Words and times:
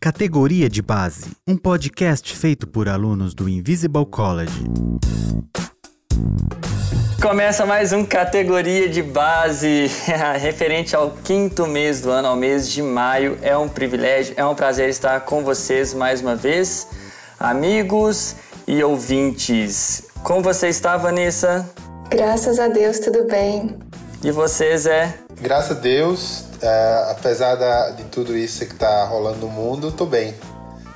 Categoria 0.00 0.68
de 0.68 0.80
Base, 0.82 1.30
um 1.46 1.56
podcast 1.56 2.36
feito 2.36 2.66
por 2.66 2.88
alunos 2.88 3.34
do 3.34 3.48
Invisible 3.48 4.06
College. 4.06 4.64
Começa 7.20 7.66
mais 7.66 7.92
um 7.92 8.04
categoria 8.04 8.88
de 8.88 9.02
base 9.02 9.90
referente 10.38 10.94
ao 10.94 11.10
quinto 11.10 11.66
mês 11.66 12.00
do 12.00 12.10
ano, 12.10 12.28
ao 12.28 12.36
mês 12.36 12.70
de 12.70 12.82
maio. 12.82 13.38
É 13.42 13.56
um 13.56 13.68
privilégio, 13.68 14.34
é 14.36 14.44
um 14.44 14.54
prazer 14.54 14.88
estar 14.88 15.20
com 15.20 15.42
vocês 15.42 15.92
mais 15.92 16.20
uma 16.20 16.36
vez, 16.36 16.86
amigos 17.40 18.36
e 18.66 18.82
ouvintes. 18.84 20.04
Como 20.22 20.42
você 20.42 20.68
está, 20.68 20.96
Vanessa? 20.96 21.68
Graças 22.10 22.58
a 22.58 22.68
Deus, 22.68 23.00
tudo 23.00 23.24
bem. 23.26 23.76
E 24.26 24.32
você, 24.32 24.76
Zé? 24.76 25.14
Graças 25.40 25.76
a 25.76 25.80
Deus, 25.80 26.46
é, 26.60 27.06
apesar 27.12 27.54
da, 27.54 27.90
de 27.90 28.02
tudo 28.06 28.36
isso 28.36 28.66
que 28.66 28.72
está 28.72 29.04
rolando 29.04 29.38
no 29.38 29.48
mundo, 29.48 29.92
tô 29.92 30.04
bem. 30.04 30.34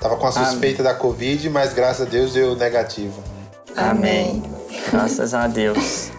Tava 0.01 0.16
com 0.16 0.27
a 0.27 0.33
suspeita 0.33 0.83
Amém. 0.83 0.93
da 0.93 0.98
Covid, 0.98 1.48
mas 1.48 1.73
graças 1.73 2.09
a 2.09 2.11
Deus 2.11 2.33
deu 2.33 2.56
negativo. 2.56 3.23
Amém. 3.77 4.43
Graças 4.91 5.33
a 5.33 5.47
Deus. 5.47 6.11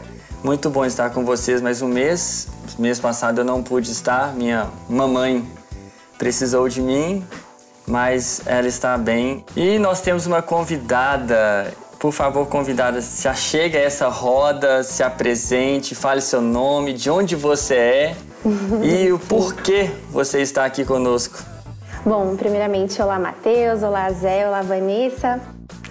Muito 0.41 0.69
bom 0.69 0.85
estar 0.85 1.09
com 1.09 1.25
vocês 1.25 1.61
mais 1.61 1.81
um 1.81 1.89
mês. 1.89 2.47
Mês 2.79 2.97
passado 2.97 3.41
eu 3.41 3.45
não 3.45 3.61
pude 3.61 3.91
estar, 3.91 4.33
minha 4.33 4.69
mamãe 4.87 5.45
precisou 6.17 6.69
de 6.69 6.81
mim, 6.81 7.27
mas 7.85 8.41
ela 8.45 8.69
está 8.69 8.97
bem. 8.97 9.43
E 9.53 9.77
nós 9.79 9.99
temos 9.99 10.25
uma 10.27 10.41
convidada. 10.41 11.73
Por 12.01 12.11
favor, 12.11 12.47
convidada, 12.47 12.99
se 12.99 13.27
achegue 13.27 13.77
a 13.77 13.81
essa 13.81 14.07
roda, 14.07 14.81
se 14.81 15.03
apresente, 15.03 15.93
fale 15.93 16.19
seu 16.19 16.41
nome, 16.41 16.93
de 16.93 17.11
onde 17.11 17.35
você 17.35 17.75
é 17.75 18.15
e 18.81 19.11
o 19.11 19.19
porquê 19.19 19.91
você 20.09 20.41
está 20.41 20.65
aqui 20.65 20.83
conosco. 20.83 21.37
Bom, 22.03 22.35
primeiramente, 22.35 22.99
olá 22.99 23.19
Matheus, 23.19 23.83
olá 23.83 24.09
Zé, 24.09 24.47
olá 24.47 24.63
Vanessa. 24.63 25.39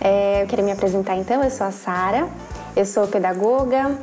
É, 0.00 0.42
eu 0.42 0.48
quero 0.48 0.64
me 0.64 0.72
apresentar 0.72 1.14
então, 1.14 1.44
eu 1.44 1.50
sou 1.50 1.68
a 1.68 1.70
Sara, 1.70 2.28
eu 2.74 2.84
sou 2.84 3.06
pedagoga, 3.06 3.96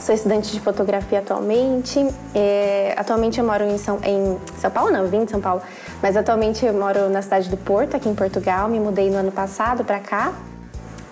sou 0.00 0.14
estudante 0.14 0.50
de 0.50 0.60
fotografia 0.60 1.18
atualmente. 1.18 1.98
É, 2.34 2.94
atualmente 2.96 3.38
eu 3.38 3.44
moro 3.44 3.62
em 3.64 3.76
São, 3.76 3.98
em 4.02 4.38
São 4.58 4.70
Paulo, 4.70 4.90
não, 4.90 5.06
vim 5.06 5.26
de 5.26 5.32
São 5.32 5.42
Paulo, 5.42 5.60
mas 6.02 6.16
atualmente 6.16 6.64
eu 6.64 6.72
moro 6.72 7.10
na 7.10 7.20
cidade 7.20 7.50
do 7.50 7.58
Porto, 7.58 7.94
aqui 7.94 8.08
em 8.08 8.14
Portugal. 8.14 8.70
Me 8.70 8.80
mudei 8.80 9.10
no 9.10 9.18
ano 9.18 9.30
passado 9.30 9.84
para 9.84 10.00
cá. 10.00 10.32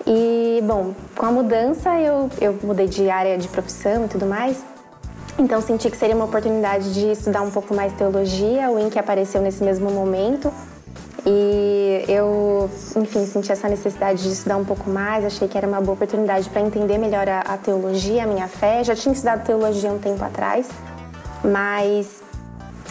E, 0.07 0.61
bom, 0.63 0.93
com 1.15 1.25
a 1.25 1.31
mudança 1.31 1.99
eu, 1.99 2.29
eu 2.39 2.57
mudei 2.61 2.87
de 2.87 3.09
área 3.09 3.37
de 3.37 3.47
profissão 3.47 4.05
e 4.05 4.07
tudo 4.07 4.25
mais. 4.25 4.63
Então 5.37 5.61
senti 5.61 5.89
que 5.89 5.97
seria 5.97 6.15
uma 6.15 6.25
oportunidade 6.25 6.93
de 6.93 7.11
estudar 7.11 7.41
um 7.41 7.51
pouco 7.51 7.73
mais 7.73 7.91
teologia. 7.93 8.69
O 8.69 8.79
INC 8.79 8.97
apareceu 8.97 9.41
nesse 9.41 9.63
mesmo 9.63 9.89
momento. 9.91 10.51
E 11.25 12.05
eu, 12.07 12.69
enfim, 12.95 13.25
senti 13.25 13.51
essa 13.51 13.67
necessidade 13.67 14.21
de 14.21 14.29
estudar 14.29 14.57
um 14.57 14.63
pouco 14.63 14.87
mais, 14.87 15.25
achei 15.25 15.47
que 15.47 15.57
era 15.57 15.67
uma 15.67 15.81
boa 15.81 15.93
oportunidade 15.93 16.47
para 16.51 16.61
entender 16.61 16.99
melhor 16.99 17.27
a, 17.27 17.39
a, 17.39 17.57
teologia, 17.57 18.23
a 18.23 18.27
minha 18.27 18.47
fé. 18.47 18.83
Já 18.83 18.95
tinha 18.95 19.11
estudado 19.11 19.43
teologia 19.43 19.91
um 19.91 19.97
tempo 19.97 20.23
atrás, 20.23 20.69
mas 21.43 22.21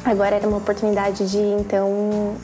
agora 0.04 0.34
era 0.34 0.48
uma 0.48 0.56
oportunidade 0.56 1.30
de, 1.30 1.38
então, 1.38 2.34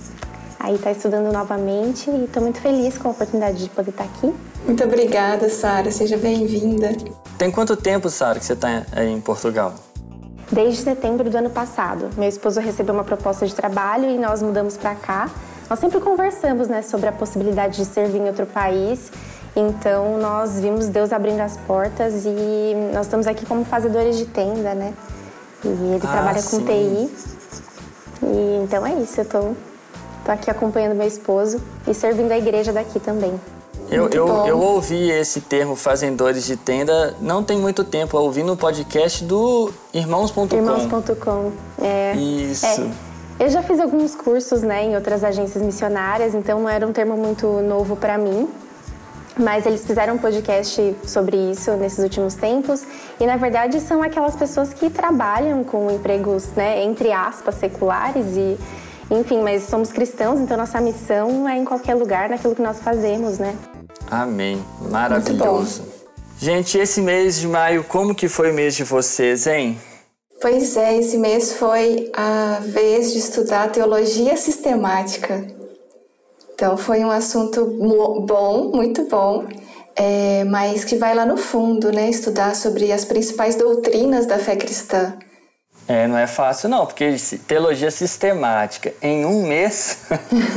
aí 0.61 0.77
estar 0.77 0.91
tá 0.91 0.93
estudando 0.93 1.33
novamente 1.33 2.09
e 2.09 2.25
estou 2.25 2.41
muito 2.41 2.61
feliz 2.61 2.97
com 2.97 3.09
a 3.09 3.11
oportunidade 3.11 3.59
de 3.59 3.69
poder 3.71 3.91
estar 3.91 4.05
tá 4.05 4.11
aqui. 4.15 4.33
Muito 4.65 4.85
obrigada, 4.85 5.49
Sara. 5.49 5.91
Seja 5.91 6.17
bem-vinda. 6.17 6.91
Tem 7.39 7.51
quanto 7.51 7.77
tempo, 7.77 8.11
Sara, 8.11 8.39
que 8.39 8.45
você 8.45 8.53
está 8.53 8.85
em 9.03 9.21
Portugal? 9.21 9.75
Desde 10.53 10.83
setembro 10.83 11.31
do 11.31 11.37
ano 11.37 11.51
passado. 11.51 12.11
Meu 12.17 12.29
esposo 12.29 12.61
recebeu 12.61 12.95
uma 12.95 13.05
proposta 13.05 13.47
de 13.47 13.55
trabalho 13.55 14.11
e 14.11 14.19
nós 14.19 14.43
mudamos 14.43 14.77
para 14.77 14.95
cá. 14.95 15.31
Nós 15.69 15.79
sempre 15.79 16.01
conversamos 16.01 16.69
né, 16.69 16.83
sobre 16.83 17.09
a 17.09 17.13
possibilidade 17.13 17.77
de 17.77 17.85
servir 17.85 18.19
em 18.19 18.27
outro 18.27 18.45
país, 18.45 19.13
então 19.55 20.19
nós 20.19 20.59
vimos 20.59 20.89
Deus 20.89 21.13
abrindo 21.13 21.41
as 21.41 21.57
portas 21.59 22.25
e 22.25 22.75
nós 22.93 23.07
estamos 23.07 23.29
aqui 23.29 23.47
como 23.47 23.65
fazedores 23.65 24.19
de 24.19 24.27
tenda, 24.27 24.75
né? 24.75 24.93
E 25.65 25.69
ele 25.69 26.01
ah, 26.03 26.11
trabalha 26.11 26.41
sim. 26.41 26.59
com 26.59 26.67
TI. 26.67 27.11
E 28.25 28.61
então 28.65 28.85
é 28.85 28.95
isso, 28.95 29.21
eu 29.21 29.25
tô, 29.25 29.41
tô 30.25 30.33
aqui 30.33 30.51
acompanhando 30.51 30.97
meu 30.97 31.07
esposo 31.07 31.63
e 31.87 31.95
servindo 31.95 32.33
a 32.33 32.39
igreja 32.39 32.73
daqui 32.73 32.99
também. 32.99 33.39
Eu, 33.91 34.09
eu, 34.11 34.47
eu, 34.47 34.59
ouvi 34.61 35.11
esse 35.11 35.41
termo 35.41 35.75
fazendores 35.75 36.47
de 36.47 36.57
tenda 36.57 37.17
não 37.21 37.43
tem 37.43 37.59
muito 37.59 37.83
tempo. 37.83 38.17
Eu 38.17 38.23
ouvi 38.23 38.45
no 38.45 38.57
podcast 38.57 39.25
do 39.25 39.73
Irmãos.com. 39.93 40.55
Irmãos.com, 40.55 41.53
é. 41.83 42.15
Isso. 42.15 42.67
É. 42.67 43.11
Eu 43.45 43.49
já 43.49 43.63
fiz 43.63 43.81
alguns 43.81 44.15
cursos 44.15 44.63
né, 44.63 44.85
em 44.85 44.95
outras 44.95 45.25
agências 45.25 45.65
missionárias, 45.65 46.35
então 46.35 46.61
não 46.61 46.69
era 46.69 46.87
um 46.87 46.93
termo 46.93 47.17
muito 47.17 47.47
novo 47.63 47.97
para 47.97 48.17
mim. 48.17 48.49
Mas 49.37 49.67
eles 49.67 49.85
fizeram 49.85 50.15
um 50.15 50.19
podcast 50.19 50.97
sobre 51.05 51.37
isso 51.51 51.73
nesses 51.73 51.99
últimos 52.01 52.35
tempos 52.35 52.85
e 53.19 53.27
na 53.27 53.37
verdade 53.37 53.81
são 53.81 54.03
aquelas 54.03 54.37
pessoas 54.37 54.75
que 54.75 54.91
trabalham 54.91 55.65
com 55.65 55.91
empregos, 55.91 56.49
né, 56.55 56.85
entre 56.85 57.11
aspas, 57.11 57.55
seculares 57.55 58.27
e 58.37 58.59
enfim, 59.11 59.41
mas 59.43 59.65
somos 59.65 59.91
cristãos, 59.91 60.39
então 60.39 60.57
nossa 60.57 60.81
missão 60.81 61.49
é 61.49 61.57
em 61.57 61.65
qualquer 61.65 61.95
lugar, 61.95 62.29
naquilo 62.29 62.55
que 62.55 62.63
nós 62.63 62.79
fazemos, 62.81 63.39
né? 63.39 63.57
Amém. 64.11 64.65
Maravilhoso. 64.91 65.85
Gente, 66.39 66.79
esse 66.79 67.01
mês 67.01 67.39
de 67.39 67.47
maio, 67.47 67.85
como 67.85 68.15
que 68.15 68.27
foi 68.27 68.51
o 68.51 68.55
mês 68.55 68.75
de 68.75 68.83
vocês, 68.83 69.47
hein? 69.47 69.79
Pois 70.41 70.77
é, 70.77 70.97
esse 70.97 71.19
mês 71.19 71.53
foi 71.53 72.11
a 72.15 72.61
vez 72.63 73.13
de 73.13 73.19
estudar 73.19 73.71
teologia 73.71 74.37
sistemática. 74.37 75.47
Então 76.55 76.77
foi 76.77 77.05
um 77.05 77.11
assunto 77.11 77.67
bom, 78.27 78.71
muito 78.75 79.05
bom, 79.05 79.47
é, 79.95 80.45
mas 80.45 80.83
que 80.83 80.97
vai 80.97 81.15
lá 81.15 81.27
no 81.27 81.37
fundo, 81.37 81.93
né? 81.93 82.09
Estudar 82.09 82.57
sobre 82.57 82.91
as 82.91 83.05
principais 83.05 83.55
doutrinas 83.57 84.27
da 84.27 84.39
fé 84.39 84.57
cristã. 84.57 85.15
É, 85.91 86.07
não 86.07 86.17
é 86.17 86.27
fácil 86.27 86.69
não, 86.69 86.87
porque 86.87 87.17
teologia 87.49 87.91
sistemática 87.91 88.93
em 89.03 89.25
um 89.25 89.47
mês 89.47 90.07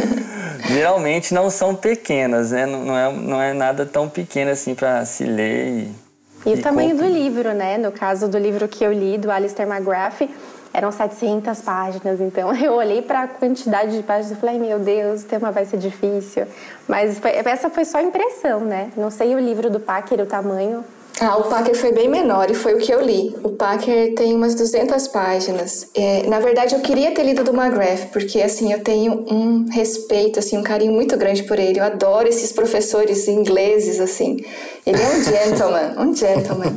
geralmente 0.70 1.34
não 1.34 1.50
são 1.50 1.76
pequenas, 1.76 2.52
né? 2.52 2.66
Não, 2.66 2.86
não, 2.86 2.98
é, 2.98 3.12
não 3.12 3.42
é 3.42 3.54
nada 3.54 3.86
tão 3.86 4.08
pequeno 4.08 4.52
assim 4.52 4.76
para 4.76 5.04
se 5.06 5.24
ler 5.24 5.68
e 5.68 6.04
e, 6.46 6.54
o 6.54 6.62
tamanho 6.62 6.96
do 6.96 7.06
livro, 7.06 7.54
né? 7.54 7.78
No 7.78 7.92
caso 7.92 8.28
do 8.28 8.38
livro 8.38 8.68
que 8.68 8.84
eu 8.84 8.92
li, 8.92 9.18
do 9.18 9.32
Alistair 9.32 9.68
McGrath, 9.68 10.30
eram 10.74 10.92
700 10.92 11.62
páginas. 11.62 12.20
Então 12.20 12.54
eu 12.56 12.74
olhei 12.74 13.02
para 13.02 13.24
a 13.24 13.28
quantidade 13.28 13.96
de 13.96 14.04
páginas 14.04 14.38
e 14.38 14.42
falei, 14.42 14.60
meu 14.60 14.80
Deus, 14.80 15.24
o 15.24 15.26
tema 15.26 15.52
vai 15.52 15.66
ser 15.66 15.78
difícil. 15.78 16.46
Mas 16.88 17.20
foi, 17.20 17.32
essa 17.32 17.70
foi 17.70 17.86
só 17.86 18.02
impressão, 18.02 18.62
né? 18.62 18.92
Não 18.98 19.10
sei 19.10 19.36
o 19.36 19.40
livro 19.40 19.70
do 19.70 19.80
Packer, 19.80 20.20
o 20.20 20.26
tamanho, 20.26 20.84
ah, 21.20 21.38
o 21.38 21.44
Packer 21.44 21.76
foi 21.76 21.92
bem 21.92 22.08
menor 22.08 22.50
e 22.50 22.56
foi 22.56 22.74
o 22.74 22.80
que 22.80 22.92
eu 22.92 23.00
li. 23.00 23.36
O 23.44 23.50
Packer 23.50 24.16
tem 24.16 24.34
umas 24.34 24.56
200 24.56 25.08
páginas. 25.10 25.88
É, 25.94 26.28
na 26.28 26.40
verdade, 26.40 26.74
eu 26.74 26.82
queria 26.82 27.12
ter 27.12 27.24
lido 27.24 27.44
do 27.44 27.52
McGrath, 27.52 28.12
porque 28.12 28.42
assim, 28.42 28.74
eu 28.74 28.84
tenho 28.84 29.26
um 29.32 29.70
respeito, 29.70 30.40
assim, 30.40 30.58
um 30.58 30.64
carinho 30.64 30.92
muito 30.92 31.16
grande 31.16 31.44
por 31.44 31.60
ele. 31.60 31.80
Eu 31.80 31.84
adoro 31.84 32.28
esses 32.28 32.52
professores 32.52 33.28
ingleses, 33.28 34.00
assim. 34.00 34.44
Ele 34.86 35.02
é 35.02 35.10
um 35.10 35.22
gentleman, 35.24 35.96
um 36.00 36.16
gentleman. 36.16 36.76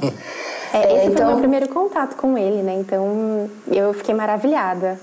É, 0.73 0.81
esse 0.81 0.93
é, 0.93 1.05
então, 1.07 1.07
foi 1.07 1.07
o 1.07 1.13
meu 1.13 1.13
então 1.13 1.39
primeiro 1.39 1.69
contato 1.69 2.17
com 2.17 2.37
ele, 2.37 2.63
né? 2.63 2.77
Então, 2.79 3.49
eu 3.73 3.95
fiquei 3.95 4.15
maravilhada. 4.15 5.01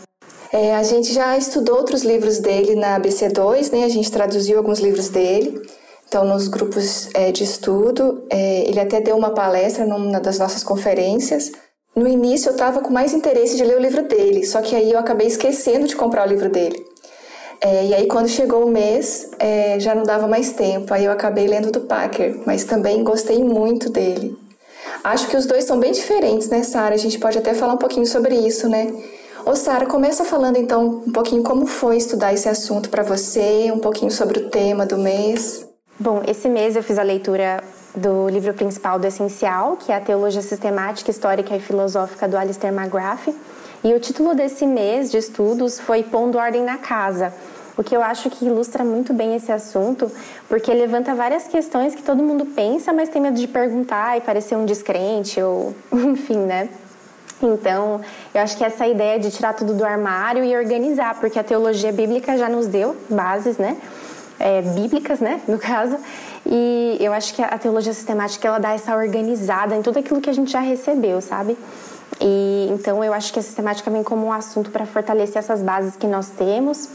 É, 0.52 0.76
a 0.76 0.84
gente 0.84 1.12
já 1.12 1.36
estudou 1.36 1.78
outros 1.78 2.04
livros 2.04 2.38
dele 2.38 2.76
na 2.76 3.00
ABC2, 3.00 3.72
né? 3.72 3.84
A 3.84 3.90
gente 3.90 4.12
traduziu 4.12 4.60
alguns 4.60 4.80
livros 4.80 5.10
dele. 5.10 5.60
Então, 6.08 6.26
nos 6.26 6.48
grupos 6.48 7.10
é, 7.14 7.32
de 7.32 7.44
estudo, 7.44 8.26
é, 8.30 8.68
ele 8.68 8.80
até 8.80 9.02
deu 9.02 9.16
uma 9.16 9.32
palestra 9.32 9.86
numa 9.86 10.20
das 10.20 10.38
nossas 10.38 10.64
conferências. 10.64 11.52
No 11.96 12.08
início, 12.08 12.50
eu 12.50 12.54
estava 12.54 12.82
com 12.82 12.92
mais 12.92 13.14
interesse 13.14 13.56
de 13.56 13.64
ler 13.64 13.78
o 13.78 13.82
livro 13.82 14.08
dele, 14.08 14.46
só 14.46 14.62
que 14.62 14.76
aí 14.76 14.92
eu 14.92 15.00
acabei 15.00 15.28
esquecendo 15.28 15.88
de 15.88 15.96
comprar 15.96 16.26
o 16.26 16.30
livro 16.30 16.50
dele. 16.50 16.84
É, 17.62 17.86
e 17.86 17.94
aí, 17.94 18.08
quando 18.08 18.28
chegou 18.28 18.66
o 18.66 18.70
mês, 18.70 19.32
é, 19.40 19.80
já 19.80 19.96
não 19.96 20.04
dava 20.04 20.28
mais 20.28 20.52
tempo. 20.52 20.94
Aí 20.94 21.06
eu 21.06 21.12
acabei 21.12 21.48
lendo 21.48 21.72
do 21.72 21.82
Packer, 21.82 22.42
mas 22.46 22.66
também 22.66 23.04
gostei 23.04 23.42
muito 23.42 23.90
dele. 23.90 24.38
Acho 25.04 25.28
que 25.28 25.38
os 25.38 25.46
dois 25.46 25.64
são 25.64 25.80
bem 25.80 25.92
diferentes, 25.92 26.50
né, 26.50 26.62
Sara? 26.64 26.94
A 26.94 26.98
gente 26.98 27.20
pode 27.20 27.38
até 27.38 27.54
falar 27.54 27.74
um 27.74 27.78
pouquinho 27.78 28.06
sobre 28.06 28.36
isso, 28.36 28.68
né? 28.68 28.94
Ô, 29.46 29.56
Sara, 29.56 29.86
começa 29.86 30.24
falando 30.24 30.58
então 30.58 31.04
um 31.06 31.12
pouquinho 31.12 31.44
como 31.44 31.66
foi 31.66 31.98
estudar 31.98 32.34
esse 32.34 32.48
assunto 32.48 32.90
para 32.90 33.04
você, 33.04 33.72
um 33.74 33.80
pouquinho 33.80 34.12
sobre 34.12 34.40
o 34.40 34.50
tema 34.50 34.86
do 34.86 34.98
mês. 34.98 35.66
Bom, 36.00 36.24
esse 36.28 36.50
mês 36.50 36.76
eu 36.76 36.82
fiz 36.82 36.98
a 36.98 37.04
leitura 37.04 37.64
do 37.96 38.28
livro 38.28 38.52
principal 38.56 38.98
do 38.98 39.06
Essencial, 39.06 39.78
que 39.78 39.92
é 39.92 39.96
a 39.96 40.02
Teologia 40.02 40.42
Sistemática, 40.42 41.12
Histórica 41.12 41.56
e 41.56 41.60
Filosófica 41.60 42.28
do 42.28 42.36
Alistair 42.36 42.74
McGrath. 42.74 43.28
E 43.84 43.94
o 43.94 44.00
título 44.00 44.34
desse 44.34 44.66
mês 44.66 45.12
de 45.12 45.18
estudos 45.18 45.80
foi 45.80 46.02
Pondo 46.02 46.40
Ordem 46.40 46.64
na 46.64 46.80
Casa, 46.80 47.32
o 47.78 47.84
que 47.84 47.96
eu 47.96 48.02
acho 48.02 48.28
que 48.32 48.46
ilustra 48.46 48.84
muito 48.84 49.14
bem 49.14 49.36
esse 49.36 49.52
assunto, 49.52 50.12
porque 50.50 50.74
levanta 50.74 51.14
várias 51.14 51.48
questões 51.48 51.94
que 51.94 52.02
todo 52.02 52.24
mundo 52.24 52.46
pensa, 52.46 52.92
mas 52.92 53.10
tem 53.10 53.22
medo 53.22 53.38
de 53.38 53.48
perguntar 53.48 54.18
e 54.18 54.22
parecer 54.22 54.56
um 54.56 54.66
descrente, 54.66 55.40
ou 55.40 55.76
enfim, 55.94 56.38
né? 56.38 56.70
Então, 57.40 58.02
eu 58.34 58.42
acho 58.42 58.58
que 58.58 58.64
essa 58.64 58.88
ideia 58.88 59.20
de 59.20 59.30
tirar 59.30 59.54
tudo 59.54 59.76
do 59.76 59.86
armário 59.86 60.44
e 60.44 60.58
organizar, 60.58 61.20
porque 61.20 61.38
a 61.38 61.44
teologia 61.44 61.92
bíblica 61.92 62.36
já 62.36 62.50
nos 62.50 62.66
deu 62.66 62.96
bases, 63.10 63.58
né? 63.58 63.78
É, 64.46 64.62
bíblicas, 64.62 65.22
né, 65.22 65.40
no 65.48 65.58
caso. 65.58 65.98
E 66.46 66.98
eu 67.00 67.14
acho 67.14 67.34
que 67.34 67.42
a 67.42 67.58
teologia 67.58 67.94
sistemática 67.94 68.46
ela 68.46 68.60
dá 68.60 68.74
essa 68.74 68.94
organizada 68.94 69.74
em 69.74 69.82
tudo 69.82 70.00
aquilo 70.00 70.20
que 70.20 70.30
a 70.30 70.34
gente 70.34 70.52
já 70.52 70.60
recebeu, 70.60 71.22
sabe? 71.22 71.58
E 72.20 72.68
então 72.70 73.02
eu 73.02 73.14
acho 73.14 73.32
que 73.32 73.40
a 73.40 73.42
sistemática 73.42 73.90
vem 73.90 74.04
como 74.04 74.26
um 74.26 74.34
assunto 74.34 74.70
para 74.70 74.86
fortalecer 74.86 75.38
essas 75.38 75.62
bases 75.62 75.96
que 75.96 76.08
nós 76.08 76.28
temos 76.28 76.90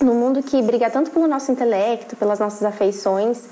no 0.00 0.14
mundo 0.14 0.40
que 0.40 0.62
briga 0.62 0.88
tanto 0.88 1.10
pelo 1.10 1.26
nosso 1.26 1.50
intelecto, 1.50 2.14
pelas 2.14 2.38
nossas 2.38 2.62
afeições. 2.62 3.42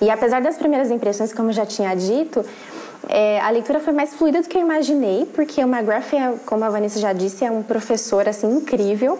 E 0.00 0.10
apesar 0.10 0.42
das 0.42 0.58
primeiras 0.58 0.90
impressões, 0.90 1.32
como 1.32 1.48
eu 1.48 1.54
já 1.54 1.64
tinha 1.64 1.94
dito, 1.94 2.44
é, 3.08 3.40
a 3.40 3.50
leitura 3.50 3.80
foi 3.80 3.92
mais 3.92 4.14
fluida 4.14 4.42
do 4.42 4.48
que 4.48 4.56
eu 4.56 4.62
imaginei, 4.62 5.26
porque 5.34 5.62
o 5.64 5.68
McGrath, 5.68 6.12
é, 6.12 6.34
como 6.44 6.64
a 6.64 6.68
Vanessa 6.68 6.98
já 6.98 7.12
disse, 7.12 7.44
é 7.44 7.50
um 7.50 7.62
professor 7.62 8.28
assim 8.28 8.46
incrível 8.48 9.18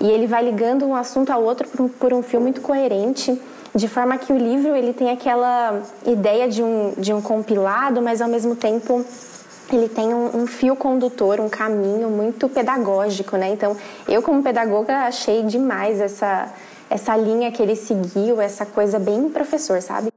e 0.00 0.10
ele 0.10 0.26
vai 0.26 0.44
ligando 0.44 0.86
um 0.86 0.94
assunto 0.94 1.30
ao 1.30 1.42
outro 1.42 1.68
por 1.68 1.82
um, 1.82 1.88
por 1.88 2.12
um 2.12 2.22
fio 2.22 2.40
muito 2.40 2.60
coerente, 2.60 3.40
de 3.74 3.86
forma 3.86 4.18
que 4.18 4.32
o 4.32 4.36
livro 4.36 4.74
ele 4.74 4.92
tem 4.92 5.10
aquela 5.10 5.82
ideia 6.06 6.48
de 6.48 6.62
um, 6.62 6.92
de 6.96 7.12
um 7.12 7.20
compilado, 7.20 8.00
mas 8.02 8.20
ao 8.20 8.28
mesmo 8.28 8.56
tempo 8.56 9.04
ele 9.72 9.88
tem 9.88 10.12
um, 10.12 10.42
um, 10.42 10.46
fio 10.46 10.74
condutor, 10.74 11.38
um 11.38 11.48
caminho 11.48 12.10
muito 12.10 12.48
pedagógico, 12.48 13.36
né? 13.36 13.50
Então, 13.50 13.76
eu 14.08 14.20
como 14.20 14.42
pedagoga 14.42 15.06
achei 15.06 15.44
demais 15.44 16.00
essa 16.00 16.52
essa 16.90 17.16
linha 17.16 17.52
que 17.52 17.62
ele 17.62 17.76
seguiu, 17.76 18.40
essa 18.40 18.66
coisa 18.66 18.98
bem 18.98 19.30
professor, 19.30 19.80
sabe? 19.80 20.10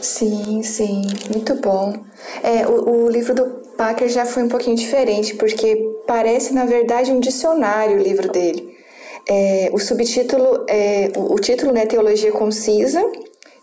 Sim, 0.00 0.62
sim, 0.62 1.02
muito 1.32 1.56
bom. 1.56 1.94
É, 2.40 2.64
o, 2.64 3.06
o, 3.06 3.10
livro 3.10 3.34
do 3.34 3.44
Packer 3.76 4.08
já 4.08 4.24
foi 4.24 4.44
um 4.44 4.48
pouquinho 4.48 4.76
diferente, 4.76 5.34
porque 5.34 5.76
parece, 6.06 6.54
na 6.54 6.64
verdade, 6.64 7.10
um 7.10 7.18
dicionário 7.18 7.98
o 7.98 8.02
livro 8.02 8.30
dele. 8.30 8.75
É, 9.28 9.70
o 9.72 9.78
subtítulo, 9.78 10.64
é, 10.68 11.10
o, 11.16 11.36
título 11.36 11.72
né, 11.72 11.84
Teologia 11.86 12.30
Concisa, 12.30 13.02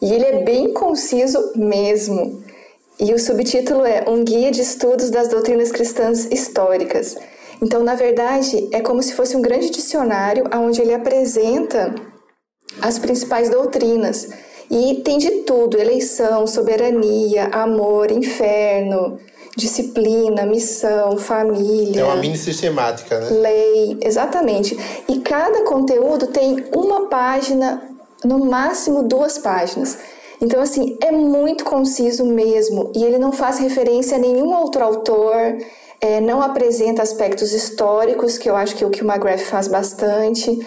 e 0.02 0.12
ele 0.12 0.26
é 0.26 0.44
bem 0.44 0.74
conciso 0.74 1.54
mesmo. 1.56 2.44
E 3.00 3.14
o 3.14 3.20
subtítulo 3.20 3.86
é 3.86 4.04
Um 4.08 4.24
Guia 4.24 4.52
de 4.52 4.62
Estudos 4.62 5.10
das 5.10 5.30
Doutrinas 5.30 5.72
Cristãs 5.72 6.26
Históricas. 6.26 7.16
Então, 7.62 7.82
na 7.82 7.96
verdade, 7.96 8.68
é 8.74 8.82
como 8.82 9.02
se 9.02 9.14
fosse 9.14 9.38
um 9.38 9.42
grande 9.42 9.70
dicionário 9.70 10.44
onde 10.54 10.82
ele 10.82 10.94
apresenta 10.94 11.96
as 12.82 13.00
principais 13.00 13.50
doutrinas. 13.50 14.30
E 14.70 15.02
tem 15.04 15.18
de 15.18 15.32
tudo: 15.42 15.78
eleição, 15.78 16.46
soberania, 16.46 17.46
amor, 17.46 18.12
inferno, 18.12 19.20
disciplina, 19.56 20.46
missão, 20.46 21.18
família. 21.18 22.02
É 22.02 22.04
uma 22.04 22.16
mini 22.16 22.38
sistemática, 22.38 23.20
né? 23.20 23.30
Lei, 23.30 23.98
exatamente. 24.02 24.78
E 25.08 25.20
cada 25.20 25.64
conteúdo 25.64 26.28
tem 26.28 26.66
uma 26.76 27.08
página, 27.08 27.82
no 28.24 28.46
máximo 28.46 29.04
duas 29.04 29.38
páginas. 29.38 29.98
Então, 30.42 30.62
assim, 30.62 30.98
é 31.02 31.12
muito 31.12 31.64
conciso 31.64 32.26
mesmo. 32.26 32.92
E 32.96 33.04
ele 33.04 33.18
não 33.18 33.32
faz 33.32 33.60
referência 33.60 34.18
a 34.18 34.20
nenhum 34.20 34.54
outro 34.54 34.84
autor, 34.84 35.58
é, 36.02 36.20
não 36.20 36.42
apresenta 36.42 37.02
aspectos 37.02 37.54
históricos, 37.54 38.38
que 38.38 38.50
eu 38.50 38.56
acho 38.56 38.76
que 38.76 38.84
é 38.84 38.88
o 38.88 38.90
que 38.90 39.04
o 39.04 39.08
McGrath 39.08 39.42
faz 39.42 39.68
bastante. 39.68 40.60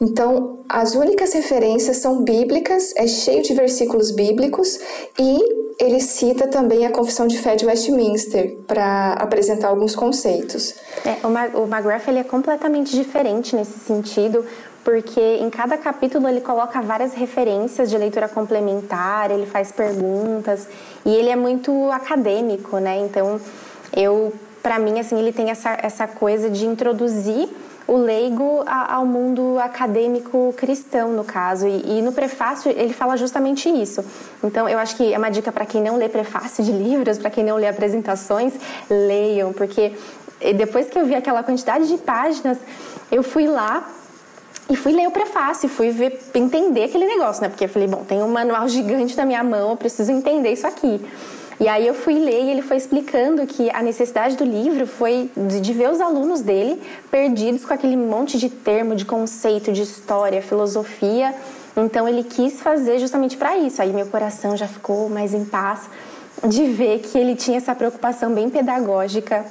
Então, 0.00 0.58
as 0.68 0.94
únicas 0.94 1.32
referências 1.32 1.96
são 1.96 2.22
bíblicas, 2.22 2.92
é 2.96 3.06
cheio 3.06 3.42
de 3.42 3.54
versículos 3.54 4.10
bíblicos 4.10 4.78
e 5.18 5.63
ele 5.78 6.00
cita 6.00 6.46
também 6.46 6.86
a 6.86 6.90
Confissão 6.90 7.26
de 7.26 7.38
Fé 7.38 7.56
de 7.56 7.66
Westminster 7.66 8.56
para 8.66 9.14
apresentar 9.14 9.68
alguns 9.68 9.94
conceitos. 9.94 10.74
É, 11.04 11.26
o, 11.26 11.64
McGrath 11.64 12.08
ele 12.08 12.18
é 12.18 12.24
completamente 12.24 12.94
diferente 12.94 13.56
nesse 13.56 13.78
sentido, 13.80 14.44
porque 14.84 15.20
em 15.20 15.50
cada 15.50 15.76
capítulo 15.76 16.28
ele 16.28 16.40
coloca 16.40 16.80
várias 16.80 17.14
referências 17.14 17.90
de 17.90 17.98
leitura 17.98 18.28
complementar, 18.28 19.30
ele 19.30 19.46
faz 19.46 19.72
perguntas 19.72 20.68
e 21.04 21.10
ele 21.10 21.30
é 21.30 21.36
muito 21.36 21.90
acadêmico, 21.90 22.78
né? 22.78 22.98
Então, 22.98 23.40
eu, 23.96 24.32
para 24.62 24.78
mim, 24.78 25.00
assim, 25.00 25.18
ele 25.18 25.32
tem 25.32 25.50
essa, 25.50 25.76
essa 25.82 26.06
coisa 26.06 26.48
de 26.50 26.66
introduzir 26.66 27.48
o 27.86 27.96
leigo 27.96 28.64
ao 28.66 29.04
mundo 29.04 29.58
acadêmico 29.58 30.54
cristão, 30.56 31.12
no 31.12 31.24
caso. 31.24 31.66
E, 31.66 31.98
e, 31.98 32.02
no 32.02 32.12
prefácio 32.12 32.70
ele 32.70 32.92
fala 32.92 33.16
justamente 33.16 33.68
isso. 33.68 34.04
Então, 34.42 34.68
eu 34.68 34.78
acho 34.78 34.96
que 34.96 35.12
é 35.12 35.18
uma 35.18 35.30
dica 35.30 35.52
para 35.52 35.66
quem 35.66 35.82
não 35.82 35.96
lê 35.96 36.08
prefácio 36.08 36.64
de 36.64 36.72
livros, 36.72 37.18
para 37.18 37.30
quem 37.30 37.44
não 37.44 37.56
lê 37.56 37.68
apresentações, 37.68 38.54
leiam, 38.88 39.52
porque 39.52 39.92
depois 40.56 40.88
que 40.88 40.98
eu 40.98 41.06
vi 41.06 41.14
aquela 41.14 41.42
quantidade 41.42 41.86
de 41.86 41.96
páginas, 41.98 42.58
eu 43.10 43.22
fui 43.22 43.46
lá 43.46 43.86
e 44.68 44.76
fui 44.76 44.92
ler 44.92 45.06
o 45.06 45.10
prefácio, 45.10 45.68
fui 45.68 45.90
ver, 45.90 46.18
entender 46.34 46.84
aquele 46.84 47.04
negócio, 47.04 47.42
né? 47.42 47.48
Porque 47.48 47.64
eu 47.64 47.68
falei, 47.68 47.86
bom, 47.86 48.02
tem 48.04 48.22
um 48.22 48.28
manual 48.28 48.66
gigante 48.68 49.16
na 49.16 49.26
minha 49.26 49.44
mão, 49.44 49.70
eu 49.70 49.76
preciso 49.76 50.10
entender 50.10 50.52
isso 50.52 50.66
aqui. 50.66 51.00
E 51.60 51.68
aí 51.68 51.86
eu 51.86 51.94
fui 51.94 52.18
ler 52.18 52.44
e 52.44 52.50
ele 52.50 52.62
foi 52.62 52.76
explicando 52.76 53.46
que 53.46 53.70
a 53.70 53.82
necessidade 53.82 54.36
do 54.36 54.44
livro 54.44 54.86
foi 54.86 55.30
de 55.36 55.72
ver 55.72 55.90
os 55.90 56.00
alunos 56.00 56.40
dele 56.40 56.82
perdidos 57.10 57.64
com 57.64 57.72
aquele 57.72 57.96
monte 57.96 58.38
de 58.38 58.50
termo, 58.50 58.96
de 58.96 59.04
conceito, 59.04 59.72
de 59.72 59.82
história, 59.82 60.42
filosofia. 60.42 61.34
Então 61.76 62.08
ele 62.08 62.24
quis 62.24 62.60
fazer 62.60 62.98
justamente 62.98 63.36
para 63.36 63.56
isso. 63.56 63.80
Aí 63.80 63.92
meu 63.92 64.06
coração 64.06 64.56
já 64.56 64.66
ficou 64.66 65.08
mais 65.08 65.32
em 65.32 65.44
paz 65.44 65.88
de 66.46 66.66
ver 66.66 67.00
que 67.00 67.16
ele 67.16 67.36
tinha 67.36 67.58
essa 67.58 67.74
preocupação 67.74 68.34
bem 68.34 68.50
pedagógica 68.50 69.44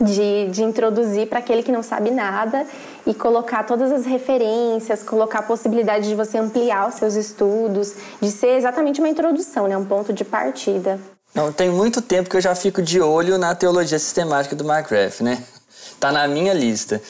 de, 0.00 0.48
de 0.50 0.62
introduzir 0.62 1.28
para 1.28 1.38
aquele 1.38 1.62
que 1.62 1.72
não 1.72 1.82
sabe 1.82 2.10
nada 2.10 2.66
e 3.06 3.14
colocar 3.14 3.64
todas 3.64 3.90
as 3.90 4.04
referências, 4.04 5.02
colocar 5.02 5.40
a 5.40 5.42
possibilidade 5.42 6.08
de 6.08 6.14
você 6.14 6.38
ampliar 6.38 6.88
os 6.88 6.94
seus 6.94 7.14
estudos, 7.14 7.94
de 8.20 8.30
ser 8.30 8.56
exatamente 8.56 9.00
uma 9.00 9.08
introdução, 9.08 9.66
né? 9.66 9.76
um 9.76 9.84
ponto 9.84 10.12
de 10.12 10.24
partida. 10.24 10.98
Não, 11.34 11.50
tem 11.50 11.70
muito 11.70 12.02
tempo 12.02 12.28
que 12.28 12.36
eu 12.36 12.40
já 12.40 12.54
fico 12.54 12.82
de 12.82 13.00
olho 13.00 13.38
na 13.38 13.54
teologia 13.54 13.98
sistemática 13.98 14.54
do 14.54 14.70
McGrath, 14.70 15.20
né? 15.20 15.42
Tá 15.98 16.12
na 16.12 16.28
minha 16.28 16.52
lista. 16.52 17.00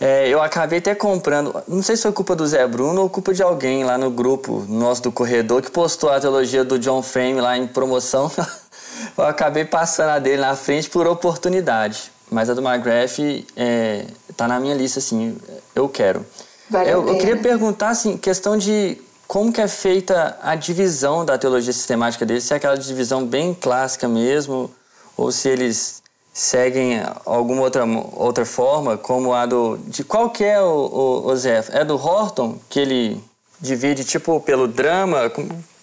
É, 0.00 0.28
eu 0.28 0.42
acabei 0.42 0.80
até 0.80 0.94
comprando, 0.94 1.62
não 1.68 1.82
sei 1.82 1.96
se 1.96 2.02
foi 2.02 2.12
culpa 2.12 2.34
do 2.34 2.46
Zé 2.46 2.66
Bruno 2.66 3.02
ou 3.02 3.08
culpa 3.08 3.32
de 3.32 3.42
alguém 3.42 3.84
lá 3.84 3.96
no 3.96 4.10
grupo 4.10 4.64
nosso 4.68 5.02
do 5.02 5.12
corredor 5.12 5.62
que 5.62 5.70
postou 5.70 6.10
a 6.10 6.20
teologia 6.20 6.64
do 6.64 6.78
John 6.78 7.00
Frame 7.00 7.40
lá 7.40 7.56
em 7.56 7.66
promoção. 7.66 8.30
eu 9.16 9.24
acabei 9.24 9.64
passando 9.64 10.10
a 10.10 10.18
dele 10.18 10.42
na 10.42 10.56
frente 10.56 10.90
por 10.90 11.06
oportunidade. 11.06 12.12
Mas 12.30 12.50
a 12.50 12.54
do 12.54 12.60
McGrath 12.60 13.18
é, 13.56 14.06
tá 14.36 14.48
na 14.48 14.58
minha 14.58 14.74
lista, 14.74 14.98
assim, 14.98 15.36
eu 15.74 15.88
quero. 15.88 16.24
Vale 16.68 16.90
eu, 16.90 17.06
eu 17.06 17.18
queria 17.18 17.36
perguntar, 17.36 17.90
assim, 17.90 18.16
questão 18.16 18.56
de 18.56 18.98
como 19.34 19.52
que 19.52 19.60
é 19.60 19.66
feita 19.66 20.38
a 20.40 20.54
divisão 20.54 21.24
da 21.24 21.36
teologia 21.36 21.72
sistemática 21.72 22.24
deles, 22.24 22.44
se 22.44 22.52
é 22.52 22.56
aquela 22.56 22.76
divisão 22.76 23.26
bem 23.26 23.52
clássica 23.52 24.06
mesmo, 24.06 24.70
ou 25.16 25.32
se 25.32 25.48
eles 25.48 26.04
seguem 26.32 27.02
alguma 27.26 27.62
outra, 27.62 27.84
outra 28.12 28.46
forma, 28.46 28.96
como 28.96 29.34
a 29.34 29.44
do... 29.44 29.76
De 29.88 30.04
qual 30.04 30.30
que 30.30 30.44
é 30.44 30.62
o, 30.62 30.64
o, 30.64 31.26
o 31.26 31.36
Zé? 31.36 31.64
É 31.72 31.84
do 31.84 31.96
Horton, 31.96 32.60
que 32.70 32.78
ele 32.78 33.20
divide 33.60 34.04
tipo 34.04 34.38
pelo 34.38 34.68
drama? 34.68 35.32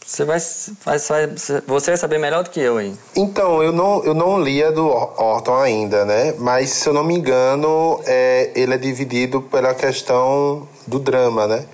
Você 0.05 0.23
vai, 0.23 0.39
vai, 0.85 0.97
vai, 0.97 1.27
você 1.67 1.91
vai 1.91 1.97
saber 1.97 2.19
melhor 2.19 2.45
do 2.45 2.51
que 2.51 2.61
eu 2.61 2.77
aí. 2.77 2.95
Então, 3.17 3.61
eu 3.61 3.73
não, 3.73 4.01
eu 4.05 4.13
não 4.13 4.41
li 4.41 4.63
a 4.63 4.71
do 4.71 4.87
Horton 4.87 5.57
ainda, 5.57 6.05
né? 6.05 6.35
Mas, 6.39 6.69
se 6.69 6.87
eu 6.87 6.93
não 6.93 7.03
me 7.03 7.15
engano, 7.15 7.99
é, 8.05 8.49
ele 8.55 8.73
é 8.73 8.77
dividido 8.77 9.41
pela 9.41 9.73
questão 9.73 10.69
do 10.87 10.99
drama, 10.99 11.47
né? 11.47 11.65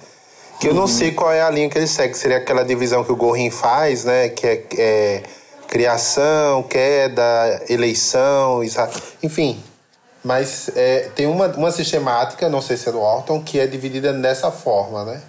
Que 0.59 0.67
eu 0.67 0.73
não 0.73 0.87
sei 0.87 1.11
qual 1.11 1.31
é 1.31 1.41
a 1.41 1.49
linha 1.49 1.69
que 1.69 1.77
ele 1.77 1.87
segue. 1.87 2.15
Seria 2.15 2.37
aquela 2.37 2.63
divisão 2.63 3.03
que 3.03 3.11
o 3.11 3.15
Gorin 3.15 3.51
faz, 3.51 4.05
né? 4.05 4.29
Que 4.29 4.47
é, 4.47 4.65
é 4.77 5.23
criação, 5.67 6.63
queda, 6.63 7.63
eleição, 7.69 8.61
enfim. 9.21 9.61
Mas 10.23 10.69
é, 10.75 11.09
tem 11.15 11.27
uma, 11.27 11.47
uma 11.47 11.71
sistemática, 11.71 12.49
não 12.49 12.61
sei 12.61 12.75
se 12.77 12.89
é 12.89 12.91
do 12.91 12.99
Orton, 12.99 13.41
que 13.41 13.59
é 13.59 13.67
dividida 13.67 14.11
dessa 14.13 14.49
forma, 14.51 15.05
né? 15.05 15.21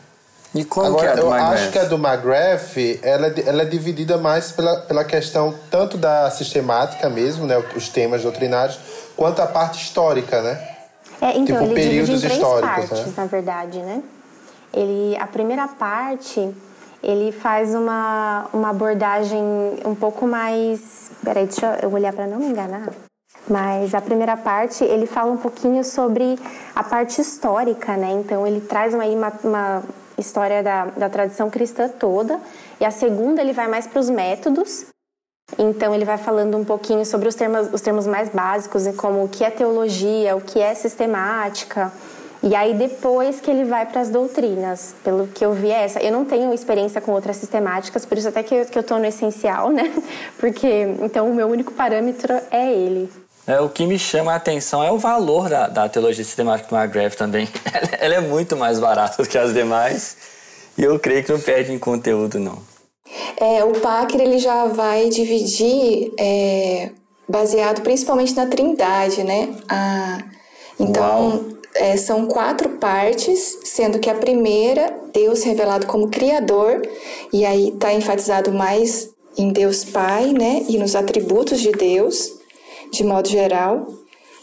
E 0.54 0.64
como 0.64 0.86
Agora, 0.86 1.02
que 1.02 1.06
é 1.06 1.12
a 1.12 1.14
do 1.14 1.20
eu 1.20 1.30
McGrath? 1.30 1.52
acho 1.52 1.70
que 1.70 1.78
a 1.78 1.84
do 1.84 1.96
McGrath, 1.96 2.76
ela, 3.02 3.26
é 3.26 3.34
ela 3.46 3.62
é 3.62 3.64
dividida 3.66 4.16
mais 4.16 4.50
pela, 4.50 4.80
pela 4.80 5.04
questão 5.04 5.54
tanto 5.70 5.98
da 5.98 6.30
sistemática 6.30 7.08
mesmo, 7.10 7.46
né? 7.46 7.62
Os 7.76 7.88
temas 7.88 8.22
doutrinários, 8.22 8.78
quanto 9.14 9.42
a 9.42 9.46
parte 9.46 9.82
histórica, 9.82 10.40
né? 10.40 10.68
É, 11.20 11.36
então, 11.36 11.44
tipo, 11.44 11.64
ele 11.64 11.74
períodos 11.74 12.20
divide 12.20 12.26
em 12.26 12.28
três 12.28 12.34
históricos, 12.34 12.88
partes, 12.88 13.06
né? 13.06 13.12
na 13.16 13.26
verdade, 13.26 13.78
né? 13.78 14.02
Ele, 14.78 15.16
a 15.16 15.26
primeira 15.26 15.66
parte, 15.66 16.54
ele 17.02 17.32
faz 17.32 17.74
uma, 17.74 18.46
uma 18.52 18.70
abordagem 18.70 19.42
um 19.84 19.94
pouco 19.94 20.24
mais... 20.24 21.10
Peraí, 21.24 21.46
deixa 21.46 21.80
eu 21.82 21.92
olhar 21.92 22.12
para 22.12 22.28
não 22.28 22.38
me 22.38 22.46
enganar. 22.46 22.90
Mas 23.48 23.92
a 23.92 24.00
primeira 24.00 24.36
parte, 24.36 24.84
ele 24.84 25.06
fala 25.06 25.32
um 25.32 25.36
pouquinho 25.36 25.82
sobre 25.82 26.38
a 26.76 26.84
parte 26.84 27.20
histórica, 27.20 27.96
né? 27.96 28.12
Então, 28.12 28.46
ele 28.46 28.60
traz 28.60 28.94
uma, 28.94 29.04
uma 29.42 29.82
história 30.16 30.62
da, 30.62 30.84
da 30.84 31.08
tradição 31.08 31.50
cristã 31.50 31.88
toda. 31.88 32.40
E 32.80 32.84
a 32.84 32.92
segunda, 32.92 33.40
ele 33.40 33.52
vai 33.52 33.66
mais 33.66 33.86
para 33.88 33.98
os 33.98 34.08
métodos. 34.08 34.86
Então 35.58 35.94
ele 35.94 36.04
vai 36.04 36.18
falando 36.18 36.58
um 36.58 36.64
pouquinho 36.64 37.06
sobre 37.06 37.26
os 37.26 37.34
termos, 37.34 37.72
os 37.72 37.80
termos 37.80 38.06
mais 38.06 38.28
básicos, 38.28 38.86
como 38.96 39.24
o 39.24 39.28
que 39.28 39.42
é 39.42 39.50
teologia, 39.50 40.36
o 40.36 40.42
que 40.42 40.60
é 40.60 40.74
sistemática. 40.74 41.90
E 42.42 42.54
aí 42.54 42.74
depois 42.74 43.40
que 43.40 43.50
ele 43.50 43.64
vai 43.64 43.84
para 43.84 44.00
as 44.00 44.10
doutrinas, 44.10 44.94
pelo 45.02 45.26
que 45.26 45.44
eu 45.44 45.52
vi 45.52 45.70
é 45.70 45.84
essa. 45.84 46.00
Eu 46.00 46.12
não 46.12 46.24
tenho 46.24 46.52
experiência 46.54 47.00
com 47.00 47.12
outras 47.12 47.36
sistemáticas, 47.36 48.06
por 48.06 48.16
isso 48.16 48.28
até 48.28 48.42
que 48.42 48.54
eu, 48.54 48.66
que 48.66 48.78
eu 48.78 48.82
tô 48.82 48.98
no 48.98 49.04
essencial, 49.04 49.70
né? 49.70 49.92
Porque 50.38 50.68
então 51.02 51.28
o 51.28 51.34
meu 51.34 51.48
único 51.48 51.72
parâmetro 51.72 52.32
é 52.50 52.72
ele. 52.72 53.10
É, 53.46 53.60
o 53.60 53.68
que 53.68 53.86
me 53.86 53.98
chama 53.98 54.32
a 54.32 54.36
atenção 54.36 54.84
é 54.84 54.92
o 54.92 54.98
valor 54.98 55.48
da, 55.48 55.68
da 55.68 55.88
teologia 55.88 56.22
sistemática 56.22 56.68
do 56.68 56.76
McGrath 56.76 57.14
também. 57.14 57.48
Ela 57.98 58.16
é 58.16 58.20
muito 58.20 58.56
mais 58.56 58.78
barata 58.78 59.22
do 59.22 59.28
que 59.28 59.38
as 59.38 59.52
demais 59.52 60.16
e 60.76 60.84
eu 60.84 60.98
creio 60.98 61.24
que 61.24 61.32
não 61.32 61.40
perde 61.40 61.72
em 61.72 61.78
conteúdo, 61.78 62.38
não. 62.38 62.58
É, 63.40 63.64
o 63.64 63.72
Packer 63.80 64.20
ele 64.20 64.38
já 64.38 64.66
vai 64.66 65.08
dividir 65.08 66.12
é, 66.20 66.90
baseado 67.28 67.80
principalmente 67.80 68.34
na 68.34 68.46
Trindade, 68.46 69.24
né? 69.24 69.48
Ah, 69.68 70.18
então 70.78 71.57
é, 71.74 71.96
são 71.96 72.26
quatro 72.26 72.70
partes, 72.70 73.58
sendo 73.64 73.98
que 73.98 74.10
a 74.10 74.14
primeira 74.14 74.94
Deus 75.12 75.42
revelado 75.42 75.86
como 75.86 76.08
Criador 76.08 76.82
e 77.32 77.44
aí 77.44 77.70
está 77.70 77.92
enfatizado 77.92 78.52
mais 78.52 79.10
em 79.36 79.52
Deus 79.52 79.84
Pai, 79.84 80.32
né? 80.32 80.64
E 80.68 80.78
nos 80.78 80.96
atributos 80.96 81.60
de 81.60 81.70
Deus, 81.70 82.32
de 82.90 83.04
modo 83.04 83.28
geral. 83.28 83.86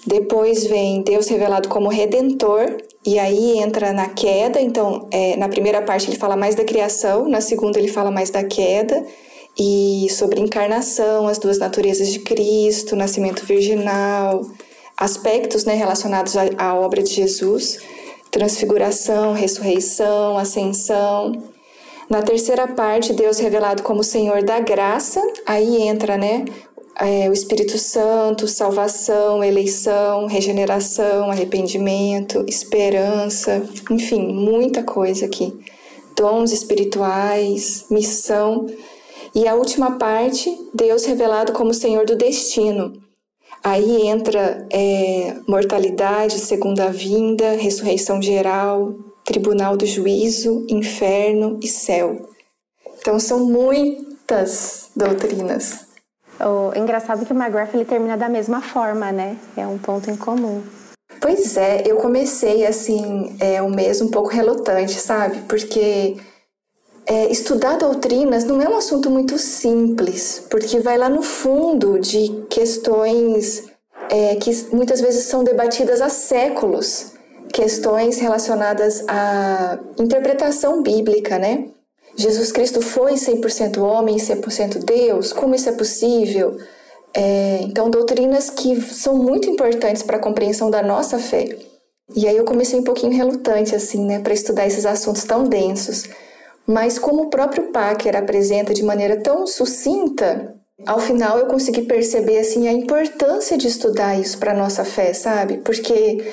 Depois 0.05 0.65
vem 0.65 1.01
Deus 1.01 1.27
revelado 1.27 1.67
como 1.67 1.89
Redentor, 1.89 2.77
e 3.05 3.19
aí 3.19 3.59
entra 3.59 3.91
na 3.91 4.07
queda. 4.07 4.61
Então, 4.61 5.07
é, 5.11 5.35
na 5.35 5.49
primeira 5.49 5.81
parte 5.81 6.09
ele 6.09 6.17
fala 6.17 6.37
mais 6.37 6.55
da 6.55 6.63
criação, 6.63 7.27
na 7.27 7.41
segunda 7.41 7.79
ele 7.79 7.87
fala 7.87 8.11
mais 8.11 8.29
da 8.29 8.43
queda, 8.43 9.03
e 9.57 10.07
sobre 10.09 10.41
encarnação, 10.41 11.27
as 11.27 11.37
duas 11.37 11.57
naturezas 11.57 12.09
de 12.09 12.19
Cristo, 12.19 12.95
nascimento 12.95 13.45
virginal, 13.45 14.41
aspectos 14.97 15.65
né, 15.65 15.73
relacionados 15.73 16.35
à, 16.37 16.43
à 16.57 16.75
obra 16.75 17.03
de 17.03 17.13
Jesus, 17.13 17.79
transfiguração, 18.31 19.33
ressurreição, 19.33 20.37
ascensão. 20.37 21.43
Na 22.09 22.21
terceira 22.21 22.67
parte, 22.67 23.13
Deus 23.13 23.39
revelado 23.39 23.81
como 23.83 24.03
Senhor 24.03 24.43
da 24.43 24.59
graça, 24.59 25.21
aí 25.45 25.81
entra 25.83 26.17
né, 26.17 26.45
é, 26.99 27.29
o 27.29 27.33
Espírito 27.33 27.77
Santo, 27.77 28.47
salvação, 28.47 29.43
eleição, 29.43 30.27
regeneração, 30.27 31.29
arrependimento, 31.29 32.45
esperança, 32.47 33.63
enfim, 33.89 34.33
muita 34.33 34.83
coisa 34.83 35.25
aqui. 35.25 35.53
Dons 36.15 36.53
espirituais, 36.53 37.85
missão. 37.89 38.67
E 39.33 39.47
a 39.47 39.55
última 39.55 39.97
parte, 39.97 40.57
Deus 40.73 41.03
revelado 41.03 41.51
como 41.51 41.73
Senhor 41.73 42.05
do 42.05 42.15
destino. 42.15 43.04
Aí 43.65 44.05
entra 44.07 44.63
é, 44.71 45.37
mortalidade, 45.47 46.37
segunda 46.37 46.91
vinda, 46.91 47.53
ressurreição 47.53 48.21
geral, 48.21 48.93
tribunal 49.23 49.75
do 49.75 49.87
juízo, 49.87 50.67
inferno 50.69 51.59
e 51.63 51.67
céu. 51.67 52.29
Então 52.99 53.19
são 53.19 53.43
muitas 53.43 54.91
doutrinas. 54.95 55.79
O 56.39 56.77
engraçado 56.77 57.23
é 57.23 57.25
que 57.25 57.33
o 57.33 57.35
McGrath 57.35 57.73
ele 57.73 57.85
termina 57.85 58.15
da 58.15 58.29
mesma 58.29 58.61
forma, 58.61 59.11
né? 59.11 59.35
É 59.57 59.65
um 59.65 59.79
ponto 59.79 60.11
em 60.11 60.15
comum. 60.15 60.61
Pois 61.19 61.57
é, 61.57 61.81
eu 61.87 61.95
comecei 61.95 62.67
assim, 62.67 63.35
é, 63.39 63.63
um 63.63 63.73
mês 63.73 63.99
um 63.99 64.11
pouco 64.11 64.29
relutante, 64.29 64.93
sabe? 64.93 65.39
Porque 65.49 66.17
é, 67.07 67.31
estudar 67.31 67.77
doutrinas 67.77 68.43
não 68.45 68.61
é 68.61 68.67
um 68.67 68.77
assunto 68.77 69.09
muito 69.09 69.37
simples, 69.37 70.43
porque 70.49 70.79
vai 70.79 70.97
lá 70.97 71.07
no 71.07 71.21
fundo 71.21 71.99
de 71.99 72.45
questões 72.49 73.63
é, 74.09 74.35
que 74.35 74.51
muitas 74.71 75.01
vezes 75.01 75.25
são 75.25 75.43
debatidas 75.43 76.01
há 76.01 76.09
séculos, 76.09 77.13
questões 77.53 78.19
relacionadas 78.19 79.03
à 79.07 79.79
interpretação 79.99 80.81
bíblica, 80.81 81.37
né? 81.37 81.69
Jesus 82.17 82.51
Cristo 82.51 82.81
foi 82.81 83.13
100% 83.13 83.77
homem 83.77 84.15
e 84.15 84.19
100% 84.19 84.83
Deus? 84.83 85.33
Como 85.33 85.53
isso 85.53 85.69
é 85.69 85.73
possível? 85.73 86.57
É, 87.13 87.59
então, 87.61 87.89
doutrinas 87.89 88.49
que 88.49 88.81
são 88.81 89.15
muito 89.15 89.49
importantes 89.49 90.01
para 90.01 90.17
a 90.17 90.19
compreensão 90.19 90.69
da 90.69 90.81
nossa 90.81 91.19
fé. 91.19 91.57
E 92.15 92.27
aí 92.27 92.37
eu 92.37 92.45
comecei 92.45 92.79
um 92.79 92.83
pouquinho 92.83 93.13
relutante, 93.13 93.75
assim, 93.75 94.05
né, 94.05 94.19
para 94.19 94.33
estudar 94.33 94.65
esses 94.67 94.85
assuntos 94.85 95.23
tão 95.23 95.43
densos. 95.43 96.03
Mas 96.67 96.97
como 96.97 97.23
o 97.23 97.29
próprio 97.29 97.71
Packer 97.71 98.15
apresenta 98.15 98.73
de 98.73 98.83
maneira 98.83 99.17
tão 99.17 99.45
sucinta, 99.45 100.55
ao 100.85 100.99
final 100.99 101.37
eu 101.37 101.45
consegui 101.45 101.83
perceber, 101.83 102.39
assim, 102.39 102.67
a 102.67 102.73
importância 102.73 103.57
de 103.57 103.67
estudar 103.67 104.19
isso 104.19 104.37
para 104.37 104.53
nossa 104.53 104.83
fé, 104.83 105.13
sabe? 105.13 105.57
Porque 105.57 106.31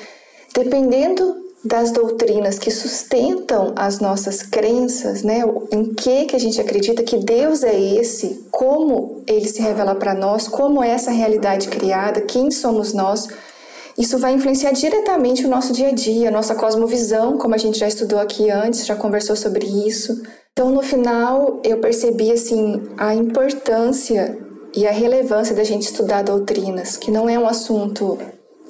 dependendo 0.53 1.43
das 1.63 1.91
doutrinas 1.91 2.59
que 2.59 2.69
sustentam 2.69 3.73
as 3.77 3.99
nossas 3.99 4.43
crenças, 4.43 5.23
né? 5.23 5.41
Em 5.71 5.93
que 5.93 6.25
que 6.25 6.35
a 6.35 6.39
gente 6.39 6.59
acredita 6.59 7.03
que 7.03 7.17
Deus 7.17 7.63
é 7.63 7.79
esse, 7.79 8.45
como 8.51 9.23
ele 9.25 9.47
se 9.47 9.61
revela 9.61 9.95
para 9.95 10.13
nós, 10.13 10.47
como 10.47 10.83
é 10.83 10.89
essa 10.89 11.11
realidade 11.11 11.69
criada, 11.69 12.21
quem 12.21 12.51
somos 12.51 12.93
nós. 12.93 13.27
Isso 13.97 14.17
vai 14.17 14.33
influenciar 14.33 14.71
diretamente 14.71 15.45
o 15.45 15.49
nosso 15.49 15.71
dia 15.71 15.89
a 15.89 15.91
dia, 15.91 16.29
a 16.29 16.31
nossa 16.31 16.55
cosmovisão, 16.55 17.37
como 17.37 17.53
a 17.53 17.57
gente 17.57 17.77
já 17.77 17.87
estudou 17.87 18.19
aqui 18.19 18.49
antes, 18.49 18.85
já 18.85 18.95
conversou 18.95 19.35
sobre 19.35 19.65
isso. 19.65 20.21
Então, 20.51 20.71
no 20.71 20.81
final, 20.81 21.59
eu 21.63 21.79
percebi 21.79 22.31
assim 22.31 22.81
a 22.97 23.13
importância 23.13 24.37
e 24.75 24.87
a 24.87 24.91
relevância 24.91 25.55
da 25.55 25.63
gente 25.63 25.83
estudar 25.83 26.23
doutrinas, 26.23 26.97
que 26.97 27.11
não 27.11 27.29
é 27.29 27.37
um 27.37 27.47
assunto 27.47 28.17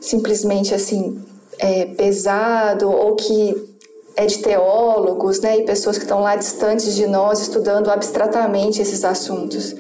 simplesmente 0.02 0.76
assim 0.76 1.22
é, 1.58 1.86
pesado 1.86 2.92
ou 2.92 3.16
que 3.16 3.74
é 4.16 4.26
de 4.26 4.40
teólogos, 4.40 5.40
né, 5.40 5.58
e 5.58 5.64
pessoas 5.64 5.98
que 5.98 6.04
estão 6.04 6.22
lá 6.22 6.36
distantes 6.36 6.94
de 6.94 7.08
nós 7.08 7.40
estudando 7.40 7.90
abstratamente 7.90 8.82
esses 8.82 9.04
assuntos. 9.04 9.76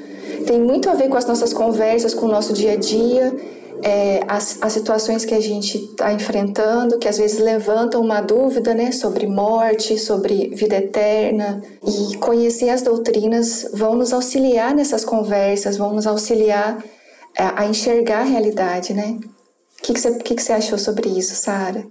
Tem 0.47 0.59
muito 0.59 0.89
a 0.89 0.93
ver 0.93 1.09
com 1.09 1.17
as 1.17 1.25
nossas 1.25 1.53
conversas, 1.53 2.13
com 2.13 2.25
o 2.25 2.29
nosso 2.29 2.53
dia 2.53 2.73
a 2.73 2.75
dia, 2.75 3.33
é, 3.83 4.23
as, 4.29 4.57
as 4.61 4.71
situações 4.71 5.25
que 5.25 5.33
a 5.33 5.41
gente 5.41 5.77
está 5.77 6.13
enfrentando, 6.13 6.97
que 6.97 7.07
às 7.07 7.17
vezes 7.17 7.37
levantam 7.39 8.01
uma 8.01 8.21
dúvida, 8.21 8.73
né, 8.73 8.93
sobre 8.93 9.27
morte, 9.27 9.99
sobre 9.99 10.55
vida 10.55 10.77
eterna. 10.77 11.61
E 11.85 12.17
conhecer 12.17 12.69
as 12.69 12.81
doutrinas 12.81 13.69
vão 13.73 13.95
nos 13.95 14.13
auxiliar 14.13 14.73
nessas 14.73 15.03
conversas, 15.03 15.75
vão 15.75 15.93
nos 15.93 16.07
auxiliar 16.07 16.81
a, 17.37 17.61
a 17.61 17.65
enxergar 17.65 18.21
a 18.21 18.23
realidade, 18.23 18.93
né? 18.93 19.19
O 19.79 19.83
que, 19.83 19.93
que, 19.93 19.99
você, 19.99 20.17
que, 20.19 20.35
que 20.35 20.41
você 20.41 20.53
achou 20.53 20.77
sobre 20.77 21.09
isso, 21.09 21.35
Sara? 21.35 21.85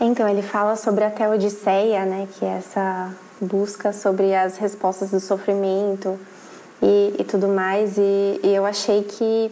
Então, 0.00 0.28
ele 0.28 0.42
fala 0.42 0.76
sobre 0.76 1.02
a 1.02 1.10
teodiceia, 1.10 2.04
né, 2.04 2.28
que 2.38 2.44
é 2.44 2.58
essa 2.58 3.12
busca 3.40 3.92
sobre 3.92 4.32
as 4.34 4.58
respostas 4.58 5.10
do 5.10 5.18
sofrimento 5.18 6.16
e, 6.80 7.14
e 7.18 7.24
tudo 7.24 7.48
mais, 7.48 7.98
e, 7.98 8.40
e 8.44 8.54
eu 8.54 8.64
achei 8.64 9.02
que 9.02 9.50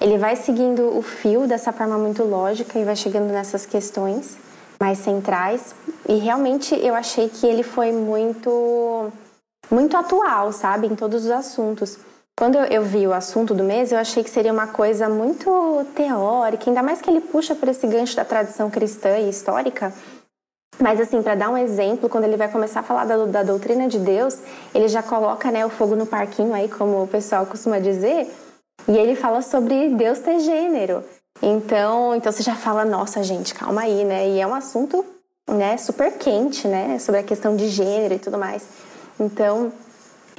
ele 0.00 0.18
vai 0.18 0.36
seguindo 0.36 0.96
o 0.96 1.02
fio 1.02 1.46
dessa 1.46 1.72
forma 1.72 1.96
muito 1.98 2.24
lógica 2.24 2.78
e 2.78 2.84
vai 2.84 2.96
chegando 2.96 3.32
nessas 3.32 3.66
questões 3.66 4.36
mais 4.80 4.98
centrais, 4.98 5.74
e 6.08 6.16
realmente 6.16 6.74
eu 6.74 6.92
achei 6.94 7.28
que 7.28 7.46
ele 7.46 7.62
foi 7.62 7.92
muito, 7.92 9.12
muito 9.70 9.96
atual, 9.96 10.52
sabe, 10.52 10.88
em 10.88 10.96
todos 10.96 11.24
os 11.24 11.30
assuntos. 11.30 11.98
Quando 12.36 12.56
eu, 12.56 12.82
vi 12.82 13.06
o 13.06 13.12
assunto 13.12 13.54
do 13.54 13.62
mês, 13.62 13.92
eu 13.92 13.98
achei 13.98 14.24
que 14.24 14.30
seria 14.30 14.52
uma 14.52 14.66
coisa 14.66 15.08
muito 15.08 15.86
teórica, 15.94 16.68
ainda 16.68 16.82
mais 16.82 17.00
que 17.00 17.08
ele 17.08 17.20
puxa 17.20 17.54
por 17.54 17.68
esse 17.68 17.86
gancho 17.86 18.16
da 18.16 18.24
tradição 18.24 18.68
cristã 18.68 19.18
e 19.18 19.28
histórica. 19.28 19.92
Mas 20.80 21.00
assim, 21.00 21.22
para 21.22 21.36
dar 21.36 21.50
um 21.50 21.56
exemplo, 21.56 22.08
quando 22.08 22.24
ele 22.24 22.36
vai 22.36 22.48
começar 22.48 22.80
a 22.80 22.82
falar 22.82 23.04
da, 23.04 23.24
da, 23.26 23.42
doutrina 23.42 23.86
de 23.86 23.98
Deus, 23.98 24.38
ele 24.74 24.88
já 24.88 25.02
coloca 25.02 25.50
né, 25.50 25.64
o 25.64 25.70
fogo 25.70 25.94
no 25.94 26.06
parquinho 26.06 26.54
aí, 26.54 26.68
como 26.68 27.02
o 27.02 27.06
pessoal 27.06 27.46
costuma 27.46 27.78
dizer, 27.78 28.28
e 28.88 28.96
ele 28.96 29.14
fala 29.14 29.42
sobre 29.42 29.90
Deus 29.90 30.18
ter 30.20 30.40
gênero. 30.40 31.04
Então, 31.40 32.14
então 32.14 32.30
você 32.30 32.42
já 32.42 32.54
fala, 32.54 32.84
nossa 32.84 33.22
gente, 33.22 33.54
calma 33.54 33.82
aí, 33.82 34.04
né? 34.04 34.28
E 34.28 34.40
é 34.40 34.46
um 34.46 34.54
assunto, 34.54 35.04
né, 35.48 35.76
super 35.76 36.12
quente, 36.12 36.68
né, 36.68 36.98
sobre 36.98 37.20
a 37.20 37.24
questão 37.24 37.56
de 37.56 37.68
gênero 37.68 38.14
e 38.14 38.18
tudo 38.18 38.38
mais. 38.38 38.64
Então, 39.18 39.72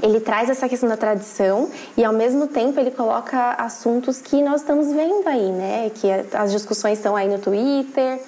ele 0.02 0.20
traz 0.20 0.50
essa 0.50 0.68
questão 0.68 0.90
da 0.90 0.98
tradição 0.98 1.70
e 1.96 2.04
ao 2.04 2.14
mesmo 2.14 2.48
tempo 2.48 2.80
ele 2.80 2.92
coloca 2.92 3.52
assuntos 3.54 4.22
que 4.22 4.42
nós 4.42 4.62
estamos 4.62 4.88
vendo 4.92 5.28
aí, 5.28 5.52
né? 5.52 5.92
Que 5.94 6.08
as 6.36 6.52
discussões 6.52 6.98
estão 6.98 7.16
aí 7.16 7.28
no 7.28 7.38
Twitter, 7.38 8.20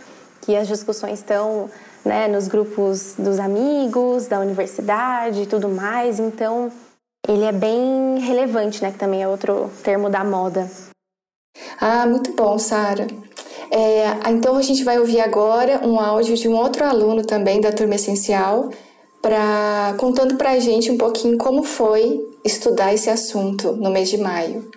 que 0.41 0.55
as 0.55 0.67
discussões 0.67 1.19
estão 1.19 1.69
né, 2.03 2.27
nos 2.27 2.47
grupos 2.47 3.15
dos 3.17 3.39
amigos, 3.39 4.27
da 4.27 4.39
universidade 4.39 5.41
e 5.41 5.45
tudo 5.47 5.67
mais. 5.67 6.19
Então, 6.19 6.71
ele 7.27 7.43
é 7.43 7.51
bem 7.51 8.19
relevante, 8.19 8.81
né? 8.81 8.91
Que 8.91 8.97
também 8.97 9.21
é 9.21 9.27
outro 9.27 9.69
termo 9.83 10.09
da 10.09 10.23
moda. 10.23 10.69
Ah, 11.79 12.05
muito 12.05 12.33
bom, 12.33 12.57
Sara. 12.57 13.07
É, 13.71 14.29
então 14.29 14.55
a 14.55 14.61
gente 14.61 14.83
vai 14.83 14.99
ouvir 14.99 15.19
agora 15.19 15.85
um 15.85 15.99
áudio 15.99 16.35
de 16.35 16.47
um 16.47 16.55
outro 16.55 16.85
aluno 16.85 17.23
também 17.23 17.59
da 17.59 17.71
turma 17.71 17.95
essencial, 17.95 18.69
pra, 19.21 19.95
contando 19.97 20.35
para 20.35 20.51
a 20.51 20.59
gente 20.59 20.91
um 20.91 20.97
pouquinho 20.97 21.37
como 21.37 21.63
foi 21.63 22.19
estudar 22.43 22.93
esse 22.93 23.09
assunto 23.09 23.73
no 23.73 23.89
mês 23.89 24.09
de 24.09 24.17
maio. 24.17 24.69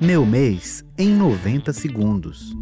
Meu 0.00 0.26
mês 0.26 0.84
em 0.98 1.08
90 1.08 1.72
segundos. 1.72 2.52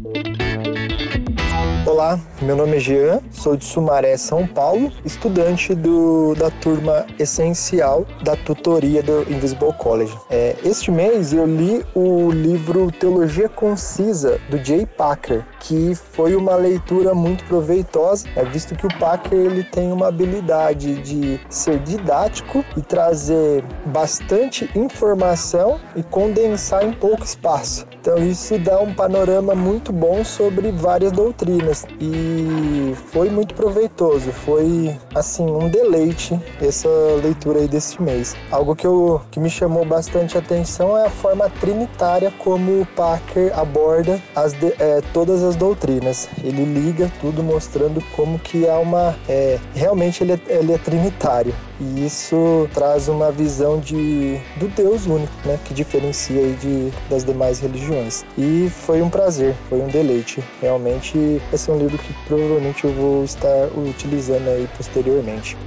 Olá, 1.85 2.17
meu 2.41 2.55
nome 2.55 2.77
é 2.77 2.79
Jean, 2.79 3.19
sou 3.29 3.57
de 3.57 3.65
Sumaré, 3.65 4.15
São 4.15 4.47
Paulo, 4.47 4.89
estudante 5.03 5.75
do, 5.75 6.33
da 6.33 6.49
turma 6.49 7.05
essencial 7.19 8.05
da 8.23 8.37
tutoria 8.37 9.03
do 9.03 9.29
Invisible 9.29 9.73
College. 9.73 10.17
É, 10.29 10.55
este 10.63 10.89
mês 10.89 11.33
eu 11.33 11.45
li 11.45 11.85
o 11.93 12.31
livro 12.31 12.89
Teologia 12.89 13.49
Concisa, 13.49 14.39
do 14.49 14.63
Jay 14.63 14.85
Packer, 14.85 15.45
que 15.59 15.93
foi 15.93 16.37
uma 16.37 16.55
leitura 16.55 17.13
muito 17.13 17.43
proveitosa, 17.45 18.29
é, 18.37 18.45
visto 18.45 18.77
que 18.77 18.87
o 18.87 18.91
Packer 18.97 19.37
ele 19.37 19.65
tem 19.65 19.91
uma 19.91 20.07
habilidade 20.07 21.01
de 21.01 21.37
ser 21.49 21.79
didático 21.79 22.63
e 22.77 22.81
trazer 22.81 23.61
bastante 23.87 24.69
informação 24.73 25.81
e 25.97 26.03
condensar 26.03 26.85
em 26.85 26.93
pouco 26.93 27.25
espaço. 27.25 27.85
Então 27.99 28.17
isso 28.17 28.57
dá 28.59 28.79
um 28.79 28.93
panorama 28.93 29.55
muito 29.55 29.93
bom 29.93 30.25
sobre 30.25 30.71
várias 30.71 31.11
doutrinas 31.11 31.72
e 31.99 32.93
foi 33.11 33.29
muito 33.29 33.53
proveitoso, 33.53 34.31
foi 34.31 34.95
assim 35.15 35.45
um 35.45 35.69
deleite 35.69 36.39
essa 36.61 36.89
leitura 37.21 37.59
aí 37.59 37.67
desse 37.67 38.01
mês. 38.01 38.35
Algo 38.51 38.75
que, 38.75 38.85
eu, 38.85 39.21
que 39.31 39.39
me 39.39 39.49
chamou 39.49 39.85
bastante 39.85 40.37
atenção 40.37 40.97
é 40.97 41.07
a 41.07 41.09
forma 41.09 41.49
trinitária 41.49 42.31
como 42.39 42.81
o 42.81 42.85
Packer 42.85 43.57
aborda 43.57 44.21
as 44.35 44.53
de, 44.53 44.73
é, 44.79 45.01
todas 45.13 45.43
as 45.43 45.55
doutrinas. 45.55 46.29
Ele 46.43 46.63
liga 46.63 47.11
tudo 47.19 47.43
mostrando 47.43 48.03
como 48.15 48.37
que 48.39 48.67
há 48.67 48.77
uma 48.79 49.15
é, 49.27 49.59
realmente 49.73 50.23
ele 50.23 50.33
é, 50.33 50.39
ele 50.47 50.73
é 50.73 50.77
trinitário. 50.77 51.53
E 51.79 52.05
isso 52.05 52.69
traz 52.73 53.07
uma 53.07 53.31
visão 53.31 53.79
de, 53.79 54.39
do 54.57 54.67
Deus 54.67 55.05
único, 55.05 55.33
né? 55.45 55.59
Que 55.65 55.73
diferencia 55.73 56.39
aí 56.39 56.53
de, 56.53 56.91
das 57.09 57.23
demais 57.23 57.59
religiões. 57.59 58.23
E 58.37 58.69
foi 58.69 59.01
um 59.01 59.09
prazer, 59.09 59.55
foi 59.69 59.81
um 59.81 59.87
deleite. 59.87 60.43
Realmente, 60.61 61.41
esse 61.51 61.69
é 61.69 61.73
um 61.73 61.77
livro 61.77 61.97
que 61.97 62.13
provavelmente 62.25 62.83
eu 62.83 62.93
vou 62.93 63.23
estar 63.23 63.69
utilizando 63.75 64.47
aí 64.47 64.69
posteriormente. 64.77 65.57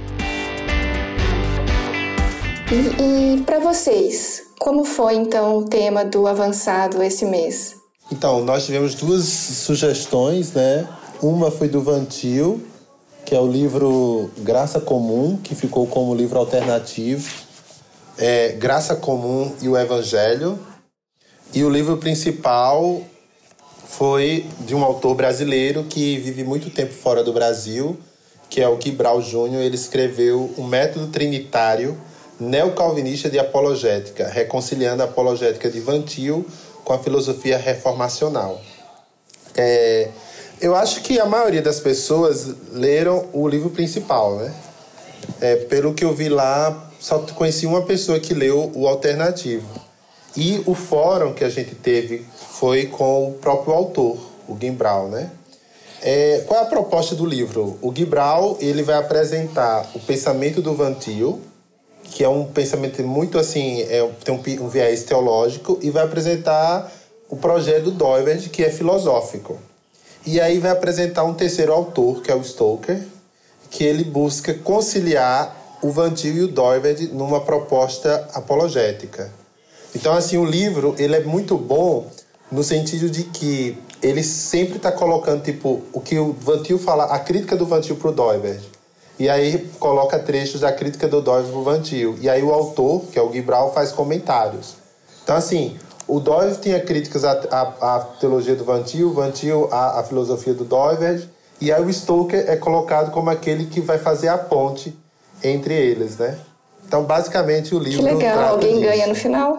E, 2.71 3.37
e 3.37 3.41
para 3.43 3.59
vocês, 3.59 4.43
como 4.59 4.83
foi 4.83 5.15
então 5.15 5.57
o 5.57 5.65
tema 5.65 6.03
do 6.03 6.27
avançado 6.27 7.01
esse 7.03 7.25
mês? 7.25 7.75
Então, 8.11 8.43
nós 8.43 8.65
tivemos 8.65 8.95
duas 8.95 9.23
sugestões, 9.25 10.53
né? 10.53 10.87
Uma 11.21 11.51
foi 11.51 11.67
do 11.67 11.81
Vantil, 11.81 12.61
que 13.27 13.35
é 13.35 13.39
o 13.41 13.45
livro 13.45 14.31
Graça 14.37 14.79
Comum, 14.79 15.35
que 15.43 15.53
ficou 15.53 15.85
como 15.85 16.15
livro 16.15 16.39
alternativo. 16.39 17.29
É 18.17 18.53
Graça 18.53 18.95
Comum 18.95 19.53
e 19.61 19.67
o 19.67 19.77
Evangelho. 19.77 20.57
E 21.53 21.61
o 21.61 21.69
livro 21.69 21.97
principal 21.97 23.01
foi 23.85 24.45
de 24.61 24.73
um 24.73 24.81
autor 24.81 25.13
brasileiro 25.13 25.83
que 25.83 26.17
vive 26.19 26.45
muito 26.45 26.69
tempo 26.69 26.93
fora 26.93 27.21
do 27.21 27.33
Brasil, 27.33 27.99
que 28.49 28.61
é 28.61 28.69
o 28.69 28.79
Gibral 28.79 29.21
Júnior. 29.21 29.61
Ele 29.61 29.75
escreveu 29.75 30.49
o 30.57 30.63
Método 30.63 31.07
Trinitário 31.07 31.99
Neocalvinista 32.39 33.29
de 33.29 33.37
Apologética, 33.37 34.29
reconciliando 34.29 35.03
a 35.03 35.05
apologética 35.05 35.69
de 35.69 35.81
Vantil 35.81 36.45
com 36.85 36.93
a 36.93 36.99
filosofia 36.99 37.57
reformacional. 37.57 38.61
É, 39.53 40.11
eu 40.59 40.75
acho 40.75 41.01
que 41.01 41.19
a 41.19 41.25
maioria 41.25 41.61
das 41.61 41.79
pessoas 41.79 42.47
leram 42.71 43.25
o 43.33 43.47
livro 43.47 43.69
principal, 43.69 44.37
né? 44.37 44.53
É, 45.39 45.55
pelo 45.55 45.93
que 45.93 46.03
eu 46.03 46.13
vi 46.13 46.29
lá, 46.29 46.89
só 46.99 47.19
conheci 47.19 47.65
uma 47.65 47.83
pessoa 47.83 48.19
que 48.19 48.33
leu 48.33 48.71
o 48.73 48.87
alternativo. 48.87 49.67
E 50.35 50.61
o 50.65 50.73
fórum 50.73 51.33
que 51.33 51.43
a 51.43 51.49
gente 51.49 51.75
teve 51.75 52.25
foi 52.51 52.87
com 52.87 53.29
o 53.29 53.33
próprio 53.33 53.73
autor, 53.73 54.17
o 54.47 54.57
Gimbral, 54.59 55.07
né? 55.09 55.31
É, 56.01 56.43
qual 56.47 56.59
é 56.59 56.63
a 56.63 56.67
proposta 56.67 57.15
do 57.15 57.25
livro? 57.25 57.77
O 57.81 57.93
Gibral 57.93 58.57
ele 58.59 58.83
vai 58.83 58.95
apresentar 58.95 59.89
o 59.95 59.99
pensamento 59.99 60.61
do 60.61 60.73
Vantil, 60.73 61.41
que 62.03 62.23
é 62.23 62.29
um 62.29 62.45
pensamento 62.45 63.01
muito 63.03 63.37
assim, 63.37 63.81
é, 63.81 64.07
tem 64.23 64.33
um, 64.33 64.65
um 64.65 64.69
viés 64.69 65.03
teológico, 65.03 65.77
e 65.81 65.89
vai 65.89 66.03
apresentar 66.03 66.91
o 67.29 67.35
projeto 67.35 67.85
do 67.85 67.91
Doiverd, 67.91 68.49
que 68.49 68.63
é 68.63 68.69
filosófico. 68.69 69.59
E 70.27 70.41
aí 70.41 70.59
vai 70.59 70.71
apresentar 70.71 71.23
um 71.23 71.33
terceiro 71.33 71.71
autor, 71.71 72.21
que 72.21 72.29
é 72.29 72.35
o 72.35 72.43
Stoker, 72.43 73.01
que 73.71 73.85
ele 73.85 74.03
busca 74.03 74.53
conciliar 74.53 75.55
o 75.81 75.89
Vantil 75.89 76.35
e 76.35 76.41
o 76.41 76.49
Doiverd 76.49 77.07
numa 77.13 77.39
proposta 77.39 78.27
apologética. 78.33 79.31
Então, 79.95 80.13
assim, 80.13 80.35
o 80.37 80.43
livro 80.43 80.93
ele 80.99 81.15
é 81.15 81.23
muito 81.23 81.57
bom 81.57 82.07
no 82.51 82.61
sentido 82.61 83.09
de 83.09 83.23
que 83.23 83.77
ele 84.03 84.21
sempre 84.21 84.75
está 84.75 84.91
colocando, 84.91 85.43
tipo, 85.43 85.81
o 85.93 86.01
que 86.01 86.19
o 86.19 86.33
Vantil 86.33 86.77
fala, 86.77 87.05
a 87.05 87.19
crítica 87.19 87.55
do 87.55 87.65
Vantil 87.65 87.95
para 87.95 88.09
o 88.09 88.11
Doiverd. 88.11 88.59
E 89.17 89.29
aí 89.29 89.65
coloca 89.79 90.19
trechos 90.19 90.59
da 90.59 90.73
crítica 90.73 91.07
do 91.07 91.21
Doiverd 91.21 91.51
para 91.51 91.59
o 91.61 91.63
Vantil. 91.63 92.17
E 92.19 92.29
aí 92.29 92.43
o 92.43 92.51
autor, 92.51 93.03
que 93.13 93.17
é 93.17 93.21
o 93.21 93.31
Gibral, 93.31 93.73
faz 93.73 93.93
comentários. 93.93 94.75
Então, 95.23 95.37
assim, 95.37 95.77
o 96.07 96.19
Doiverd 96.19 96.59
tinha 96.59 96.79
críticas 96.79 97.25
à, 97.25 97.31
à, 97.51 97.95
à 97.95 97.99
teologia 98.19 98.55
do 98.55 98.63
Vantil, 98.63 99.13
Vantil 99.13 99.67
à, 99.71 99.99
à 99.99 100.03
filosofia 100.03 100.53
do 100.53 100.63
Doiverd, 100.63 101.29
e 101.59 101.71
aí 101.71 101.83
o 101.83 101.91
Stoker 101.91 102.45
é 102.47 102.55
colocado 102.55 103.11
como 103.11 103.29
aquele 103.29 103.65
que 103.65 103.81
vai 103.81 103.97
fazer 103.97 104.29
a 104.29 104.37
ponte 104.37 104.95
entre 105.43 105.73
eles, 105.73 106.17
né? 106.17 106.37
Então, 106.87 107.03
basicamente, 107.03 107.75
o 107.75 107.79
livro. 107.79 108.05
Que 108.05 108.13
legal, 108.13 108.53
alguém 108.53 108.75
disso. 108.75 108.85
ganha 108.85 109.07
no 109.07 109.15
final. 109.15 109.57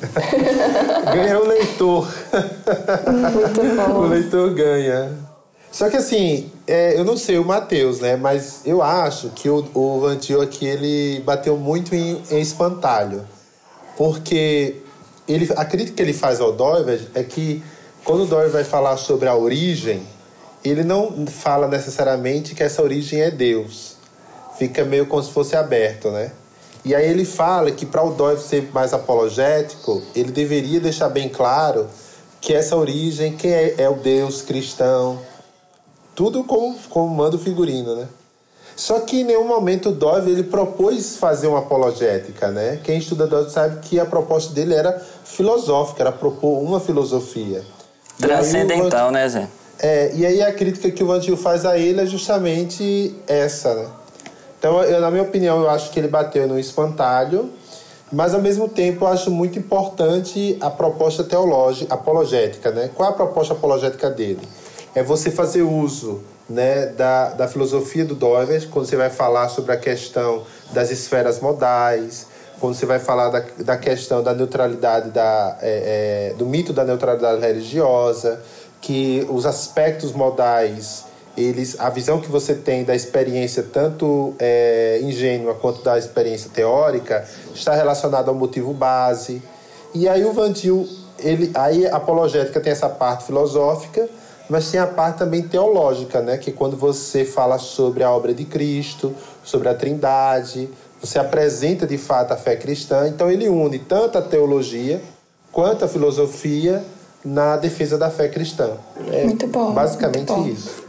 ganha 1.14 1.38
o 1.38 1.46
leitor. 1.46 2.08
Muito 3.32 3.76
bom. 3.76 3.98
o 4.00 4.06
leitor 4.08 4.52
ganha. 4.54 5.12
Só 5.70 5.88
que 5.90 5.96
assim, 5.96 6.50
é, 6.66 6.98
eu 6.98 7.04
não 7.04 7.16
sei 7.16 7.38
o 7.38 7.44
Matheus, 7.44 8.00
né? 8.00 8.16
Mas 8.16 8.62
eu 8.64 8.82
acho 8.82 9.28
que 9.30 9.48
o, 9.48 9.64
o 9.74 10.00
Vantil 10.00 10.40
aqui 10.40 10.66
ele 10.66 11.20
bateu 11.20 11.56
muito 11.56 11.94
em, 11.94 12.22
em 12.30 12.40
espantalho. 12.40 13.24
Porque 13.96 14.76
ele, 15.28 15.52
a 15.56 15.64
crítica 15.64 15.96
que 15.96 16.02
ele 16.02 16.12
faz 16.12 16.40
ao 16.40 16.52
Doiverd 16.52 17.08
é 17.14 17.22
que 17.22 17.62
quando 18.04 18.22
o 18.22 18.26
Doiverd 18.26 18.52
vai 18.52 18.64
falar 18.64 18.96
sobre 18.96 19.28
a 19.28 19.34
origem, 19.34 20.06
ele 20.64 20.84
não 20.84 21.26
fala 21.26 21.66
necessariamente 21.66 22.54
que 22.54 22.62
essa 22.62 22.82
origem 22.82 23.20
é 23.20 23.30
Deus. 23.30 23.96
Fica 24.58 24.84
meio 24.84 25.06
como 25.06 25.22
se 25.22 25.30
fosse 25.30 25.56
aberto, 25.56 26.10
né? 26.10 26.32
E 26.84 26.94
aí 26.94 27.08
ele 27.08 27.24
fala 27.24 27.70
que 27.72 27.84
para 27.84 28.02
o 28.02 28.12
Doiverd 28.12 28.46
ser 28.46 28.70
mais 28.72 28.92
apologético, 28.92 30.02
ele 30.14 30.30
deveria 30.30 30.78
deixar 30.80 31.08
bem 31.08 31.28
claro 31.28 31.88
que 32.40 32.54
essa 32.54 32.76
origem, 32.76 33.36
quem 33.36 33.52
é, 33.52 33.74
é 33.78 33.88
o 33.88 33.96
Deus 33.96 34.40
cristão, 34.40 35.18
tudo 36.14 36.44
como, 36.44 36.78
como 36.88 37.12
manda 37.14 37.36
o 37.36 37.40
figurino, 37.40 37.96
né? 37.96 38.08
Só 38.76 39.00
que 39.00 39.22
em 39.22 39.24
nenhum 39.24 39.48
momento 39.48 39.88
o 39.88 39.92
Dove 39.92 40.30
ele 40.30 40.42
propôs 40.42 41.16
fazer 41.16 41.46
uma 41.46 41.60
apologética, 41.60 42.50
né? 42.50 42.78
Quem 42.84 42.98
estuda 42.98 43.26
Dove 43.26 43.50
sabe 43.50 43.80
que 43.80 43.98
a 43.98 44.04
proposta 44.04 44.52
dele 44.52 44.74
era 44.74 45.02
filosófica, 45.24 46.02
era 46.02 46.12
propor 46.12 46.62
uma 46.62 46.78
filosofia. 46.78 47.64
Transcendental, 48.18 49.10
né, 49.10 49.26
Zé? 49.28 49.48
É, 49.78 50.12
e 50.14 50.26
aí 50.26 50.42
a 50.42 50.52
crítica 50.52 50.90
que 50.90 51.02
o 51.02 51.06
Vantil 51.06 51.38
faz 51.38 51.64
a 51.64 51.78
ele 51.78 52.02
é 52.02 52.06
justamente 52.06 53.14
essa, 53.26 53.74
né? 53.74 53.88
Então, 54.58 54.82
eu, 54.82 55.00
na 55.00 55.10
minha 55.10 55.22
opinião, 55.22 55.60
eu 55.60 55.70
acho 55.70 55.90
que 55.90 55.98
ele 55.98 56.08
bateu 56.08 56.46
no 56.46 56.58
espantalho, 56.58 57.50
mas 58.12 58.34
ao 58.34 58.42
mesmo 58.42 58.68
tempo 58.68 59.04
eu 59.04 59.08
acho 59.08 59.30
muito 59.30 59.58
importante 59.58 60.56
a 60.60 60.70
proposta 60.70 61.24
teológica, 61.24 61.94
apologética, 61.94 62.70
né? 62.70 62.90
Qual 62.94 63.08
é 63.08 63.12
a 63.12 63.14
proposta 63.14 63.54
apologética 63.54 64.10
dele? 64.10 64.46
É 64.94 65.02
você 65.02 65.30
fazer 65.30 65.62
uso 65.62 66.22
né, 66.48 66.86
da, 66.86 67.30
da 67.30 67.48
filosofia 67.48 68.04
do 68.04 68.14
Doivert, 68.14 68.68
quando 68.68 68.86
você 68.86 68.96
vai 68.96 69.10
falar 69.10 69.48
sobre 69.48 69.72
a 69.72 69.76
questão 69.76 70.44
das 70.72 70.90
esferas 70.90 71.40
modais, 71.40 72.26
quando 72.60 72.74
você 72.74 72.86
vai 72.86 72.98
falar 72.98 73.28
da, 73.30 73.44
da 73.58 73.76
questão 73.76 74.22
da 74.22 74.32
neutralidade, 74.32 75.10
da, 75.10 75.58
é, 75.60 76.30
é, 76.32 76.34
do 76.34 76.46
mito 76.46 76.72
da 76.72 76.84
neutralidade 76.84 77.40
religiosa, 77.40 78.40
que 78.80 79.26
os 79.28 79.44
aspectos 79.44 80.12
modais, 80.12 81.04
eles, 81.36 81.78
a 81.78 81.90
visão 81.90 82.20
que 82.20 82.30
você 82.30 82.54
tem 82.54 82.84
da 82.84 82.94
experiência 82.94 83.62
tanto 83.62 84.34
é, 84.38 85.00
ingênua 85.02 85.54
quanto 85.54 85.82
da 85.82 85.98
experiência 85.98 86.50
teórica 86.52 87.26
está 87.54 87.74
relacionada 87.74 88.30
ao 88.30 88.34
motivo 88.34 88.72
base. 88.72 89.42
E 89.92 90.08
aí 90.08 90.24
o 90.24 90.32
Vantil, 90.32 90.88
ele, 91.18 91.50
aí 91.54 91.86
a 91.86 91.96
apologética 91.96 92.60
tem 92.60 92.72
essa 92.72 92.88
parte 92.88 93.24
filosófica, 93.24 94.08
mas 94.48 94.70
tem 94.70 94.80
a 94.80 94.86
parte 94.86 95.18
também 95.18 95.42
teológica, 95.42 96.20
né? 96.20 96.38
Que 96.38 96.52
quando 96.52 96.76
você 96.76 97.24
fala 97.24 97.58
sobre 97.58 98.02
a 98.02 98.10
obra 98.10 98.32
de 98.32 98.44
Cristo, 98.44 99.14
sobre 99.42 99.68
a 99.68 99.74
Trindade, 99.74 100.68
você 101.00 101.18
apresenta 101.18 101.86
de 101.86 101.98
fato 101.98 102.32
a 102.32 102.36
fé 102.36 102.56
cristã. 102.56 103.08
Então 103.08 103.30
ele 103.30 103.48
une 103.48 103.78
tanto 103.78 104.18
a 104.18 104.22
teologia 104.22 105.00
quanto 105.52 105.84
a 105.84 105.88
filosofia 105.88 106.84
na 107.24 107.56
defesa 107.56 107.98
da 107.98 108.10
fé 108.10 108.28
cristã. 108.28 108.76
É 109.10 109.24
muito 109.24 109.46
bom. 109.46 109.72
Basicamente 109.72 110.30
muito 110.30 110.34
bom. 110.34 110.48
isso. 110.48 110.86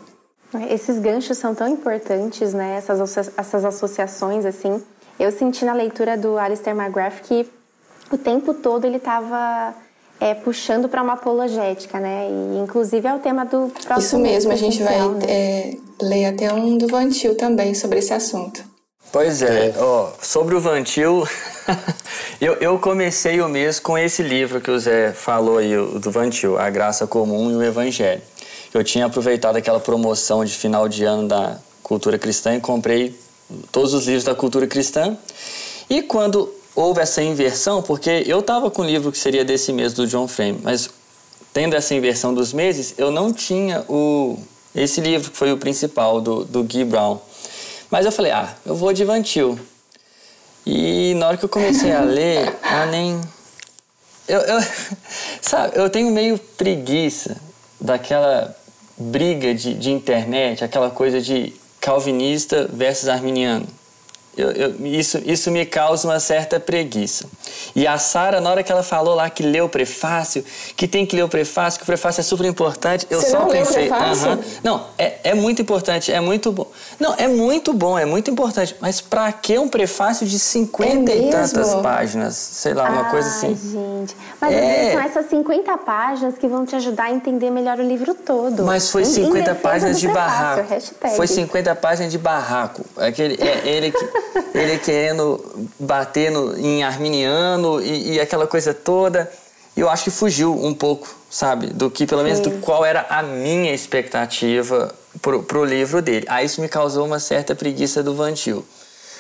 Esses 0.70 1.00
ganchos 1.00 1.38
são 1.38 1.54
tão 1.54 1.68
importantes, 1.68 2.54
né? 2.54 2.76
Essas, 2.78 3.18
essas 3.38 3.66
associações, 3.66 4.46
assim. 4.46 4.82
Eu 5.20 5.32
senti 5.32 5.66
na 5.66 5.74
leitura 5.74 6.16
do 6.16 6.38
Alistair 6.38 6.76
McGrath 6.76 7.22
que 7.24 7.50
o 8.12 8.18
tempo 8.18 8.54
todo 8.54 8.86
ele 8.86 8.98
estava 8.98 9.74
é, 10.20 10.34
puxando 10.34 10.90
para 10.90 11.02
uma 11.02 11.14
apologética, 11.14 12.00
né? 12.00 12.28
E 12.30 12.60
inclusive 12.60 13.08
é 13.08 13.14
o 13.14 13.20
tema 13.20 13.46
do 13.46 13.72
próximo 13.86 14.00
Isso 14.00 14.18
mesmo, 14.18 14.52
a 14.52 14.56
gente 14.56 14.82
vai 14.82 15.00
né? 15.10 15.26
é, 15.28 15.78
ler 16.02 16.26
até 16.26 16.52
um 16.54 16.78
do 16.78 16.88
Vantil 16.88 17.36
também 17.36 17.74
sobre 17.74 18.00
esse 18.00 18.14
assunto. 18.14 18.64
Pois 19.12 19.42
é, 19.42 19.74
ó, 19.78 20.12
sobre 20.22 20.54
o 20.54 20.60
Vantil, 20.60 21.26
eu, 22.42 22.54
eu 22.56 22.78
comecei 22.78 23.40
o 23.42 23.48
mês 23.48 23.80
com 23.80 23.98
esse 23.98 24.22
livro 24.22 24.60
que 24.60 24.70
o 24.70 24.78
Zé 24.78 25.14
falou 25.14 25.60
aí, 25.60 25.78
o 25.78 25.98
do 25.98 26.12
Vantil, 26.12 26.58
A 26.58 26.70
Graça 26.70 27.08
Comum 27.08 27.50
e 27.52 27.56
o 27.56 27.64
Evangelho. 27.64 28.22
Eu 28.74 28.84
tinha 28.84 29.06
aproveitado 29.06 29.56
aquela 29.56 29.80
promoção 29.80 30.44
de 30.44 30.54
final 30.54 30.90
de 30.90 31.06
ano 31.06 31.28
da 31.28 31.58
cultura 31.82 32.20
cristã 32.20 32.56
e 32.56 32.60
comprei 32.60 33.18
todos 33.72 33.94
os 33.94 34.06
livros 34.06 34.26
da 34.26 34.36
cultura 34.36 34.68
cristã. 34.68 35.18
E 35.90 36.02
quando 36.02 36.54
houve 36.78 37.02
essa 37.02 37.24
inversão, 37.24 37.82
porque 37.82 38.24
eu 38.28 38.40
estava 38.40 38.70
com 38.70 38.84
o 38.84 38.86
livro 38.86 39.12
que 39.12 39.18
seria 39.18 39.44
desse 39.44 39.74
mês 39.74 39.94
do 39.94 40.06
John 40.06 40.28
Frame, 40.28 40.60
mas 40.62 40.88
tendo 41.52 41.76
essa 41.76 41.96
inversão 41.96 42.36
dos 42.36 42.54
meses, 42.54 42.94
eu 43.00 43.10
não 43.10 43.34
tinha 43.34 43.84
o 43.90 44.38
esse 44.76 45.02
livro 45.02 45.32
que 45.32 45.38
foi 45.38 45.52
o 45.52 45.58
principal 45.58 46.22
do, 46.22 46.46
do 46.46 46.64
Guy 46.64 46.86
Brown. 46.86 47.20
Mas 47.90 48.06
eu 48.06 48.12
falei, 48.12 48.32
ah, 48.32 48.54
eu 48.64 48.76
vou 48.76 48.94
de. 48.94 49.04
E 50.64 51.16
na 51.16 51.30
hora 51.30 51.38
que 51.38 51.46
eu 51.46 51.50
comecei 51.50 51.92
a 51.92 52.02
ler, 52.02 52.56
ah, 52.62 52.86
nem. 52.86 53.20
Eu, 54.28 54.42
eu, 54.42 54.60
sabe, 55.42 55.76
eu 55.76 55.90
tenho 55.90 56.12
meio 56.12 56.38
preguiça 56.38 57.38
daquela 57.82 58.56
briga 58.96 59.56
de, 59.56 59.74
de 59.74 59.90
internet, 59.90 60.64
aquela 60.64 60.92
coisa 60.92 61.20
de 61.20 61.56
calvinista 61.82 62.70
versus 62.72 63.10
arminiano. 63.10 63.66
Eu, 64.38 64.52
eu, 64.52 64.86
isso, 64.86 65.20
isso 65.26 65.50
me 65.50 65.66
causa 65.66 66.08
uma 66.08 66.20
certa 66.20 66.60
preguiça. 66.60 67.26
E 67.76 67.88
a 67.88 67.98
Sara, 67.98 68.40
na 68.40 68.50
hora 68.52 68.62
que 68.62 68.72
ela 68.72 68.84
falou 68.84 69.16
lá 69.16 69.30
que 69.30 69.42
leu 69.42 69.66
o 69.66 69.70
prefácio, 69.70 70.46
que 70.76 70.88
tem 70.88 71.06
que 71.06 71.16
ler 71.16 71.24
o 71.24 71.28
prefácio, 71.30 71.80
que 71.80 71.84
o 71.84 71.88
prefácio 71.88 72.22
é 72.22 72.24
super 72.24 72.46
importante, 72.46 73.08
eu 73.10 73.20
Você 73.20 73.32
só 73.32 73.40
não 73.40 73.48
pensei. 73.48 73.86
leu 73.88 73.94
o 73.94 73.98
prefácio? 73.98 74.28
"Aham." 74.30 74.40
Não, 74.64 74.88
é, 74.98 75.14
é 75.24 75.34
muito 75.34 75.62
importante, 75.62 76.12
é 76.12 76.20
muito 76.20 76.52
bom. 76.52 76.68
Não, 77.00 77.14
é 77.16 77.28
muito 77.28 77.74
bom, 77.74 77.98
é 77.98 78.06
muito 78.06 78.32
importante. 78.32 78.76
Mas 78.82 79.00
pra 79.00 79.32
que 79.32 79.58
um 79.60 79.68
prefácio 79.68 80.26
de 80.26 80.40
50 80.40 81.12
É 81.12 81.18
e 81.18 81.30
tantas 81.30 81.76
páginas? 81.76 82.36
Sei 82.36 82.74
lá, 82.74 82.90
uma 82.90 83.06
coisa 83.06 83.28
Ai, 83.30 83.36
assim. 83.36 83.56
gente. 83.56 84.16
Mas 84.42 84.56
às 84.56 84.62
É. 84.62 84.72
vezes 84.72 84.92
são 84.94 85.02
essas 85.02 85.30
50 85.30 85.78
páginas 85.78 86.38
que 86.40 86.48
vão 86.48 86.66
te 86.66 86.76
ajudar 86.76 87.04
a 87.06 87.12
entender 87.12 87.52
melhor 87.52 87.78
o 87.80 87.84
livro 87.84 88.16
todo. 88.16 88.64
Mas 88.64 88.90
foi 88.90 89.04
Em- 89.04 89.06
em 89.06 89.14
50 89.14 89.40
defesa 89.54 89.56
páginas 89.62 90.00
de 90.00 90.08
prefácio, 90.08 90.40
barraco. 90.40 90.70
hashtag. 90.70 91.16
Foi 91.16 91.28
50 91.28 91.76
páginas 91.76 92.12
de 92.12 92.18
barraco. 92.18 92.84
Aquele, 92.98 93.36
é, 93.42 93.68
ele, 93.68 93.92
que- 93.92 94.08
ele 94.58 94.78
querendo 94.80 95.68
bater 95.80 96.32
no, 96.32 96.58
em 96.58 96.84
arminiano 96.84 97.80
e, 97.82 98.14
e 98.14 98.20
aquela 98.20 98.48
coisa 98.48 98.74
toda. 98.74 99.32
Eu 99.76 99.88
acho 99.88 100.06
que 100.06 100.10
fugiu 100.10 100.52
um 100.56 100.74
pouco, 100.74 101.08
sabe? 101.30 101.68
Do 101.68 101.92
que, 101.92 102.08
pelo 102.08 102.24
menos, 102.24 102.40
do 102.40 102.50
qual 102.62 102.84
era 102.84 103.06
a 103.08 103.22
minha 103.22 103.72
expectativa 103.72 104.92
pro, 105.22 105.44
pro 105.44 105.64
livro 105.64 106.02
dele. 106.02 106.26
Aí 106.30 106.46
isso 106.46 106.62
me 106.62 106.68
causou 106.68 107.06
uma 107.06 107.20
certa 107.20 107.56
preguiça 107.56 108.02
do 108.04 108.16
Vantil. 108.16 108.66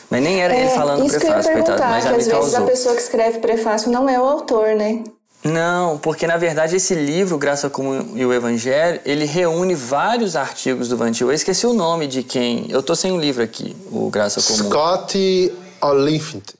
Mas 0.09 0.23
nem 0.23 0.41
era 0.41 0.55
ele 0.55 0.69
falando 0.69 1.03
É, 1.03 1.05
isso 1.05 1.19
que 1.19 1.25
eu 1.25 1.29
ia 1.29 1.35
prefácio, 1.35 1.53
coitado, 1.53 1.81
mas 1.81 2.03
que 2.03 2.09
já 2.09 2.15
me 2.15 2.21
às 2.21 2.27
vezes 2.27 2.55
a 2.55 2.61
pessoa 2.61 2.95
que 2.95 3.01
escreve 3.01 3.39
prefácio 3.39 3.91
não 3.91 4.07
é 4.07 4.19
o 4.19 4.23
autor, 4.23 4.75
né? 4.75 5.03
Não, 5.43 5.97
porque 5.97 6.25
na 6.25 6.37
verdade 6.37 6.75
esse 6.75 6.95
livro, 6.95 7.37
Graça 7.37 7.69
Comum 7.69 8.13
e 8.15 8.25
o 8.25 8.33
Evangelho, 8.33 8.99
ele 9.05 9.25
reúne 9.25 9.75
vários 9.75 10.35
artigos 10.35 10.89
do 10.89 10.97
Vantil. 10.97 11.27
Eu 11.27 11.33
esqueci 11.33 11.67
o 11.67 11.73
nome 11.73 12.07
de 12.07 12.23
quem. 12.23 12.65
Eu 12.69 12.81
tô 12.81 12.95
sem 12.95 13.11
o 13.11 13.17
livro 13.17 13.43
aqui, 13.43 13.75
o 13.91 14.09
Graça 14.09 14.41
Comum. 14.41 14.69
Scott 14.69 15.53
Oliphant. 15.81 16.53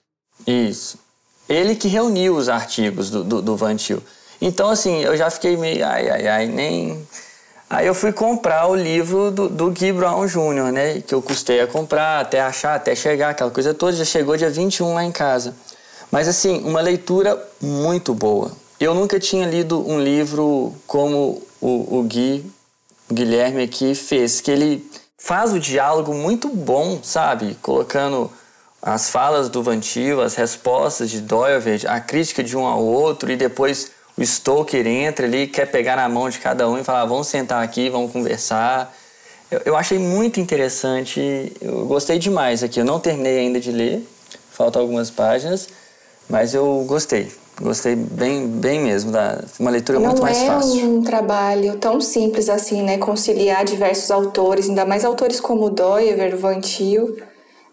Isso. 0.46 1.00
Ele 1.50 1.76
que 1.76 1.88
reuniu 1.88 2.36
os 2.36 2.50
artigos 2.50 3.10
do, 3.10 3.24
do, 3.24 3.42
do 3.42 3.56
Vantil. 3.56 4.02
Então, 4.42 4.70
assim, 4.70 5.02
eu 5.02 5.18
já 5.18 5.30
fiquei 5.30 5.58
meio. 5.58 5.86
Ai, 5.86 6.10
ai, 6.10 6.28
ai, 6.28 6.46
nem. 6.46 7.08
Aí 7.70 7.86
eu 7.86 7.94
fui 7.94 8.14
comprar 8.14 8.68
o 8.68 8.76
livro 8.76 9.30
do, 9.30 9.50
do 9.50 9.72
Guy 9.72 9.92
Brown 9.92 10.26
Jr., 10.26 10.72
né? 10.72 11.02
Que 11.02 11.14
eu 11.14 11.22
custei 11.22 11.60
a 11.60 11.68
comprar, 11.68 12.22
até 12.22 12.40
achar, 12.40 12.76
até 12.76 12.96
chegar, 12.96 13.32
aquela 13.32 13.52
coisa 13.52 13.74
toda. 13.74 13.92
Já 13.92 14.06
chegou 14.06 14.38
dia 14.38 14.50
21 14.50 14.94
lá 14.94 15.04
em 15.04 15.12
casa. 15.12 15.54
Mas, 16.10 16.30
assim, 16.30 16.62
uma 16.64 16.80
leitura 16.80 17.38
muito 17.60 18.14
boa. 18.14 18.52
Eu 18.80 18.94
nunca 18.94 19.20
tinha 19.20 19.46
lido 19.46 19.86
um 19.86 20.00
livro 20.00 20.74
como 20.86 21.42
o, 21.60 22.00
o 22.00 22.04
Gui, 22.04 22.50
o 23.10 23.14
Guilherme 23.14 23.64
aqui 23.64 23.94
fez, 23.94 24.40
que 24.40 24.50
ele 24.50 24.90
faz 25.18 25.52
o 25.52 25.60
diálogo 25.60 26.14
muito 26.14 26.48
bom, 26.48 27.00
sabe? 27.04 27.58
Colocando 27.62 28.32
as 28.82 29.10
falas 29.10 29.50
do 29.50 29.62
Vantil, 29.62 30.22
as 30.22 30.36
respostas 30.36 31.10
de 31.10 31.20
Doivert, 31.20 31.86
a 31.86 32.00
crítica 32.00 32.42
de 32.42 32.56
um 32.56 32.66
ao 32.66 32.82
outro 32.82 33.30
e 33.30 33.36
depois 33.36 33.92
o 34.18 34.26
Stoker 34.26 34.86
entra 34.88 35.28
ali, 35.28 35.48
quer 35.48 35.68
pegar 35.68 35.96
na 35.96 36.10
mão 36.10 36.28
de 36.30 36.40
cada 36.40 36.68
um 36.68 36.78
e 36.78 36.84
falar, 36.84 37.06
vamos 37.06 37.28
sentar 37.28 37.64
aqui, 37.64 37.90
vamos 37.90 38.12
conversar. 38.12 38.94
Eu, 39.52 39.62
eu 39.66 39.76
achei 39.76 40.00
muito 40.00 40.40
interessante, 40.40 41.54
eu 41.62 41.86
gostei 41.86 42.18
demais 42.18 42.64
aqui. 42.64 42.80
Eu 42.80 42.86
não 42.86 43.00
terminei 43.00 43.38
ainda 43.38 43.60
de 43.60 43.72
ler, 43.72 44.08
faltam 44.52 44.82
algumas 44.82 45.12
páginas, 45.12 45.70
mas 46.28 46.54
eu 46.54 46.84
gostei. 46.88 47.32
Gostei 47.60 47.96
bem, 47.96 48.48
bem 48.48 48.80
mesmo, 48.80 49.12
da, 49.12 49.44
uma 49.60 49.72
leitura 49.72 50.00
muito 50.00 50.16
não 50.16 50.22
mais 50.22 50.38
é 50.38 50.46
fácil. 50.46 50.86
um 50.86 51.02
trabalho 51.02 51.78
tão 51.78 52.00
simples 52.00 52.50
assim, 52.50 52.84
né? 52.84 53.00
Conciliar 53.00 53.66
diversos 53.66 54.12
autores, 54.12 54.70
ainda 54.70 54.86
mais 54.86 55.04
autores 55.04 55.40
como 55.40 55.70
Doiver, 55.70 56.38
Vantil, 56.38 57.18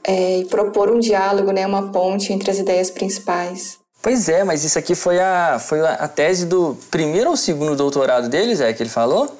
é, 0.03 0.39
e 0.39 0.45
propor 0.47 0.91
um 0.91 0.99
diálogo, 0.99 1.53
né? 1.53 1.67
Uma 1.67 1.91
ponte 1.93 2.33
entre 2.33 2.51
as 2.51 2.59
ideias 2.59 2.91
principais. 2.91 3.84
Pois 4.05 4.29
é, 4.29 4.45
mas 4.45 4.63
isso 4.65 4.79
aqui 4.79 4.95
foi 4.95 5.19
a, 5.19 5.59
foi 5.59 5.81
a 5.81 6.07
tese 6.07 6.45
do 6.45 6.77
primeiro 6.91 7.31
ou 7.31 7.39
segundo 7.39 7.75
doutorado 7.75 8.29
deles, 8.29 8.61
é 8.61 8.71
que 8.71 8.83
ele 8.83 8.91
falou? 8.91 9.35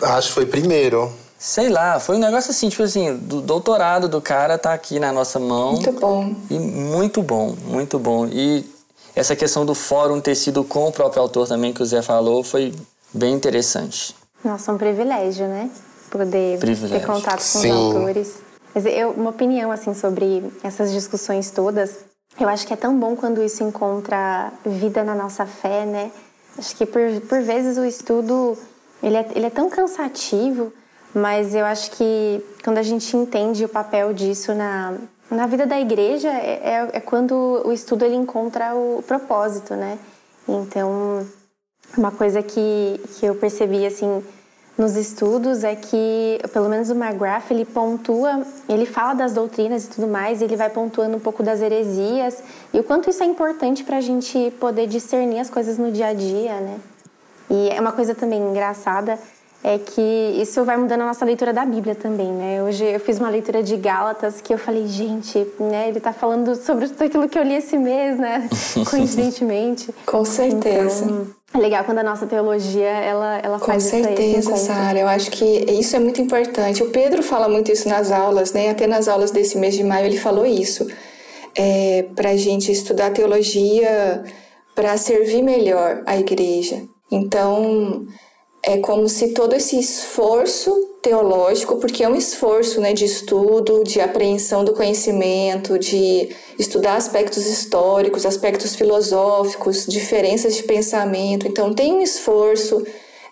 Acho 0.00 0.28
que 0.28 0.34
foi 0.34 0.46
primeiro. 0.46 1.12
Sei 1.38 1.68
lá, 1.68 2.00
foi 2.00 2.16
um 2.16 2.18
negócio 2.18 2.50
assim, 2.50 2.70
tipo 2.70 2.82
assim, 2.82 3.14
do 3.14 3.42
doutorado 3.42 4.08
do 4.08 4.22
cara 4.22 4.56
tá 4.56 4.72
aqui 4.72 4.98
na 4.98 5.12
nossa 5.12 5.38
mão. 5.38 5.72
Muito 5.72 5.92
bom. 5.92 6.34
E 6.48 6.58
muito 6.58 7.22
bom, 7.22 7.54
muito 7.66 7.98
bom. 7.98 8.26
E 8.26 8.64
essa 9.14 9.36
questão 9.36 9.66
do 9.66 9.74
fórum 9.74 10.22
ter 10.22 10.34
sido 10.34 10.64
com 10.64 10.88
o 10.88 10.92
próprio 10.92 11.20
autor 11.20 11.46
também, 11.46 11.74
que 11.74 11.82
o 11.82 11.86
Zé 11.86 12.00
falou, 12.00 12.42
foi 12.42 12.74
bem 13.12 13.34
interessante. 13.34 14.16
Nossa, 14.42 14.72
um 14.72 14.78
privilégio, 14.78 15.46
né? 15.46 15.68
Poder 16.10 16.58
Privilégio. 16.58 16.98
ter 16.98 17.06
contato 17.06 17.40
com 17.40 17.44
Sim. 17.60 17.70
os 17.70 17.94
autores. 17.94 18.34
Mas 18.74 18.86
eu, 18.86 19.10
uma 19.10 19.28
opinião, 19.28 19.70
assim, 19.70 19.92
sobre 19.92 20.50
essas 20.62 20.92
discussões 20.92 21.50
todas. 21.50 22.07
Eu 22.40 22.48
acho 22.48 22.66
que 22.66 22.72
é 22.72 22.76
tão 22.76 22.98
bom 22.98 23.16
quando 23.16 23.42
isso 23.42 23.64
encontra 23.64 24.52
vida 24.64 25.02
na 25.02 25.14
nossa 25.14 25.44
fé, 25.44 25.84
né? 25.84 26.10
Acho 26.56 26.74
que 26.76 26.86
por, 26.86 27.00
por 27.28 27.40
vezes 27.42 27.76
o 27.76 27.84
estudo, 27.84 28.56
ele 29.02 29.16
é, 29.16 29.28
ele 29.34 29.46
é 29.46 29.50
tão 29.50 29.68
cansativo, 29.68 30.72
mas 31.14 31.54
eu 31.54 31.64
acho 31.64 31.90
que 31.92 32.44
quando 32.62 32.78
a 32.78 32.82
gente 32.82 33.16
entende 33.16 33.64
o 33.64 33.68
papel 33.68 34.12
disso 34.12 34.54
na, 34.54 34.94
na 35.30 35.46
vida 35.46 35.66
da 35.66 35.80
igreja, 35.80 36.28
é, 36.28 36.60
é, 36.62 36.88
é 36.94 37.00
quando 37.00 37.62
o 37.64 37.72
estudo 37.72 38.04
ele 38.04 38.14
encontra 38.16 38.74
o 38.74 39.02
propósito, 39.06 39.74
né? 39.74 39.98
Então, 40.48 41.26
uma 41.96 42.10
coisa 42.10 42.42
que, 42.42 43.00
que 43.18 43.26
eu 43.26 43.34
percebi, 43.34 43.84
assim, 43.84 44.22
nos 44.78 44.96
estudos 44.96 45.64
é 45.64 45.74
que, 45.74 46.38
pelo 46.52 46.68
menos 46.68 46.88
o 46.88 46.94
McGrath, 46.94 47.50
ele 47.50 47.64
pontua, 47.64 48.42
ele 48.68 48.86
fala 48.86 49.12
das 49.12 49.32
doutrinas 49.32 49.84
e 49.84 49.88
tudo 49.88 50.06
mais, 50.06 50.40
e 50.40 50.44
ele 50.44 50.54
vai 50.54 50.70
pontuando 50.70 51.16
um 51.16 51.20
pouco 51.20 51.42
das 51.42 51.60
heresias 51.60 52.40
e 52.72 52.78
o 52.78 52.84
quanto 52.84 53.10
isso 53.10 53.20
é 53.24 53.26
importante 53.26 53.82
para 53.82 53.96
a 53.96 54.00
gente 54.00 54.52
poder 54.60 54.86
discernir 54.86 55.40
as 55.40 55.50
coisas 55.50 55.76
no 55.78 55.90
dia 55.90 56.06
a 56.06 56.14
dia, 56.14 56.60
né? 56.60 56.78
E 57.50 57.70
é 57.70 57.80
uma 57.80 57.90
coisa 57.90 58.14
também 58.14 58.40
engraçada 58.40 59.18
é 59.62 59.76
que 59.76 60.00
isso 60.40 60.64
vai 60.64 60.76
mudando 60.76 61.00
a 61.00 61.06
nossa 61.06 61.24
leitura 61.24 61.52
da 61.52 61.64
Bíblia 61.66 61.94
também, 61.94 62.32
né? 62.32 62.62
Hoje 62.62 62.84
eu 62.84 63.00
fiz 63.00 63.18
uma 63.18 63.28
leitura 63.28 63.62
de 63.62 63.76
Gálatas 63.76 64.40
que 64.40 64.54
eu 64.54 64.58
falei, 64.58 64.86
gente, 64.86 65.46
né? 65.58 65.88
Ele 65.88 65.98
tá 65.98 66.12
falando 66.12 66.54
sobre 66.54 66.88
tudo 66.88 67.02
aquilo 67.02 67.28
que 67.28 67.38
eu 67.38 67.42
li 67.42 67.54
esse 67.54 67.76
mês, 67.76 68.18
né? 68.18 68.48
Coincidentemente. 68.88 69.92
Com 70.06 70.24
certeza. 70.24 71.04
Então, 71.04 71.26
é 71.54 71.58
legal 71.58 71.82
quando 71.84 71.98
a 71.98 72.02
nossa 72.02 72.26
teologia, 72.26 72.88
ela, 72.88 73.38
ela 73.38 73.58
Com 73.58 73.66
faz 73.66 73.86
isso 73.86 73.96
aí, 73.96 74.02
esse 74.02 74.42
certeza. 74.42 74.56
Sara. 74.56 74.98
Eu 74.98 75.08
acho 75.08 75.30
que 75.30 75.44
isso 75.44 75.96
é 75.96 75.98
muito 75.98 76.20
importante. 76.20 76.82
O 76.82 76.90
Pedro 76.90 77.22
fala 77.22 77.48
muito 77.48 77.72
isso 77.72 77.88
nas 77.88 78.10
aulas, 78.12 78.52
né? 78.52 78.70
Até 78.70 78.86
nas 78.86 79.08
aulas 79.08 79.30
desse 79.30 79.56
mês 79.56 79.74
de 79.74 79.82
maio 79.82 80.06
ele 80.06 80.18
falou 80.18 80.44
isso. 80.44 80.86
É, 81.56 82.04
para 82.14 82.30
a 82.30 82.36
gente 82.36 82.70
estudar 82.70 83.10
teologia 83.10 84.22
para 84.74 84.96
servir 84.96 85.42
melhor 85.42 86.02
a 86.06 86.16
igreja. 86.18 86.82
Então, 87.10 88.06
é 88.68 88.76
como 88.76 89.08
se 89.08 89.28
todo 89.28 89.54
esse 89.54 89.78
esforço 89.78 90.70
teológico, 91.00 91.76
porque 91.76 92.04
é 92.04 92.08
um 92.08 92.14
esforço 92.14 92.82
né, 92.82 92.92
de 92.92 93.06
estudo, 93.06 93.82
de 93.82 93.98
apreensão 93.98 94.62
do 94.62 94.74
conhecimento, 94.74 95.78
de 95.78 96.28
estudar 96.58 96.96
aspectos 96.96 97.46
históricos, 97.46 98.26
aspectos 98.26 98.76
filosóficos, 98.76 99.86
diferenças 99.86 100.54
de 100.54 100.64
pensamento. 100.64 101.48
Então, 101.48 101.72
tem 101.72 101.94
um 101.94 102.02
esforço 102.02 102.86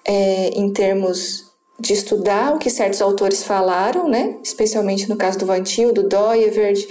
é, 0.07 0.49
em 0.55 0.72
termos 0.72 1.44
de 1.79 1.92
estudar 1.92 2.55
o 2.55 2.59
que 2.59 2.70
certos 2.70 3.03
autores 3.03 3.42
falaram, 3.42 4.09
né? 4.09 4.37
especialmente 4.42 5.07
no 5.07 5.16
caso 5.16 5.38
do 5.38 5.44
Vantil, 5.44 5.92
do 5.92 6.09
Doyeverd, 6.09 6.88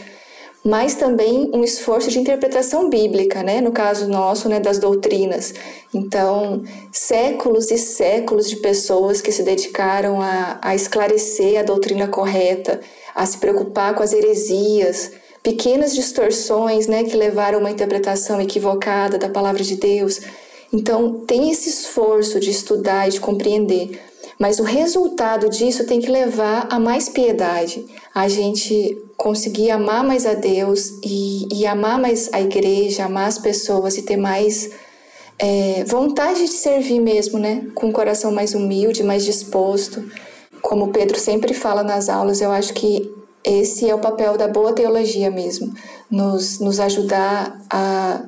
mas 0.65 0.95
também 0.95 1.51
um 1.53 1.63
esforço 1.63 2.09
de 2.09 2.17
interpretação 2.17 2.89
bíblica, 2.89 3.43
né? 3.43 3.61
no 3.61 3.71
caso 3.71 4.07
nosso, 4.07 4.49
né, 4.49 4.59
das 4.59 4.79
doutrinas. 4.79 5.53
Então, 5.93 6.63
séculos 6.91 7.69
e 7.69 7.77
séculos 7.77 8.49
de 8.49 8.55
pessoas 8.55 9.21
que 9.21 9.31
se 9.31 9.43
dedicaram 9.43 10.19
a, 10.19 10.57
a 10.59 10.73
esclarecer 10.73 11.59
a 11.59 11.63
doutrina 11.63 12.07
correta, 12.07 12.81
a 13.13 13.23
se 13.27 13.37
preocupar 13.37 13.93
com 13.93 14.01
as 14.01 14.11
heresias, 14.11 15.11
pequenas 15.43 15.93
distorções 15.93 16.87
né, 16.87 17.03
que 17.03 17.15
levaram 17.15 17.59
a 17.59 17.61
uma 17.61 17.69
interpretação 17.69 18.41
equivocada 18.41 19.19
da 19.19 19.29
palavra 19.29 19.63
de 19.63 19.75
Deus. 19.75 20.19
Então, 20.73 21.19
tem 21.27 21.51
esse 21.51 21.69
esforço 21.69 22.39
de 22.39 22.49
estudar 22.49 23.07
e 23.07 23.11
de 23.11 23.19
compreender. 23.19 24.01
Mas 24.39 24.59
o 24.59 24.63
resultado 24.63 25.49
disso 25.49 25.85
tem 25.85 26.01
que 26.01 26.11
levar 26.11 26.67
a 26.69 26.77
mais 26.77 27.07
piedade, 27.07 27.85
a 28.13 28.27
gente 28.27 29.01
conseguir 29.15 29.71
amar 29.71 30.03
mais 30.03 30.25
a 30.25 30.33
Deus 30.33 30.99
e, 31.03 31.47
e 31.51 31.65
amar 31.65 31.97
mais 31.97 32.29
a 32.33 32.41
igreja, 32.41 33.05
amar 33.05 33.27
as 33.27 33.39
pessoas 33.39 33.97
e 33.97 34.01
ter 34.01 34.17
mais 34.17 34.71
é, 35.39 35.83
vontade 35.85 36.45
de 36.45 36.51
servir 36.51 36.99
mesmo, 36.99 37.39
né? 37.39 37.65
Com 37.73 37.87
um 37.87 37.91
coração 37.93 38.31
mais 38.31 38.53
humilde, 38.53 39.03
mais 39.03 39.23
disposto. 39.23 40.03
Como 40.61 40.91
Pedro 40.91 41.17
sempre 41.17 41.53
fala 41.53 41.81
nas 41.81 42.09
aulas, 42.09 42.41
eu 42.41 42.51
acho 42.51 42.73
que 42.73 43.09
esse 43.43 43.89
é 43.89 43.95
o 43.95 43.99
papel 43.99 44.37
da 44.37 44.47
boa 44.47 44.73
teologia 44.73 45.29
mesmo, 45.29 45.73
nos, 46.09 46.59
nos 46.59 46.79
ajudar 46.79 47.61
a 47.69 48.23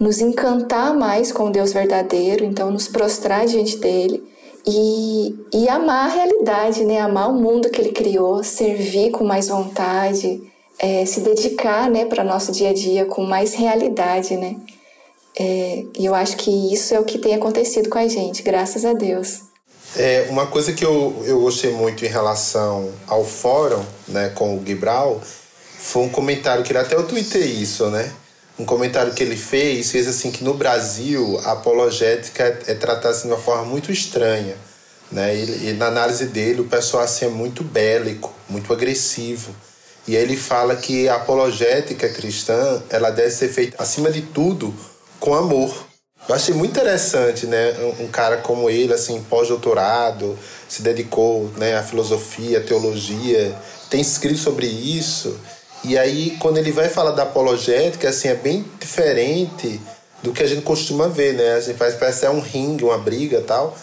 nos 0.00 0.20
encantar 0.20 0.96
mais 0.96 1.30
com 1.30 1.44
o 1.44 1.50
Deus 1.50 1.72
verdadeiro, 1.72 2.44
então 2.44 2.70
nos 2.70 2.88
prostrar 2.88 3.46
diante 3.46 3.76
dele 3.76 4.33
e, 4.66 5.34
e 5.52 5.68
amar 5.68 6.08
a 6.08 6.14
realidade, 6.14 6.84
né? 6.84 7.00
Amar 7.00 7.30
o 7.30 7.34
mundo 7.34 7.70
que 7.70 7.80
ele 7.80 7.92
criou, 7.92 8.42
servir 8.42 9.10
com 9.10 9.24
mais 9.24 9.48
vontade, 9.48 10.42
é, 10.78 11.04
se 11.04 11.20
dedicar, 11.20 11.90
né, 11.90 12.04
para 12.04 12.24
nosso 12.24 12.52
dia 12.52 12.70
a 12.70 12.74
dia 12.74 13.04
com 13.04 13.24
mais 13.24 13.54
realidade, 13.54 14.36
né? 14.36 14.56
É, 15.38 15.84
e 15.98 16.04
eu 16.04 16.14
acho 16.14 16.36
que 16.36 16.72
isso 16.72 16.94
é 16.94 17.00
o 17.00 17.04
que 17.04 17.18
tem 17.18 17.34
acontecido 17.34 17.88
com 17.88 17.98
a 17.98 18.06
gente, 18.06 18.42
graças 18.42 18.84
a 18.84 18.92
Deus. 18.92 19.40
É, 19.96 20.26
uma 20.30 20.46
coisa 20.46 20.72
que 20.72 20.84
eu, 20.84 21.22
eu 21.24 21.40
gostei 21.40 21.72
muito 21.72 22.04
em 22.04 22.08
relação 22.08 22.92
ao 23.06 23.24
fórum, 23.24 23.84
né, 24.08 24.30
com 24.30 24.56
o 24.56 24.64
Gibral, 24.64 25.20
foi 25.78 26.02
um 26.02 26.08
comentário 26.08 26.64
que 26.64 26.72
ele 26.72 26.78
até 26.78 26.94
eu 26.94 27.06
tuitei 27.06 27.44
isso, 27.44 27.88
né? 27.90 28.10
Um 28.58 28.64
comentário 28.64 29.12
que 29.12 29.22
ele 29.22 29.36
fez, 29.36 29.90
fez 29.90 30.06
assim 30.06 30.30
que 30.30 30.44
no 30.44 30.54
Brasil 30.54 31.40
a 31.44 31.52
apologética 31.52 32.44
é, 32.44 32.72
é 32.72 32.74
tratada 32.74 33.10
assim, 33.10 33.28
de 33.28 33.34
uma 33.34 33.40
forma 33.40 33.64
muito 33.64 33.90
estranha. 33.90 34.56
Né? 35.10 35.36
E, 35.36 35.68
e, 35.68 35.72
na 35.74 35.86
análise 35.86 36.26
dele 36.26 36.60
o 36.60 36.64
pessoal 36.64 37.02
assim, 37.02 37.26
é 37.26 37.28
muito 37.28 37.62
bélico, 37.62 38.32
muito 38.48 38.72
agressivo. 38.72 39.54
E 40.06 40.16
aí 40.16 40.22
ele 40.22 40.36
fala 40.36 40.76
que 40.76 41.08
a 41.08 41.16
apologética 41.16 42.08
cristã 42.08 42.82
ela 42.90 43.10
deve 43.10 43.30
ser 43.30 43.48
feita, 43.48 43.82
acima 43.82 44.10
de 44.10 44.22
tudo, 44.22 44.74
com 45.18 45.34
amor. 45.34 45.86
Eu 46.28 46.34
achei 46.34 46.54
muito 46.54 46.70
interessante, 46.70 47.46
né? 47.46 47.72
Um, 47.78 48.04
um 48.04 48.08
cara 48.08 48.38
como 48.38 48.70
ele, 48.70 48.92
assim, 48.94 49.20
pós-doutorado, 49.28 50.38
se 50.68 50.82
dedicou 50.82 51.50
né, 51.58 51.76
à 51.76 51.82
filosofia, 51.82 52.58
à 52.58 52.62
teologia, 52.62 53.54
tem 53.90 54.00
escrito 54.00 54.38
sobre 54.38 54.66
isso 54.66 55.38
e 55.84 55.98
aí, 55.98 56.36
quando 56.40 56.56
ele 56.56 56.72
vai 56.72 56.88
falar 56.88 57.10
da 57.10 57.24
apologética, 57.24 58.08
assim, 58.08 58.28
é 58.28 58.34
bem 58.34 58.64
diferente 58.80 59.78
do 60.22 60.32
que 60.32 60.42
a 60.42 60.46
gente 60.46 60.62
costuma 60.62 61.08
ver, 61.08 61.34
né? 61.34 61.52
A 61.52 61.60
gente 61.60 61.76
parece, 61.76 61.98
parece 61.98 62.24
é 62.24 62.30
um 62.30 62.40
ringue, 62.40 62.84
uma 62.84 62.96
briga 62.96 63.42
tal. 63.42 63.76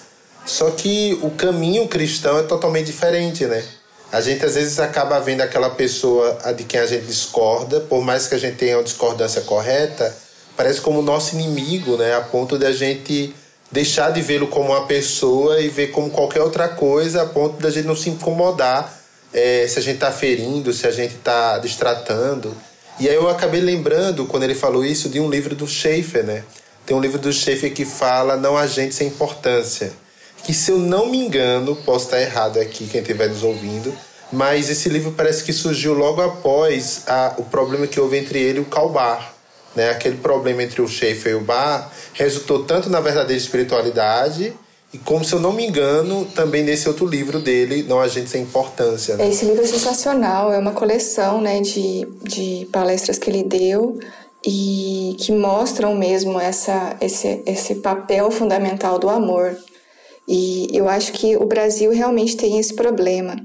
Só 0.44 0.72
que 0.72 1.20
o 1.22 1.30
caminho 1.30 1.88
cristão 1.88 2.40
é 2.40 2.44
totalmente 2.44 2.88
diferente, 2.88 3.46
né? 3.46 3.64
A 4.12 4.20
gente 4.20 4.44
às 4.44 4.56
vezes 4.56 4.80
acaba 4.80 5.20
vendo 5.20 5.42
aquela 5.42 5.70
pessoa 5.70 6.38
de 6.58 6.64
quem 6.64 6.80
a 6.80 6.88
gente 6.88 7.06
discorda, 7.06 7.82
por 7.82 8.04
mais 8.04 8.28
que 8.28 8.34
a 8.34 8.40
gente 8.40 8.58
tenha 8.58 8.78
uma 8.78 8.84
discordância 8.84 9.42
correta, 9.42 10.14
parece 10.58 10.82
como 10.82 11.04
nosso 11.04 11.36
inimigo, 11.36 11.98
né? 11.98 12.16
A 12.16 12.22
ponto 12.22 12.58
de 12.58 12.66
a 12.66 12.72
gente 12.72 13.36
deixar 13.72 14.12
de 14.12 14.22
vê-lo 14.24 14.48
como 14.48 14.72
uma 14.72 14.88
pessoa 14.88 15.62
e 15.62 15.70
ver 15.70 15.92
como 15.92 16.10
qualquer 16.10 16.42
outra 16.42 16.68
coisa, 16.68 17.22
a 17.22 17.26
ponto 17.28 17.60
de 17.60 17.68
a 17.68 17.70
gente 17.70 17.86
não 17.86 17.96
se 17.96 18.10
incomodar 18.10 19.01
é, 19.34 19.66
se 19.68 19.80
a 19.80 19.82
gente 19.82 19.96
está 19.96 20.12
ferindo, 20.12 20.74
se 20.74 20.88
a 20.88 20.92
gente 20.92 21.16
está 21.16 21.58
distratando. 21.58 22.56
E 23.00 23.08
aí 23.08 23.16
eu 23.16 23.30
acabei 23.30 23.62
lembrando, 23.62 24.26
quando 24.26 24.44
ele 24.44 24.56
falou 24.56 24.86
isso, 24.86 25.10
de 25.10 25.20
um 25.20 25.30
livro 25.30 25.56
do 25.56 25.68
Schaefer, 25.68 26.24
né? 26.24 26.44
Tem 26.86 26.96
um 26.96 27.02
livro 27.02 27.20
do 27.20 27.32
Schaefer 27.32 27.74
que 27.74 27.86
fala 27.86 28.36
Não 28.36 28.58
há 28.58 28.68
gente 28.68 28.94
sem 28.94 29.08
importância. 29.08 29.94
Que 30.44 30.54
se 30.54 30.72
eu 30.72 30.78
não 30.78 31.08
me 31.10 31.18
engano, 31.18 31.76
posso 31.78 32.06
estar 32.06 32.22
errado 32.22 32.60
aqui, 32.60 32.88
quem 32.88 33.02
estiver 33.02 33.30
nos 33.30 33.44
ouvindo, 33.44 33.96
mas 34.32 34.70
esse 34.70 34.90
livro 34.90 35.12
parece 35.12 35.44
que 35.44 35.54
surgiu 35.54 35.94
logo 35.94 36.22
após 36.22 37.04
a, 37.08 37.36
o 37.38 37.44
problema 37.44 37.86
que 37.86 38.00
houve 38.00 38.18
entre 38.18 38.40
ele 38.40 38.58
e 38.60 38.62
o 38.62 38.66
Calbar. 38.66 39.34
Né? 39.76 39.90
Aquele 39.90 40.18
problema 40.18 40.64
entre 40.64 40.82
o 40.82 40.88
Schaefer 40.88 41.34
e 41.34 41.36
o 41.36 41.42
Bar 41.42 41.92
resultou 42.14 42.64
tanto 42.64 42.90
na 42.90 43.00
verdadeira 43.00 43.42
espiritualidade 43.42 44.54
e 44.94 44.98
como, 44.98 45.24
se 45.24 45.34
eu 45.34 45.40
não 45.40 45.54
me 45.54 45.66
engano, 45.66 46.26
também 46.36 46.64
nesse 46.64 46.88
outro 46.88 47.06
livro 47.06 47.40
dele, 47.40 47.84
Não 47.84 48.02
a 48.02 48.08
gente 48.10 48.30
Sem 48.30 48.44
Importância. 48.44 49.16
Né? 49.16 49.30
Esse 49.30 49.46
livro 49.46 49.64
é 49.64 49.68
sensacional, 49.68 50.52
é 50.52 50.58
uma 50.58 50.74
coleção 50.74 51.40
né, 51.40 51.62
de, 51.62 52.06
de 52.24 52.68
palestras 52.72 53.18
que 53.18 53.30
ele 53.30 53.44
deu 53.44 53.98
e 54.46 55.16
que 55.20 55.32
mostram 55.32 55.96
mesmo 55.96 56.40
essa, 56.40 56.98
esse, 57.00 57.42
esse 57.46 57.76
papel 57.76 58.30
fundamental 58.32 59.00
do 59.00 59.10
amor. 59.10 59.56
E 60.28 60.68
eu 60.74 60.90
acho 60.90 61.14
que 61.14 61.38
o 61.38 61.46
Brasil 61.46 61.92
realmente 61.92 62.36
tem 62.36 62.60
esse 62.60 62.74
problema. 62.74 63.36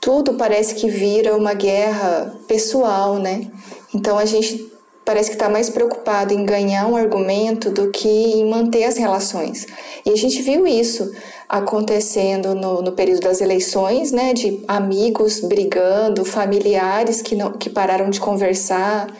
Tudo 0.00 0.34
parece 0.34 0.74
que 0.74 0.88
vira 0.88 1.34
uma 1.34 1.54
guerra 1.54 2.36
pessoal, 2.46 3.18
né? 3.18 3.50
Então 3.94 4.18
a 4.18 4.26
gente 4.26 4.70
parece 5.04 5.30
que 5.30 5.36
está 5.36 5.48
mais 5.48 5.68
preocupado 5.68 6.32
em 6.32 6.44
ganhar 6.44 6.86
um 6.86 6.96
argumento 6.96 7.70
do 7.70 7.90
que 7.90 8.08
em 8.08 8.48
manter 8.48 8.84
as 8.84 8.96
relações. 8.96 9.66
E 10.04 10.10
a 10.10 10.16
gente 10.16 10.40
viu 10.42 10.66
isso 10.66 11.12
acontecendo 11.48 12.54
no, 12.54 12.80
no 12.80 12.92
período 12.92 13.20
das 13.20 13.40
eleições, 13.40 14.10
né, 14.10 14.32
de 14.32 14.64
amigos 14.66 15.40
brigando, 15.40 16.24
familiares 16.24 17.20
que, 17.20 17.36
não, 17.36 17.52
que 17.52 17.68
pararam 17.68 18.08
de 18.08 18.18
conversar. 18.18 19.14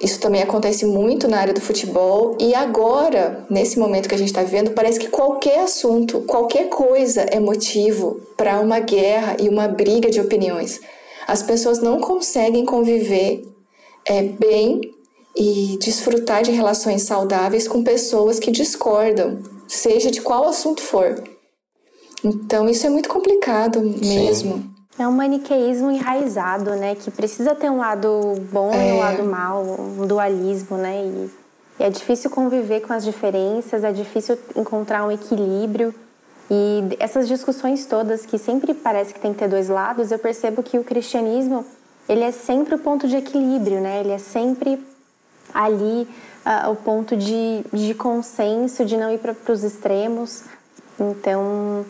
Isso 0.00 0.20
também 0.20 0.42
acontece 0.42 0.84
muito 0.84 1.26
na 1.26 1.38
área 1.38 1.54
do 1.54 1.60
futebol. 1.60 2.36
E 2.38 2.54
agora, 2.54 3.46
nesse 3.48 3.78
momento 3.78 4.08
que 4.08 4.14
a 4.14 4.18
gente 4.18 4.28
está 4.28 4.42
vivendo, 4.42 4.72
parece 4.72 4.98
que 4.98 5.08
qualquer 5.08 5.60
assunto, 5.60 6.20
qualquer 6.22 6.68
coisa 6.68 7.22
é 7.22 7.40
motivo 7.40 8.20
para 8.36 8.60
uma 8.60 8.80
guerra 8.80 9.36
e 9.40 9.48
uma 9.48 9.66
briga 9.66 10.10
de 10.10 10.20
opiniões. 10.20 10.80
As 11.26 11.42
pessoas 11.42 11.78
não 11.78 12.00
conseguem 12.00 12.66
conviver 12.66 13.42
é, 14.06 14.22
bem 14.22 14.93
e 15.36 15.76
desfrutar 15.80 16.42
de 16.42 16.52
relações 16.52 17.02
saudáveis 17.02 17.66
com 17.66 17.82
pessoas 17.82 18.38
que 18.38 18.50
discordam, 18.50 19.38
seja 19.66 20.10
de 20.10 20.20
qual 20.20 20.46
assunto 20.46 20.80
for. 20.80 21.22
Então 22.24 22.68
isso 22.68 22.86
é 22.86 22.90
muito 22.90 23.08
complicado 23.08 23.80
mesmo. 23.80 24.54
Sim. 24.54 24.70
É 24.96 25.08
um 25.08 25.12
maniqueísmo 25.12 25.90
enraizado, 25.90 26.70
né? 26.76 26.94
Que 26.94 27.10
precisa 27.10 27.54
ter 27.54 27.68
um 27.68 27.78
lado 27.78 28.36
bom 28.52 28.72
é. 28.72 28.90
e 28.90 28.92
um 28.92 28.98
lado 29.00 29.24
mal, 29.24 29.62
um 29.62 30.06
dualismo, 30.06 30.76
né? 30.76 31.04
E, 31.04 31.30
e 31.80 31.84
é 31.84 31.90
difícil 31.90 32.30
conviver 32.30 32.80
com 32.82 32.92
as 32.92 33.04
diferenças, 33.04 33.82
é 33.82 33.92
difícil 33.92 34.38
encontrar 34.54 35.04
um 35.04 35.10
equilíbrio. 35.10 35.92
E 36.48 36.82
essas 37.00 37.26
discussões 37.26 37.86
todas, 37.86 38.24
que 38.24 38.38
sempre 38.38 38.72
parece 38.72 39.12
que 39.12 39.18
tem 39.18 39.32
que 39.32 39.38
ter 39.40 39.48
dois 39.48 39.68
lados, 39.68 40.12
eu 40.12 40.18
percebo 40.18 40.62
que 40.62 40.78
o 40.78 40.84
cristianismo, 40.84 41.64
ele 42.08 42.22
é 42.22 42.30
sempre 42.30 42.76
o 42.76 42.78
ponto 42.78 43.08
de 43.08 43.16
equilíbrio, 43.16 43.80
né? 43.80 43.98
Ele 44.00 44.12
é 44.12 44.18
sempre 44.18 44.78
ali 45.54 46.08
uh, 46.44 46.70
o 46.70 46.76
ponto 46.76 47.16
de, 47.16 47.64
de 47.72 47.94
consenso, 47.94 48.84
de 48.84 48.96
não 48.96 49.10
ir 49.10 49.18
para 49.18 49.34
os 49.52 49.62
extremos. 49.62 50.42
Então, 50.98 51.86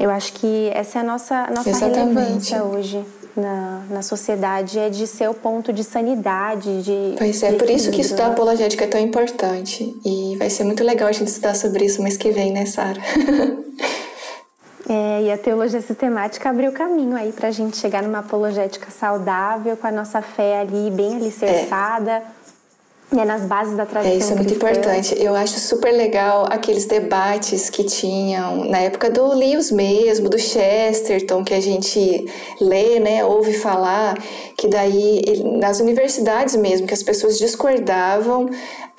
eu 0.00 0.10
acho 0.10 0.32
que 0.32 0.70
essa 0.72 0.98
é 0.98 1.00
a 1.02 1.04
nossa, 1.04 1.46
nossa 1.48 1.86
relevância 1.86 2.64
hoje 2.64 3.04
na, 3.36 3.82
na 3.90 4.02
sociedade, 4.02 4.78
é 4.78 4.88
de 4.88 5.06
ser 5.06 5.28
o 5.28 5.34
ponto 5.34 5.72
de 5.72 5.84
sanidade, 5.84 6.82
de. 6.82 7.14
Pois 7.18 7.42
é, 7.42 7.52
por 7.52 7.68
isso 7.68 7.90
que 7.90 8.00
estudar 8.00 8.28
apologética 8.28 8.84
é 8.84 8.88
tão 8.88 9.00
importante. 9.00 9.94
E 10.04 10.36
vai 10.38 10.48
ser 10.48 10.64
muito 10.64 10.82
legal 10.82 11.08
a 11.08 11.12
gente 11.12 11.28
estudar 11.28 11.54
sobre 11.54 11.84
isso 11.84 12.02
mês 12.02 12.16
que 12.16 12.30
vem, 12.30 12.52
né, 12.52 12.66
Sara? 12.66 13.00
É, 14.88 15.22
e 15.22 15.32
a 15.32 15.36
teologia 15.36 15.80
sistemática 15.80 16.48
abriu 16.48 16.70
caminho 16.70 17.16
aí 17.16 17.32
para 17.32 17.48
a 17.48 17.50
gente 17.50 17.76
chegar 17.76 18.04
numa 18.04 18.20
apologética 18.20 18.88
saudável, 18.88 19.76
com 19.76 19.84
a 19.84 19.90
nossa 19.90 20.22
fé 20.22 20.60
ali 20.60 20.92
bem 20.92 21.16
alicerçada. 21.16 22.12
É 22.12 22.22
né, 23.10 23.24
nas 23.24 23.42
bases 23.42 23.76
da 23.76 23.86
tradição. 23.86 24.14
É, 24.14 24.18
isso 24.18 24.32
é 24.32 24.36
muito 24.36 24.54
cristã. 24.54 24.70
importante. 24.70 25.22
Eu 25.22 25.34
acho 25.34 25.58
super 25.60 25.92
legal 25.92 26.46
aqueles 26.50 26.86
debates 26.86 27.70
que 27.70 27.84
tinham 27.84 28.64
na 28.64 28.78
época 28.78 29.10
do 29.10 29.28
Lewis 29.32 29.70
mesmo, 29.70 30.28
do 30.28 30.38
Chesterton, 30.38 31.44
que 31.44 31.54
a 31.54 31.60
gente 31.60 32.26
lê, 32.60 32.98
né, 32.98 33.24
ouve 33.24 33.52
falar, 33.54 34.16
que 34.56 34.66
daí 34.66 35.22
nas 35.58 35.78
universidades 35.78 36.56
mesmo, 36.56 36.86
que 36.86 36.94
as 36.94 37.02
pessoas 37.02 37.38
discordavam, 37.38 38.50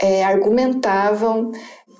é, 0.01 0.23
argumentavam 0.23 1.51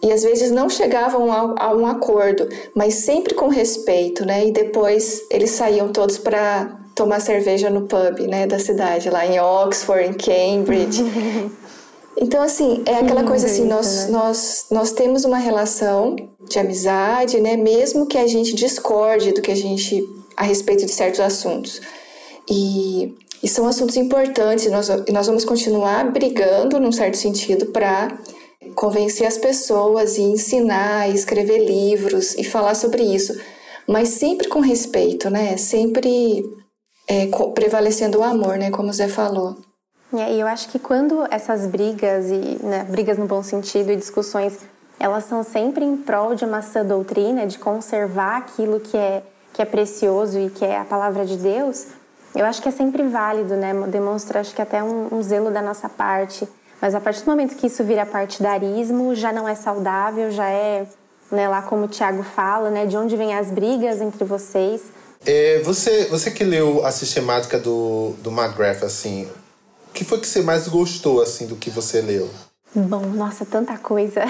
e 0.01 0.11
às 0.11 0.23
vezes 0.23 0.51
não 0.51 0.69
chegavam 0.69 1.31
a, 1.31 1.65
a, 1.65 1.75
um 1.75 1.85
acordo, 1.85 2.47
mas 2.75 2.93
sempre 2.95 3.33
com 3.33 3.47
respeito, 3.47 4.23
né? 4.25 4.45
E 4.45 4.51
depois 4.51 5.23
eles 5.31 5.51
saíam 5.51 5.89
todos 5.89 6.19
para 6.19 6.77
tomar 6.93 7.19
cerveja 7.19 7.69
no 7.69 7.81
pub, 7.81 8.27
né, 8.27 8.47
da 8.47 8.59
cidade, 8.59 9.09
lá 9.09 9.25
em 9.25 9.39
Oxford, 9.39 10.09
em 10.09 10.13
Cambridge. 10.13 11.03
Então, 12.19 12.41
assim, 12.41 12.83
é 12.85 12.95
aquela 12.95 13.23
coisa 13.23 13.45
assim, 13.45 13.63
isso, 13.63 13.69
nós, 13.69 14.05
né? 14.05 14.11
nós, 14.11 14.65
nós 14.71 14.91
temos 14.91 15.23
uma 15.23 15.37
relação 15.37 16.15
de 16.49 16.57
amizade, 16.57 17.39
né, 17.39 17.55
mesmo 17.55 18.07
que 18.07 18.17
a 18.17 18.25
gente 18.25 18.55
discorde 18.55 19.33
do 19.33 19.41
que 19.41 19.51
a 19.51 19.55
gente, 19.55 20.03
a 20.35 20.43
respeito 20.43 20.85
de 20.85 20.91
certos 20.91 21.19
assuntos. 21.19 21.79
E, 22.49 23.13
e 23.43 23.47
são 23.47 23.67
assuntos 23.67 23.97
importantes, 23.97 24.65
e 24.65 24.69
nós, 24.69 24.89
nós 25.11 25.27
vamos 25.27 25.45
continuar 25.45 26.11
brigando, 26.11 26.79
num 26.79 26.91
certo 26.91 27.17
sentido, 27.17 27.67
para 27.67 28.17
convencer 28.73 29.27
as 29.27 29.37
pessoas 29.37 30.17
e 30.17 30.21
ensinar, 30.21 31.09
e 31.09 31.13
escrever 31.13 31.59
livros 31.59 32.33
e 32.35 32.43
falar 32.43 32.73
sobre 32.73 33.03
isso. 33.03 33.39
Mas 33.87 34.09
sempre 34.09 34.47
com 34.47 34.59
respeito, 34.59 35.29
né? 35.29 35.55
Sempre 35.55 36.43
é, 37.07 37.27
prevalecendo 37.53 38.19
o 38.19 38.23
amor, 38.23 38.57
né? 38.57 38.71
Como 38.71 38.89
o 38.89 38.93
Zé 38.93 39.07
falou. 39.07 39.55
É, 40.13 40.33
e 40.33 40.39
eu 40.39 40.47
acho 40.47 40.69
que 40.69 40.79
quando 40.79 41.27
essas 41.29 41.65
brigas, 41.65 42.29
e 42.29 42.63
né, 42.63 42.85
brigas 42.89 43.17
no 43.17 43.25
bom 43.25 43.43
sentido 43.43 43.91
e 43.91 43.95
discussões, 43.95 44.59
elas 44.99 45.25
são 45.25 45.43
sempre 45.43 45.83
em 45.83 45.97
prol 45.97 46.33
de 46.33 46.45
uma 46.45 46.61
sã 46.61 46.85
doutrina, 46.85 47.45
de 47.45 47.59
conservar 47.59 48.37
aquilo 48.37 48.79
que 48.79 48.97
é, 48.97 49.21
que 49.53 49.61
é 49.61 49.65
precioso 49.65 50.39
e 50.39 50.49
que 50.49 50.65
é 50.65 50.79
a 50.79 50.85
palavra 50.85 51.25
de 51.25 51.37
Deus, 51.37 51.87
eu 52.35 52.45
acho 52.45 52.61
que 52.61 52.69
é 52.69 52.71
sempre 52.71 53.03
válido, 53.03 53.55
né? 53.55 53.73
Demonstra, 53.87 54.39
acho 54.39 54.53
que 54.53 54.61
até 54.61 54.83
um, 54.83 55.07
um 55.11 55.23
zelo 55.23 55.49
da 55.49 55.61
nossa 55.61 55.89
parte. 55.89 56.47
Mas 56.79 56.93
a 56.93 56.99
partir 56.99 57.21
do 57.21 57.31
momento 57.31 57.55
que 57.55 57.65
isso 57.65 57.83
vira 57.83 58.05
partidarismo, 58.05 59.15
já 59.15 59.33
não 59.33 59.47
é 59.47 59.55
saudável, 59.55 60.29
já 60.29 60.47
é, 60.47 60.85
né, 61.31 61.49
lá 61.49 61.63
como 61.63 61.85
o 61.85 61.87
Tiago 61.87 62.21
fala, 62.21 62.69
né, 62.69 62.85
de 62.85 62.95
onde 62.95 63.15
vêm 63.15 63.33
as 63.33 63.49
brigas 63.49 64.01
entre 64.01 64.23
vocês. 64.23 64.83
É, 65.25 65.61
você, 65.63 66.05
você 66.05 66.29
que 66.29 66.43
leu 66.43 66.85
a 66.85 66.91
sistemática 66.91 67.57
do, 67.57 68.13
do 68.21 68.29
McGrath, 68.29 68.83
assim, 68.83 69.27
que 69.97 70.05
foi 70.05 70.19
que 70.19 70.27
você 70.27 70.43
mais 70.43 70.67
gostou, 70.67 71.19
assim, 71.23 71.47
do 71.47 71.55
que 71.55 71.71
você 71.71 72.01
leu? 72.01 72.29
Bom, 72.75 73.01
nossa, 73.07 73.43
tanta 73.43 73.75
coisa. 73.79 74.21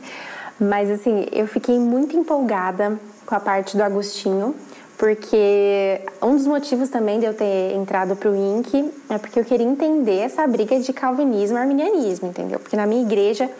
Mas, 0.58 0.90
assim, 0.90 1.26
eu 1.30 1.46
fiquei 1.46 1.78
muito 1.78 2.16
empolgada 2.16 2.98
com 3.26 3.34
a 3.34 3.40
parte 3.40 3.76
do 3.76 3.82
Agostinho, 3.82 4.54
porque 4.96 6.00
um 6.22 6.34
dos 6.34 6.46
motivos 6.46 6.88
também 6.88 7.20
de 7.20 7.26
eu 7.26 7.34
ter 7.34 7.74
entrado 7.74 8.16
para 8.16 8.30
o 8.30 8.34
INC 8.34 8.90
é 9.10 9.18
porque 9.18 9.38
eu 9.38 9.44
queria 9.44 9.66
entender 9.66 10.16
essa 10.16 10.46
briga 10.46 10.80
de 10.80 10.92
calvinismo 10.94 11.58
e 11.58 11.60
arminianismo, 11.60 12.28
entendeu? 12.28 12.58
Porque 12.58 12.76
na 12.76 12.86
minha 12.86 13.02
igreja 13.02 13.50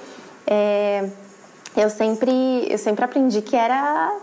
é, 0.46 1.06
eu 1.76 1.90
sempre 1.90 2.32
eu 2.70 2.78
sempre 2.78 3.04
aprendi 3.04 3.42
que 3.42 3.56
era, 3.56 4.16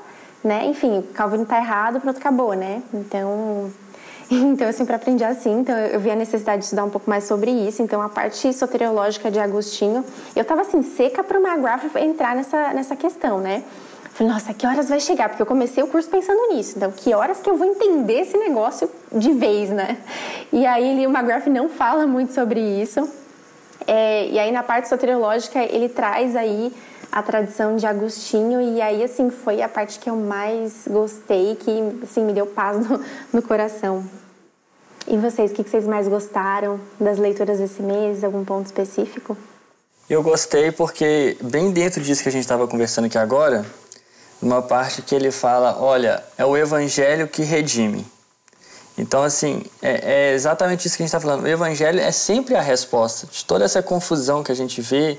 né? 0.43 0.65
Enfim, 0.65 1.03
Calvino 1.13 1.45
tá 1.45 1.57
errado, 1.57 1.99
pronto, 1.99 2.17
acabou, 2.17 2.53
né? 2.53 2.81
Então 2.93 3.69
então 4.31 4.67
eu 4.67 4.73
sempre 4.73 4.95
aprendi 4.95 5.23
assim, 5.23 5.59
então 5.59 5.77
eu 5.77 5.99
vi 5.99 6.11
a 6.11 6.15
necessidade 6.15 6.59
de 6.59 6.65
estudar 6.65 6.83
um 6.83 6.89
pouco 6.89 7.09
mais 7.09 7.23
sobre 7.23 7.51
isso. 7.51 7.81
Então 7.81 8.01
a 8.01 8.09
parte 8.09 8.53
soteriológica 8.53 9.31
de 9.31 9.39
Agostinho, 9.39 10.03
eu 10.35 10.41
estava 10.41 10.61
assim 10.61 10.83
seca 10.83 11.23
para 11.23 11.39
o 11.39 11.45
McGrath 11.45 11.95
entrar 11.95 12.35
nessa 12.35 12.73
nessa 12.73 12.95
questão, 12.95 13.39
né? 13.39 13.63
Falei, 14.19 14.33
nossa, 14.33 14.53
que 14.53 14.67
horas 14.67 14.89
vai 14.89 14.99
chegar? 14.99 15.29
Porque 15.29 15.41
eu 15.41 15.45
comecei 15.45 15.81
o 15.81 15.87
curso 15.87 16.09
pensando 16.09 16.53
nisso. 16.53 16.73
Então, 16.75 16.91
que 16.91 17.13
horas 17.13 17.39
que 17.39 17.49
eu 17.49 17.55
vou 17.55 17.65
entender 17.65 18.19
esse 18.19 18.37
negócio 18.37 18.91
de 19.13 19.31
vez, 19.31 19.69
né? 19.69 19.97
E 20.51 20.65
aí, 20.65 21.07
o 21.07 21.09
McGrath 21.09 21.47
não 21.47 21.69
fala 21.69 22.05
muito 22.05 22.33
sobre 22.33 22.59
isso. 22.59 23.09
É, 23.87 24.27
e 24.27 24.37
aí, 24.37 24.51
na 24.51 24.61
parte 24.61 24.89
soteriológica, 24.89 25.59
ele 25.63 25.87
traz 25.87 26.35
aí 26.35 26.73
a 27.11 27.23
tradição 27.23 27.75
de 27.75 27.85
Agostinho. 27.85 28.61
E 28.61 28.81
aí, 28.81 29.03
assim, 29.03 29.29
foi 29.29 29.61
a 29.61 29.69
parte 29.69 29.99
que 29.99 30.09
eu 30.09 30.15
mais 30.15 30.87
gostei, 30.87 31.55
que, 31.55 31.71
assim, 32.03 32.23
me 32.23 32.33
deu 32.33 32.45
paz 32.45 32.85
no, 32.85 33.03
no 33.33 33.41
coração. 33.41 34.03
E 35.07 35.17
vocês, 35.17 35.51
o 35.51 35.53
que 35.55 35.63
vocês 35.63 35.87
mais 35.87 36.07
gostaram 36.07 36.79
das 36.99 37.17
leituras 37.17 37.57
desse 37.57 37.81
mês? 37.81 38.23
Algum 38.23 38.45
ponto 38.45 38.67
específico? 38.67 39.35
Eu 40.09 40.21
gostei 40.21 40.71
porque, 40.71 41.37
bem 41.41 41.71
dentro 41.71 42.01
disso 42.01 42.21
que 42.23 42.29
a 42.29 42.31
gente 42.31 42.41
estava 42.41 42.67
conversando 42.67 43.05
aqui 43.05 43.17
agora, 43.17 43.65
numa 44.41 44.61
parte 44.61 45.01
que 45.01 45.15
ele 45.15 45.31
fala: 45.31 45.77
olha, 45.79 46.23
é 46.37 46.45
o 46.45 46.55
evangelho 46.55 47.27
que 47.27 47.43
redime. 47.43 48.05
Então, 48.97 49.23
assim, 49.23 49.63
é, 49.81 50.31
é 50.31 50.33
exatamente 50.33 50.85
isso 50.85 50.97
que 50.97 51.03
a 51.03 51.05
gente 51.05 51.15
está 51.15 51.19
falando. 51.19 51.43
O 51.43 51.47
evangelho 51.47 51.99
é 51.99 52.11
sempre 52.11 52.55
a 52.55 52.61
resposta 52.61 53.27
de 53.27 53.45
toda 53.45 53.63
essa 53.63 53.81
confusão 53.81 54.43
que 54.43 54.51
a 54.51 54.55
gente 54.55 54.81
vê. 54.81 55.17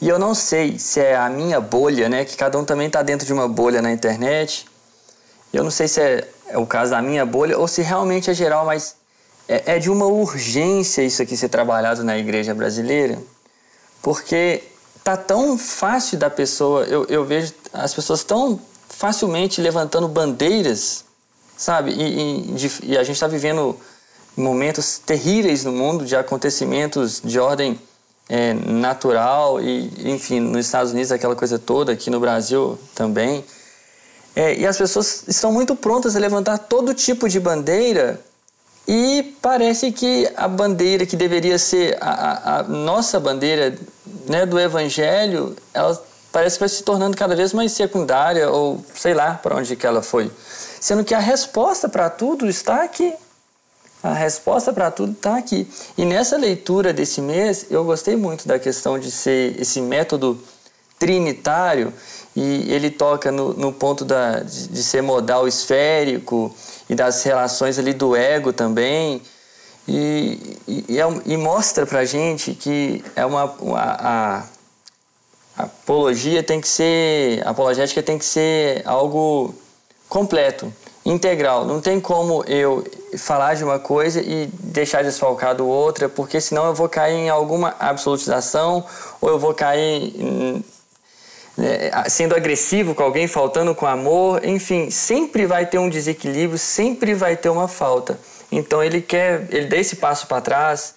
E 0.00 0.08
eu 0.08 0.18
não 0.18 0.34
sei 0.34 0.78
se 0.78 1.00
é 1.00 1.16
a 1.16 1.28
minha 1.28 1.60
bolha, 1.60 2.08
né? 2.08 2.24
Que 2.24 2.36
cada 2.36 2.58
um 2.58 2.64
também 2.64 2.86
está 2.86 3.02
dentro 3.02 3.26
de 3.26 3.32
uma 3.32 3.48
bolha 3.48 3.82
na 3.82 3.90
internet. 3.90 4.66
Eu 5.52 5.64
não 5.64 5.70
sei 5.70 5.88
se 5.88 6.00
é, 6.00 6.28
é, 6.46 6.58
o 6.58 6.66
caso 6.66 6.90
da 6.92 7.02
minha 7.02 7.26
bolha 7.26 7.58
ou 7.58 7.66
se 7.66 7.82
realmente 7.82 8.30
é 8.30 8.34
geral, 8.34 8.64
mas 8.64 8.96
é, 9.48 9.76
é 9.76 9.78
de 9.78 9.90
uma 9.90 10.06
urgência 10.06 11.02
isso 11.02 11.22
aqui 11.22 11.36
ser 11.36 11.48
trabalhado 11.48 12.04
na 12.04 12.18
igreja 12.18 12.54
brasileira, 12.54 13.18
porque 14.02 14.62
tá 15.02 15.16
tão 15.16 15.56
fácil 15.56 16.18
da 16.18 16.28
pessoa, 16.28 16.84
eu, 16.84 17.06
eu 17.06 17.24
vejo 17.24 17.54
as 17.72 17.94
pessoas 17.94 18.22
tão 18.22 18.60
facilmente 18.88 19.60
levantando 19.60 20.06
bandeiras, 20.06 21.04
sabe? 21.56 21.92
E, 21.92 22.54
e, 22.54 22.92
e 22.92 22.98
a 22.98 23.02
gente 23.02 23.14
está 23.14 23.26
vivendo 23.26 23.74
momentos 24.36 24.98
terríveis 24.98 25.64
no 25.64 25.72
mundo 25.72 26.04
de 26.04 26.14
acontecimentos 26.14 27.20
de 27.24 27.38
ordem 27.38 27.80
é, 28.28 28.52
natural 28.52 29.60
e, 29.60 29.90
enfim, 30.04 30.40
nos 30.40 30.66
Estados 30.66 30.92
Unidos 30.92 31.10
aquela 31.10 31.34
coisa 31.34 31.58
toda, 31.58 31.92
aqui 31.92 32.10
no 32.10 32.20
Brasil 32.20 32.78
também. 32.94 33.44
É, 34.36 34.54
e 34.54 34.66
as 34.66 34.76
pessoas 34.76 35.24
estão 35.26 35.50
muito 35.52 35.74
prontas 35.74 36.14
a 36.14 36.18
levantar 36.18 36.58
todo 36.58 36.94
tipo 36.94 37.28
de 37.28 37.40
bandeira 37.40 38.20
e 38.86 39.36
parece 39.42 39.92
que 39.92 40.26
a 40.36 40.48
bandeira 40.48 41.04
que 41.04 41.16
deveria 41.16 41.58
ser 41.58 41.98
a, 42.00 42.10
a, 42.10 42.58
a 42.60 42.62
nossa 42.62 43.20
bandeira 43.20 43.76
né, 44.26 44.46
do 44.46 44.58
Evangelho, 44.58 45.56
ela 45.74 46.00
parece 46.32 46.56
que 46.56 46.60
vai 46.60 46.68
se 46.68 46.82
tornando 46.82 47.16
cada 47.16 47.34
vez 47.34 47.52
mais 47.52 47.72
secundária 47.72 48.50
ou 48.50 48.82
sei 48.94 49.12
lá 49.12 49.34
para 49.34 49.56
onde 49.56 49.76
que 49.76 49.86
ela 49.86 50.02
foi. 50.02 50.30
Sendo 50.80 51.04
que 51.04 51.14
a 51.14 51.18
resposta 51.18 51.88
para 51.88 52.08
tudo 52.08 52.46
está 52.46 52.82
aqui. 52.82 53.12
A 54.02 54.12
resposta 54.12 54.72
para 54.72 54.90
tudo 54.90 55.12
está 55.12 55.36
aqui. 55.36 55.66
E 55.96 56.04
nessa 56.04 56.36
leitura 56.36 56.92
desse 56.92 57.20
mês, 57.20 57.66
eu 57.68 57.84
gostei 57.84 58.14
muito 58.14 58.46
da 58.46 58.58
questão 58.58 58.98
de 58.98 59.10
ser 59.10 59.60
esse 59.60 59.80
método 59.80 60.40
trinitário 60.98 61.92
e 62.34 62.72
ele 62.72 62.90
toca 62.90 63.32
no, 63.32 63.52
no 63.54 63.72
ponto 63.72 64.04
da, 64.04 64.40
de, 64.40 64.68
de, 64.68 64.82
ser 64.82 65.02
modal 65.02 65.46
esférico 65.46 66.54
e 66.88 66.94
das 66.94 67.22
relações 67.22 67.78
ali 67.78 67.92
do 67.92 68.16
ego 68.16 68.52
também 68.52 69.22
e, 69.86 70.58
e, 70.66 70.84
e, 70.88 70.98
é, 70.98 71.36
mostra 71.36 71.86
pra 71.86 72.04
gente 72.04 72.52
que 72.52 73.04
é 73.14 73.24
uma, 73.24 73.44
uma 73.60 73.80
a, 73.80 74.38
a 75.56 75.62
apologia 75.62 76.42
tem 76.42 76.60
que 76.60 76.68
ser 76.68 77.46
a 77.46 77.50
apologética 77.50 78.02
tem 78.02 78.18
que 78.18 78.24
ser 78.24 78.82
algo 78.84 79.54
completo 80.08 80.72
integral. 81.08 81.64
Não 81.64 81.80
tem 81.80 81.98
como 81.98 82.44
eu 82.44 82.84
falar 83.16 83.54
de 83.54 83.64
uma 83.64 83.78
coisa 83.78 84.20
e 84.20 84.46
deixar 84.46 85.02
desfalcado 85.02 85.66
outra 85.66 86.08
porque 86.08 86.40
senão 86.40 86.66
eu 86.66 86.74
vou 86.74 86.88
cair 86.88 87.14
em 87.14 87.28
alguma 87.30 87.74
absolutização 87.80 88.84
ou 89.20 89.30
eu 89.30 89.38
vou 89.38 89.54
cair 89.54 90.14
em, 90.14 90.64
né, 91.56 91.90
sendo 92.08 92.36
agressivo 92.36 92.94
com 92.94 93.02
alguém, 93.02 93.26
faltando 93.26 93.74
com 93.74 93.86
amor, 93.86 94.44
enfim, 94.44 94.90
sempre 94.90 95.46
vai 95.46 95.64
ter 95.64 95.78
um 95.78 95.88
desequilíbrio, 95.88 96.58
sempre 96.58 97.14
vai 97.14 97.36
ter 97.36 97.48
uma 97.48 97.66
falta. 97.66 98.18
Então 98.52 98.84
ele 98.84 99.00
quer, 99.00 99.46
ele 99.50 99.66
dá 99.66 99.76
esse 99.76 99.96
passo 99.96 100.26
para 100.26 100.42
trás 100.42 100.94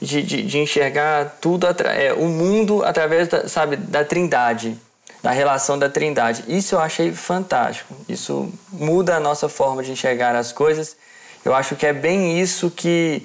de, 0.00 0.22
de, 0.22 0.42
de, 0.42 0.58
enxergar 0.58 1.38
tudo, 1.40 1.66
é, 1.66 2.12
o 2.12 2.26
mundo 2.26 2.84
através, 2.84 3.28
da, 3.28 3.48
sabe, 3.48 3.76
da 3.76 4.04
trindade, 4.04 4.78
da 5.24 5.30
relação 5.30 5.78
da 5.78 5.88
trindade. 5.88 6.44
Isso 6.46 6.74
eu 6.74 6.78
achei 6.78 7.10
fantástico. 7.10 7.94
Isso 8.06 8.46
muda 8.70 9.16
a 9.16 9.20
nossa 9.20 9.48
forma 9.48 9.82
de 9.82 9.90
enxergar 9.90 10.36
as 10.36 10.52
coisas. 10.52 10.96
Eu 11.42 11.54
acho 11.54 11.74
que 11.76 11.86
é 11.86 11.94
bem 11.94 12.38
isso 12.38 12.70
que 12.70 13.22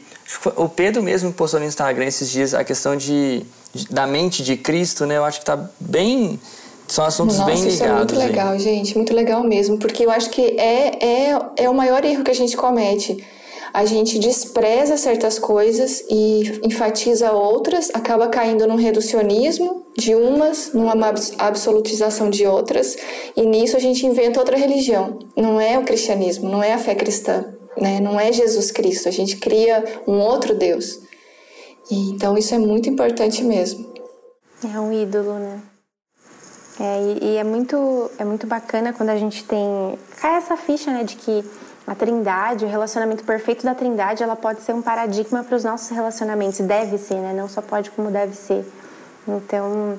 o 0.55 0.69
Pedro 0.69 1.03
mesmo 1.03 1.33
postou 1.33 1.59
no 1.59 1.65
Instagram 1.65 2.05
esses 2.05 2.29
dias 2.29 2.53
a 2.53 2.63
questão 2.63 2.95
de, 2.95 3.43
de 3.73 3.85
da 3.89 4.07
mente 4.07 4.43
de 4.43 4.55
Cristo, 4.55 5.05
né? 5.05 5.17
Eu 5.17 5.25
acho 5.25 5.39
que 5.39 5.43
está 5.43 5.69
bem 5.77 6.39
são 6.87 7.03
assuntos 7.03 7.37
Nossa, 7.37 7.51
bem 7.51 7.55
ligados. 7.55 7.75
Isso 7.75 7.83
é 7.83 7.93
muito 7.93 8.15
legal, 8.15 8.57
gente, 8.57 8.95
muito 8.95 9.13
legal 9.13 9.43
mesmo, 9.43 9.77
porque 9.77 10.05
eu 10.05 10.09
acho 10.09 10.29
que 10.29 10.41
é, 10.41 11.05
é, 11.05 11.39
é 11.57 11.69
o 11.69 11.73
maior 11.73 12.03
erro 12.05 12.23
que 12.23 12.31
a 12.31 12.35
gente 12.35 12.55
comete. 12.55 13.21
A 13.73 13.85
gente 13.85 14.17
despreza 14.19 14.97
certas 14.97 15.37
coisas 15.37 16.03
e 16.09 16.59
enfatiza 16.63 17.31
outras, 17.31 17.89
acaba 17.93 18.27
caindo 18.27 18.67
num 18.67 18.75
reducionismo 18.75 19.85
de 19.97 20.15
umas, 20.15 20.73
numa 20.73 20.93
absolutização 21.37 22.29
de 22.29 22.45
outras, 22.45 22.97
e 23.35 23.45
nisso 23.45 23.77
a 23.77 23.79
gente 23.79 24.05
inventa 24.05 24.39
outra 24.39 24.57
religião. 24.57 25.19
Não 25.35 25.59
é 25.59 25.77
o 25.77 25.83
cristianismo, 25.83 26.49
não 26.49 26.63
é 26.63 26.73
a 26.73 26.77
fé 26.77 26.95
cristã, 26.95 27.45
né? 27.77 27.99
não 27.99 28.19
é 28.19 28.31
Jesus 28.31 28.71
Cristo. 28.71 29.07
A 29.07 29.11
gente 29.11 29.37
cria 29.37 30.01
um 30.07 30.19
outro 30.19 30.55
Deus. 30.55 30.99
E, 31.91 32.11
então 32.11 32.37
isso 32.37 32.53
é 32.53 32.57
muito 32.57 32.89
importante 32.89 33.43
mesmo. 33.43 33.93
É 34.63 34.79
um 34.79 34.91
ídolo, 34.91 35.33
né? 35.33 35.61
É, 36.79 37.01
e, 37.01 37.33
e, 37.33 37.37
é 37.37 37.43
muito 37.43 38.09
é 38.17 38.23
muito 38.23 38.47
bacana 38.47 38.93
quando 38.93 39.09
a 39.09 39.17
gente 39.17 39.43
tem 39.43 39.99
cai 40.21 40.37
essa 40.37 40.55
ficha 40.55 40.91
né 40.93 41.03
de 41.03 41.17
que 41.17 41.43
a 41.89 41.95
Trindade, 41.95 42.65
o 42.65 42.67
relacionamento 42.67 43.23
perfeito 43.23 43.65
da 43.65 43.73
Trindade, 43.73 44.21
ela 44.21 44.35
pode 44.35 44.61
ser 44.61 44.73
um 44.73 44.81
paradigma 44.81 45.43
para 45.43 45.55
os 45.55 45.63
nossos 45.63 45.89
relacionamentos, 45.89 46.59
deve 46.59 46.99
ser, 46.99 47.15
né? 47.15 47.33
Não 47.35 47.49
só 47.49 47.63
pode 47.63 47.89
como 47.89 48.11
deve 48.11 48.35
ser. 48.35 48.63
Então, 49.27 49.97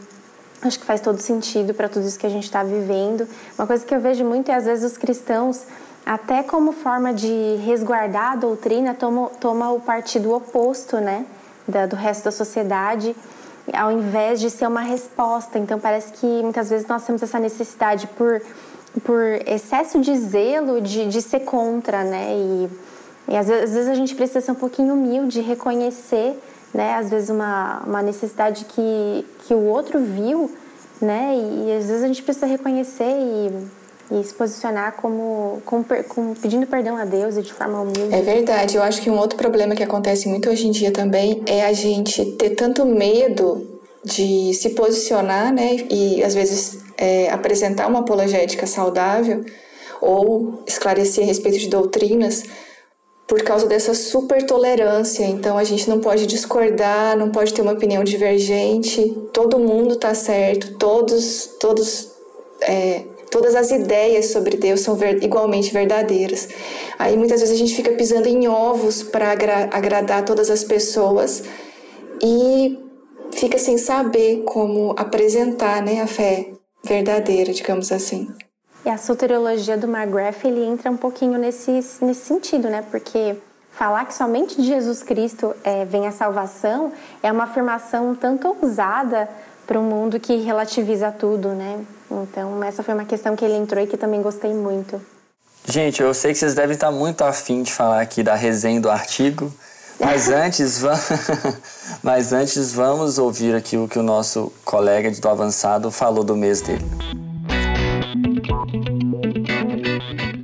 acho 0.63 0.79
que 0.79 0.87
faz 0.87 1.01
todo 1.01 1.19
sentido 1.19 1.75
para 1.75 1.89
tudo 1.89 2.07
isso 2.07 2.17
que 2.17 2.27
a 2.27 2.31
gente 2.31 2.45
está 2.45 2.63
vivendo. 2.63 3.27
Uma 3.59 3.67
coisa 3.67 3.85
que 3.85 3.93
eu 3.93 4.01
vejo 4.01 4.25
muito 4.25 4.53
é 4.53 4.55
às 4.55 4.67
vezes 4.67 4.93
os 4.93 4.97
cristãos, 4.97 5.67
até 6.07 6.45
como 6.45 6.71
forma 6.71 7.13
de 7.13 7.57
resguardar 7.67 8.35
a 8.35 8.37
doutrina, 8.37 8.95
toma 8.95 9.73
o 9.73 9.81
partido 9.81 10.33
oposto, 10.33 10.99
né, 10.99 11.27
da, 11.67 11.87
do 11.87 11.97
resto 11.97 12.23
da 12.23 12.31
sociedade, 12.31 13.17
ao 13.73 13.91
invés 13.91 14.39
de 14.39 14.49
ser 14.49 14.69
uma 14.69 14.83
resposta. 14.83 15.59
Então 15.59 15.81
parece 15.81 16.13
que 16.13 16.27
muitas 16.27 16.71
vezes 16.71 16.87
nós 16.87 17.05
temos 17.05 17.21
essa 17.21 17.41
necessidade 17.41 18.07
por 18.07 18.41
por 19.05 19.23
excesso 19.47 20.01
de 20.01 20.17
zelo 20.19 20.81
de, 20.81 21.07
de 21.07 21.23
ser 21.23 21.41
contra, 21.41 22.05
né? 22.05 22.33
E, 22.33 22.69
e 23.29 23.37
às, 23.37 23.47
vezes, 23.47 23.65
às 23.65 23.73
vezes 23.73 23.89
a 23.89 23.95
gente 23.95 24.15
precisa 24.15 24.41
ser 24.41 24.53
um 24.53 24.57
pouquinho 24.57 24.95
humilde, 24.95 25.41
reconhecer 25.41 26.37
né? 26.73 26.95
Às 26.95 27.11
vezes 27.11 27.31
uma, 27.31 27.83
uma 27.87 28.03
necessidade 28.03 28.65
que, 28.65 29.27
que 29.47 29.55
o 29.55 29.65
outro 29.65 29.99
viu, 29.99 30.51
né? 31.01 31.35
E, 31.35 31.73
às 31.77 31.87
vezes 31.87 32.03
a 32.03 32.07
gente 32.07 32.23
precisa 32.23 32.47
reconhecer 32.47 33.05
e, 33.05 34.19
e 34.19 34.25
se 34.25 34.33
posicionar 34.35 34.93
como, 34.97 35.61
como, 35.65 35.85
como, 36.09 36.37
pedindo 36.37 36.67
perdão 36.67 36.97
a 36.97 37.05
Deus 37.05 37.37
e 37.37 37.43
de 37.43 37.53
forma 37.53 37.81
humilde. 37.81 38.15
É 38.15 38.23
verdade. 38.23 38.77
Eu 38.77 38.83
acho 38.83 39.03
que 39.03 39.11
um 39.11 39.19
outro 39.19 39.37
problema 39.37 39.75
que 39.75 39.83
acontece 39.83 40.29
muito 40.29 40.49
hoje 40.49 40.69
em 40.69 40.71
dia 40.71 40.93
também 40.93 41.43
é 41.47 41.67
a 41.67 41.73
gente 41.73 42.25
ter 42.37 42.51
tanto 42.51 42.85
medo 42.87 43.70
de 44.05 44.55
se 44.55 44.71
posicionar, 44.71 45.53
né? 45.53 45.77
E 45.91 46.23
às 46.23 46.35
vezes 46.35 46.79
é, 46.97 47.31
apresentar 47.31 47.87
uma 47.87 48.01
apologética 48.01 48.67
saudável 48.67 49.45
ou 50.01 50.63
esclarecer 50.67 51.25
a 51.25 51.27
respeito 51.27 51.59
de 51.59 51.69
doutrinas 51.69 52.45
por 53.31 53.43
causa 53.43 53.67
dessa 53.67 53.95
super 53.95 54.45
tolerância. 54.45 55.25
Então 55.25 55.57
a 55.57 55.63
gente 55.63 55.89
não 55.89 56.01
pode 56.01 56.27
discordar, 56.27 57.17
não 57.17 57.31
pode 57.31 57.55
ter 57.55 57.63
uma 57.63 57.73
opinião 57.73 58.03
divergente. 58.03 59.17
Todo 59.33 59.59
mundo 59.59 59.95
está 59.95 60.15
certo, 60.15 60.77
todos, 60.79 61.51
todos, 61.61 62.11
é, 62.63 63.05
todas 63.31 63.55
as 63.55 63.71
ideias 63.71 64.33
sobre 64.33 64.57
Deus 64.57 64.81
são 64.81 64.97
ver, 64.97 65.23
igualmente 65.23 65.73
verdadeiras. 65.73 66.49
Aí 66.99 67.17
muitas 67.17 67.41
vezes 67.41 67.55
a 67.55 67.59
gente 67.59 67.75
fica 67.75 67.93
pisando 67.93 68.27
em 68.27 68.49
ovos 68.49 69.05
para 69.05 69.31
agra 69.31 69.69
agradar 69.71 70.25
todas 70.25 70.51
as 70.51 70.65
pessoas 70.65 71.45
e 72.21 72.90
fica 73.33 73.59
sem 73.59 73.79
saber 73.79 74.43
como 74.45 74.95
apresentar, 74.97 75.83
né, 75.83 76.01
a 76.01 76.07
fé 76.07 76.51
verdadeira, 76.85 77.53
digamos 77.53 77.93
assim. 77.93 78.29
E 78.85 78.89
a 78.89 78.97
soteriologia 78.97 79.77
do 79.77 79.87
McGrath, 79.87 80.45
ele 80.45 80.65
entra 80.65 80.91
um 80.91 80.97
pouquinho 80.97 81.39
nesse, 81.39 81.71
nesse 82.01 82.25
sentido, 82.25 82.69
né? 82.71 82.83
Porque 82.91 83.37
falar 83.73 84.07
que 84.07 84.15
somente 84.15 84.57
de 84.57 84.67
Jesus 84.67 85.03
Cristo 85.03 85.55
é, 85.63 85.85
vem 85.85 86.07
a 86.07 86.13
salvação 86.13 86.93
é 87.23 87.31
uma 87.31 87.45
afirmação 87.45 88.15
tanto 88.15 88.57
ousada 88.61 89.29
para 89.67 89.79
um 89.79 89.83
mundo 89.83 90.19
que 90.19 90.37
relativiza 90.37 91.13
tudo, 91.13 91.51
né? 91.51 91.85
Então, 92.11 92.63
essa 92.65 92.83
foi 92.83 92.95
uma 92.95 93.05
questão 93.05 93.37
que 93.37 93.45
ele 93.45 93.55
entrou 93.55 93.85
e 93.85 93.87
que 93.87 93.97
também 93.97 94.23
gostei 94.23 94.53
muito. 94.53 95.01
Gente, 95.67 96.03
eu 96.03 96.13
sei 96.15 96.33
que 96.33 96.39
vocês 96.39 96.55
devem 96.55 96.75
estar 96.75 96.91
muito 96.91 97.23
afim 97.23 97.63
de 97.63 97.73
falar 97.73 98.01
aqui 98.01 98.23
da 98.23 98.35
resenha 98.35 98.81
do 98.81 98.91
artigo, 98.91 99.53
mas 100.01 100.29
antes, 100.29 100.83
mas 102.03 102.33
antes 102.33 102.73
vamos 102.73 103.19
ouvir 103.19 103.55
aqui 103.55 103.77
o 103.77 103.87
que 103.87 103.99
o 103.99 104.03
nosso 104.03 104.53
colega 104.65 105.11
do 105.11 105.29
avançado 105.29 105.91
falou 105.91 106.25
do 106.25 106.35
mês 106.35 106.63
dele. 106.63 106.85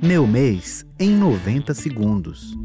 Meu 0.01 0.25
mês 0.25 0.85
em 0.99 1.09
90 1.09 1.73
segundos. 1.73 2.55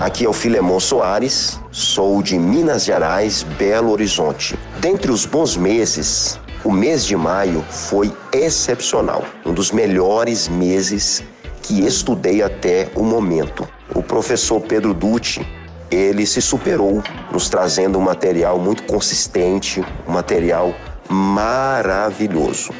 Aqui 0.00 0.24
é 0.24 0.28
o 0.28 0.32
Filemon 0.32 0.80
Soares, 0.80 1.60
sou 1.70 2.22
de 2.22 2.38
Minas 2.38 2.84
Gerais, 2.84 3.42
Belo 3.42 3.90
Horizonte. 3.90 4.58
Dentre 4.80 5.10
os 5.10 5.26
bons 5.26 5.56
meses, 5.56 6.40
o 6.64 6.72
mês 6.72 7.04
de 7.04 7.14
maio 7.14 7.62
foi 7.68 8.10
excepcional, 8.32 9.22
um 9.44 9.52
dos 9.52 9.70
melhores 9.70 10.48
meses 10.48 11.22
que 11.62 11.84
estudei 11.84 12.42
até 12.42 12.90
o 12.94 13.02
momento. 13.02 13.68
O 13.94 14.02
professor 14.02 14.60
Pedro 14.60 14.94
Dutti, 14.94 15.46
ele 15.90 16.24
se 16.24 16.40
superou, 16.40 17.02
nos 17.32 17.48
trazendo 17.48 17.98
um 17.98 18.02
material 18.02 18.58
muito 18.58 18.84
consistente, 18.84 19.84
um 20.06 20.12
material 20.12 20.74
maravilhoso. 21.08 22.72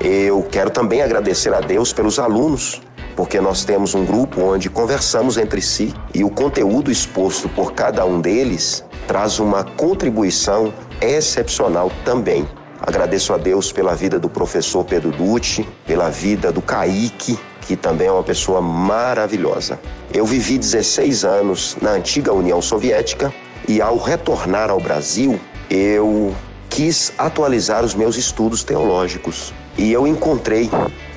Eu 0.00 0.42
quero 0.42 0.70
também 0.70 1.02
agradecer 1.02 1.52
a 1.52 1.60
Deus 1.60 1.92
pelos 1.92 2.18
alunos, 2.18 2.80
porque 3.14 3.40
nós 3.40 3.64
temos 3.64 3.94
um 3.94 4.04
grupo 4.04 4.40
onde 4.40 4.70
conversamos 4.70 5.36
entre 5.36 5.60
si 5.60 5.94
e 6.14 6.24
o 6.24 6.30
conteúdo 6.30 6.90
exposto 6.90 7.48
por 7.48 7.72
cada 7.72 8.04
um 8.04 8.20
deles 8.20 8.84
traz 9.06 9.38
uma 9.38 9.62
contribuição 9.64 10.72
excepcional 11.00 11.90
também. 12.04 12.46
Agradeço 12.80 13.32
a 13.32 13.38
Deus 13.38 13.72
pela 13.72 13.94
vida 13.94 14.18
do 14.18 14.28
professor 14.28 14.84
Pedro 14.84 15.10
Dutti, 15.10 15.66
pela 15.86 16.10
vida 16.10 16.52
do 16.52 16.60
Kaique, 16.60 17.38
que 17.66 17.76
também 17.76 18.08
é 18.08 18.12
uma 18.12 18.22
pessoa 18.22 18.60
maravilhosa. 18.60 19.78
Eu 20.12 20.24
vivi 20.24 20.58
16 20.58 21.24
anos 21.24 21.76
na 21.80 21.90
antiga 21.90 22.32
União 22.32 22.62
Soviética 22.62 23.32
e 23.68 23.80
ao 23.80 23.98
retornar 23.98 24.70
ao 24.70 24.80
Brasil, 24.80 25.40
eu 25.68 26.34
quis 26.70 27.12
atualizar 27.18 27.84
os 27.84 27.94
meus 27.94 28.16
estudos 28.16 28.62
teológicos. 28.62 29.52
E 29.76 29.92
eu 29.92 30.06
encontrei 30.06 30.70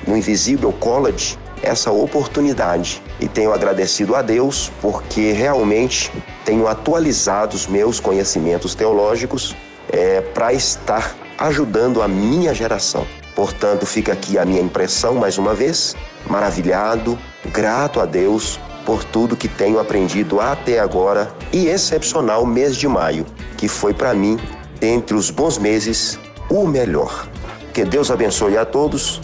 no 0.06 0.16
Invisible 0.16 0.72
College 0.80 1.38
essa 1.62 1.90
oportunidade 1.90 3.02
e 3.20 3.28
tenho 3.28 3.52
agradecido 3.52 4.14
a 4.14 4.22
Deus 4.22 4.72
porque 4.80 5.32
realmente 5.32 6.10
tenho 6.44 6.66
atualizado 6.66 7.54
os 7.54 7.66
meus 7.66 8.00
conhecimentos 8.00 8.74
teológicos 8.74 9.54
é, 9.92 10.20
para 10.20 10.52
estar 10.52 11.14
ajudando 11.38 12.02
a 12.02 12.08
minha 12.08 12.54
geração. 12.54 13.06
Portanto, 13.34 13.86
fica 13.86 14.12
aqui 14.12 14.38
a 14.38 14.44
minha 14.44 14.60
impressão 14.60 15.14
mais 15.14 15.38
uma 15.38 15.54
vez, 15.54 15.96
maravilhado, 16.28 17.18
grato 17.52 18.00
a 18.00 18.06
Deus 18.06 18.58
por 18.84 19.04
tudo 19.04 19.36
que 19.36 19.48
tenho 19.48 19.78
aprendido 19.78 20.40
até 20.40 20.80
agora 20.80 21.32
e 21.52 21.66
excepcional 21.66 22.44
mês 22.44 22.76
de 22.76 22.88
maio, 22.88 23.24
que 23.56 23.68
foi 23.68 23.94
para 23.94 24.12
mim, 24.14 24.38
dentre 24.78 25.14
os 25.14 25.30
bons 25.30 25.58
meses, 25.58 26.18
o 26.50 26.66
melhor. 26.66 27.28
Que 27.72 27.84
Deus 27.84 28.10
abençoe 28.10 28.56
a 28.56 28.64
todos. 28.64 29.20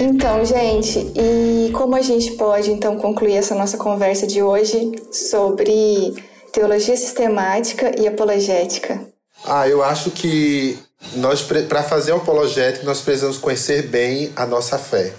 Então, 0.00 0.44
gente, 0.44 1.12
e 1.16 1.72
como 1.72 1.96
a 1.96 2.00
gente 2.00 2.32
pode 2.32 2.70
então 2.70 2.96
concluir 2.96 3.34
essa 3.34 3.54
nossa 3.54 3.76
conversa 3.76 4.26
de 4.26 4.42
hoje 4.42 4.92
sobre 5.10 6.14
teologia 6.52 6.96
sistemática 6.96 7.92
e 8.00 8.06
apologética? 8.06 9.00
Ah, 9.44 9.68
eu 9.68 9.82
acho 9.82 10.10
que 10.10 10.78
nós 11.14 11.42
para 11.42 11.82
fazer 11.82 12.12
apologética 12.12 12.84
nós 12.84 13.00
precisamos 13.00 13.38
conhecer 13.38 13.82
bem 13.82 14.32
a 14.36 14.44
nossa 14.44 14.78
fé. 14.78 15.12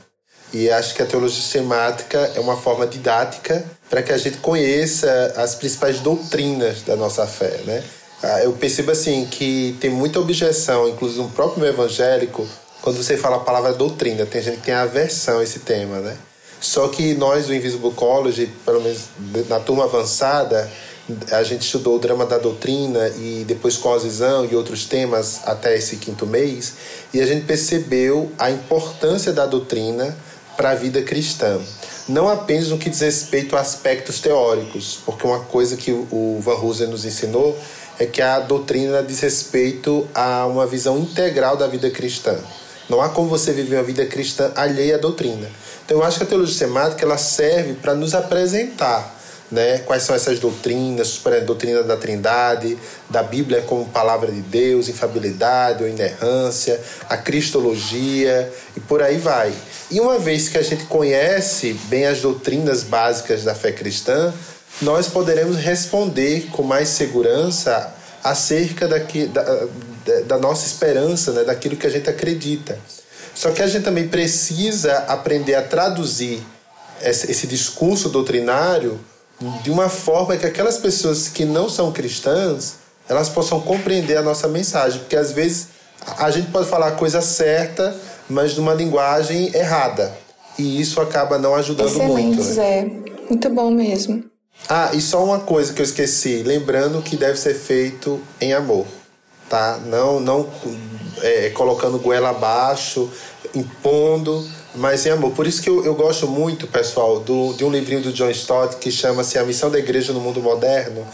E 0.51 0.69
acho 0.69 0.95
que 0.95 1.01
a 1.01 1.05
teologia 1.05 1.41
sistemática 1.41 2.31
é 2.35 2.39
uma 2.39 2.57
forma 2.57 2.87
didática 2.87 3.63
para 3.89 4.01
que 4.01 4.11
a 4.11 4.17
gente 4.17 4.37
conheça 4.37 5.33
as 5.37 5.55
principais 5.55 5.99
doutrinas 5.99 6.81
da 6.81 6.95
nossa 6.95 7.27
fé, 7.27 7.61
né? 7.65 7.83
Ah, 8.21 8.43
eu 8.43 8.51
percebo 8.53 8.91
assim 8.91 9.25
que 9.25 9.77
tem 9.79 9.89
muita 9.89 10.19
objeção, 10.19 10.89
inclusive 10.89 11.21
no 11.21 11.29
próprio 11.29 11.65
evangélico, 11.65 12.47
quando 12.81 12.97
você 12.97 13.15
fala 13.15 13.37
a 13.37 13.39
palavra 13.39 13.73
doutrina. 13.73 14.25
Tem 14.25 14.41
gente 14.41 14.57
que 14.57 14.65
tem 14.65 14.73
aversão 14.73 15.39
a 15.39 15.43
esse 15.43 15.59
tema, 15.59 15.99
né? 15.99 16.17
Só 16.59 16.87
que 16.89 17.13
nós 17.13 17.45
do 17.45 17.53
Invisible 17.53 17.91
College, 17.91 18.47
pelo 18.65 18.81
menos 18.81 19.03
na 19.47 19.59
turma 19.59 19.85
avançada, 19.85 20.69
a 21.31 21.43
gente 21.43 21.61
estudou 21.61 21.95
o 21.95 21.99
drama 21.99 22.25
da 22.25 22.37
doutrina 22.37 23.07
e 23.17 23.43
depois 23.47 23.77
cosvisão 23.77 24.45
e 24.45 24.55
outros 24.55 24.85
temas 24.85 25.41
até 25.45 25.75
esse 25.77 25.97
quinto 25.97 26.25
mês, 26.25 26.73
e 27.13 27.21
a 27.21 27.25
gente 27.25 27.45
percebeu 27.45 28.31
a 28.37 28.51
importância 28.51 29.31
da 29.31 29.45
doutrina 29.45 30.15
para 30.55 30.71
a 30.71 30.75
vida 30.75 31.01
cristã. 31.01 31.59
Não 32.07 32.27
apenas 32.27 32.69
no 32.69 32.77
que 32.77 32.89
diz 32.89 33.01
respeito 33.01 33.55
a 33.55 33.59
aspectos 33.59 34.19
teóricos, 34.19 34.99
porque 35.05 35.25
uma 35.25 35.41
coisa 35.41 35.77
que 35.77 35.91
o 35.91 36.39
Van 36.41 36.55
Hooser 36.55 36.87
nos 36.87 37.05
ensinou 37.05 37.57
é 37.99 38.05
que 38.05 38.21
a 38.21 38.39
doutrina 38.39 39.03
diz 39.03 39.19
respeito 39.19 40.07
a 40.13 40.45
uma 40.47 40.65
visão 40.65 40.97
integral 40.97 41.55
da 41.55 41.67
vida 41.67 41.89
cristã. 41.89 42.37
Não 42.89 43.01
há 43.01 43.09
como 43.09 43.29
você 43.29 43.53
viver 43.53 43.75
uma 43.75 43.83
vida 43.83 44.05
cristã 44.05 44.51
alheia 44.55 44.95
à 44.95 44.97
doutrina. 44.97 45.47
Então 45.85 45.97
eu 45.97 46.03
acho 46.03 46.17
que 46.17 46.23
a 46.23 46.27
teologia 46.27 46.51
sistemática 46.51 47.05
ela 47.05 47.17
serve 47.17 47.73
para 47.73 47.93
nos 47.93 48.15
apresentar 48.15 49.18
né? 49.51 49.79
Quais 49.79 50.03
são 50.03 50.15
essas 50.15 50.39
doutrinas, 50.39 51.19
a 51.25 51.39
doutrina 51.39 51.83
da 51.83 51.97
Trindade, 51.97 52.77
da 53.09 53.23
Bíblia 53.23 53.61
como 53.63 53.85
palavra 53.85 54.31
de 54.31 54.41
Deus, 54.41 54.87
infabilidade 54.87 55.83
ou 55.83 55.89
inerrância, 55.89 56.79
a 57.09 57.17
cristologia 57.17 58.51
e 58.75 58.79
por 58.79 59.01
aí 59.01 59.17
vai. 59.17 59.53
E 59.89 59.99
uma 59.99 60.19
vez 60.19 60.49
que 60.49 60.57
a 60.57 60.61
gente 60.61 60.85
conhece 60.85 61.73
bem 61.85 62.05
as 62.05 62.21
doutrinas 62.21 62.83
básicas 62.83 63.43
da 63.43 63.55
fé 63.55 63.71
cristã, 63.71 64.33
nós 64.81 65.07
poderemos 65.07 65.57
responder 65.57 66.47
com 66.51 66.63
mais 66.63 66.89
segurança 66.89 67.93
acerca 68.23 68.87
daqui, 68.87 69.25
da, 69.25 69.67
da 70.27 70.37
nossa 70.37 70.65
esperança, 70.65 71.31
né, 71.31 71.43
daquilo 71.43 71.75
que 71.75 71.87
a 71.87 71.89
gente 71.89 72.09
acredita. 72.09 72.77
Só 73.33 73.51
que 73.51 73.61
a 73.61 73.67
gente 73.67 73.83
também 73.83 74.07
precisa 74.07 74.97
aprender 75.07 75.55
a 75.55 75.61
traduzir 75.61 76.43
esse, 77.01 77.31
esse 77.31 77.47
discurso 77.47 78.09
doutrinário 78.09 78.99
de 79.63 79.71
uma 79.71 79.89
forma 79.89 80.35
que 80.35 80.45
aquelas 80.45 80.77
pessoas 80.77 81.27
que 81.27 81.45
não 81.45 81.69
são 81.69 81.91
cristãs 81.91 82.75
elas 83.07 83.27
possam 83.27 83.59
compreender 83.59 84.17
a 84.17 84.21
nossa 84.21 84.47
mensagem, 84.47 84.99
porque 84.99 85.15
às 85.15 85.31
vezes 85.31 85.69
a 86.17 86.29
gente 86.29 86.51
pode 86.51 86.69
falar 86.69 86.89
a 86.89 86.91
coisa 86.91 87.21
certa, 87.21 87.95
mas 88.29 88.55
numa 88.55 88.73
linguagem 88.73 89.51
errada. 89.55 90.15
E 90.57 90.79
isso 90.79 91.01
acaba 91.01 91.39
não 91.39 91.55
ajudando 91.55 91.87
Excelente, 91.87 92.11
muito. 92.11 92.43
Né? 92.43 92.53
Zé. 92.53 92.85
Muito 93.27 93.49
bom 93.49 93.71
mesmo. 93.71 94.23
Ah, 94.67 94.91
e 94.93 95.01
só 95.01 95.23
uma 95.23 95.39
coisa 95.39 95.73
que 95.73 95.81
eu 95.81 95.85
esqueci. 95.85 96.43
Lembrando 96.43 97.01
que 97.01 97.15
deve 97.15 97.39
ser 97.39 97.55
feito 97.55 98.21
em 98.39 98.53
amor, 98.53 98.85
tá? 99.49 99.79
Não, 99.85 100.19
não 100.19 100.47
é, 101.21 101.49
colocando 101.49 101.97
goela 101.97 102.29
abaixo, 102.29 103.09
impondo, 103.55 104.45
mas 104.75 105.05
em 105.05 105.09
amor. 105.09 105.31
Por 105.31 105.47
isso 105.47 105.61
que 105.61 105.69
eu, 105.69 105.83
eu 105.85 105.95
gosto 105.95 106.27
muito, 106.27 106.67
pessoal, 106.67 107.19
do, 107.19 107.53
de 107.53 107.63
um 107.63 107.71
livrinho 107.71 108.01
do 108.01 108.13
John 108.13 108.29
Stott 108.29 108.77
que 108.77 108.91
chama-se 108.91 109.37
A 109.37 109.43
Missão 109.43 109.69
da 109.69 109.79
Igreja 109.79 110.13
no 110.13 110.19
Mundo 110.19 110.41
Moderno, 110.41 111.05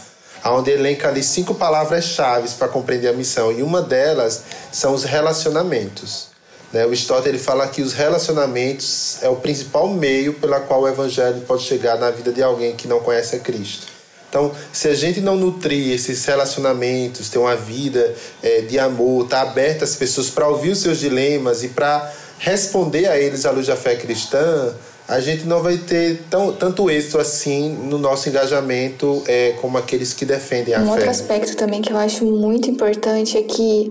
onde 0.44 0.70
ele 0.70 0.80
elenca 0.80 1.08
ali 1.08 1.22
cinco 1.22 1.54
palavras-chave 1.54 2.48
para 2.50 2.68
compreender 2.68 3.08
a 3.08 3.12
missão. 3.12 3.50
E 3.50 3.62
uma 3.62 3.82
delas 3.82 4.42
são 4.70 4.94
os 4.94 5.04
relacionamentos. 5.04 6.28
Né? 6.72 6.84
O 6.86 6.92
Stott 6.92 7.28
ele 7.28 7.38
fala 7.38 7.66
que 7.68 7.82
os 7.82 7.92
relacionamentos 7.92 9.18
é 9.22 9.28
o 9.28 9.36
principal 9.36 9.88
meio 9.88 10.34
pela 10.34 10.60
qual 10.60 10.82
o 10.82 10.88
evangelho 10.88 11.40
pode 11.42 11.62
chegar 11.62 11.98
na 11.98 12.10
vida 12.10 12.30
de 12.30 12.42
alguém 12.42 12.76
que 12.76 12.86
não 12.86 13.00
conhece 13.00 13.36
a 13.36 13.38
Cristo. 13.40 13.96
Então, 14.28 14.52
se 14.72 14.88
a 14.88 14.94
gente 14.94 15.20
não 15.20 15.36
nutrir 15.36 15.94
esses 15.94 16.24
relacionamentos, 16.24 17.30
ter 17.30 17.38
uma 17.38 17.56
vida 17.56 18.14
é, 18.42 18.60
de 18.60 18.78
amor, 18.78 19.24
estar 19.24 19.44
tá 19.44 19.50
aberta 19.50 19.84
às 19.84 19.96
pessoas 19.96 20.28
para 20.28 20.46
ouvir 20.48 20.70
os 20.70 20.78
seus 20.78 20.98
dilemas 20.98 21.62
e 21.62 21.68
para 21.68 22.12
responder 22.38 23.06
a 23.08 23.18
eles 23.18 23.46
à 23.46 23.50
luz 23.50 23.66
da 23.66 23.76
fé 23.76 23.96
cristã, 23.96 24.74
a 25.08 25.20
gente 25.20 25.44
não 25.44 25.62
vai 25.62 25.78
ter 25.78 26.22
tão, 26.28 26.52
tanto 26.52 26.90
êxito 26.90 27.18
assim 27.18 27.68
no 27.68 27.96
nosso 27.96 28.28
engajamento 28.28 29.22
é, 29.26 29.52
como 29.60 29.78
aqueles 29.78 30.12
que 30.12 30.24
defendem 30.24 30.74
a 30.74 30.78
um 30.78 30.82
fé. 30.82 30.88
Um 30.88 30.92
outro 30.92 31.10
aspecto 31.10 31.56
também 31.56 31.80
que 31.80 31.92
eu 31.92 31.96
acho 31.96 32.24
muito 32.24 32.68
importante 32.68 33.38
é 33.38 33.42
que 33.42 33.90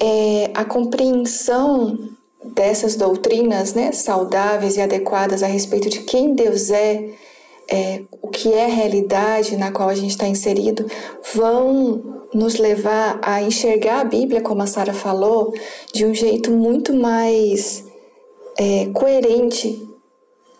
é, 0.00 0.50
a 0.54 0.64
compreensão 0.64 2.10
dessas 2.54 2.96
doutrinas 2.96 3.74
né, 3.74 3.92
saudáveis 3.92 4.76
e 4.76 4.80
adequadas 4.80 5.42
a 5.42 5.46
respeito 5.46 5.88
de 5.88 6.00
quem 6.00 6.34
Deus 6.34 6.70
é, 6.70 7.10
é 7.70 8.02
o 8.20 8.28
que 8.28 8.52
é 8.52 8.64
a 8.64 8.68
realidade 8.68 9.56
na 9.56 9.70
qual 9.70 9.88
a 9.88 9.94
gente 9.94 10.10
está 10.10 10.26
inserido, 10.26 10.84
vão 11.32 12.13
nos 12.34 12.56
levar 12.56 13.18
a 13.22 13.42
enxergar 13.42 14.00
a 14.00 14.04
Bíblia, 14.04 14.40
como 14.40 14.62
a 14.62 14.66
Sara 14.66 14.92
falou, 14.92 15.54
de 15.92 16.04
um 16.04 16.12
jeito 16.12 16.50
muito 16.50 16.92
mais 16.92 17.84
é, 18.58 18.86
coerente 18.92 19.88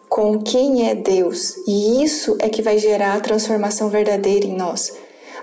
com 0.08 0.40
quem 0.40 0.88
é 0.88 0.94
Deus. 0.94 1.56
E 1.66 2.04
isso 2.04 2.36
é 2.38 2.48
que 2.48 2.62
vai 2.62 2.78
gerar 2.78 3.14
a 3.14 3.20
transformação 3.20 3.88
verdadeira 3.88 4.46
em 4.46 4.54
nós. 4.54 4.92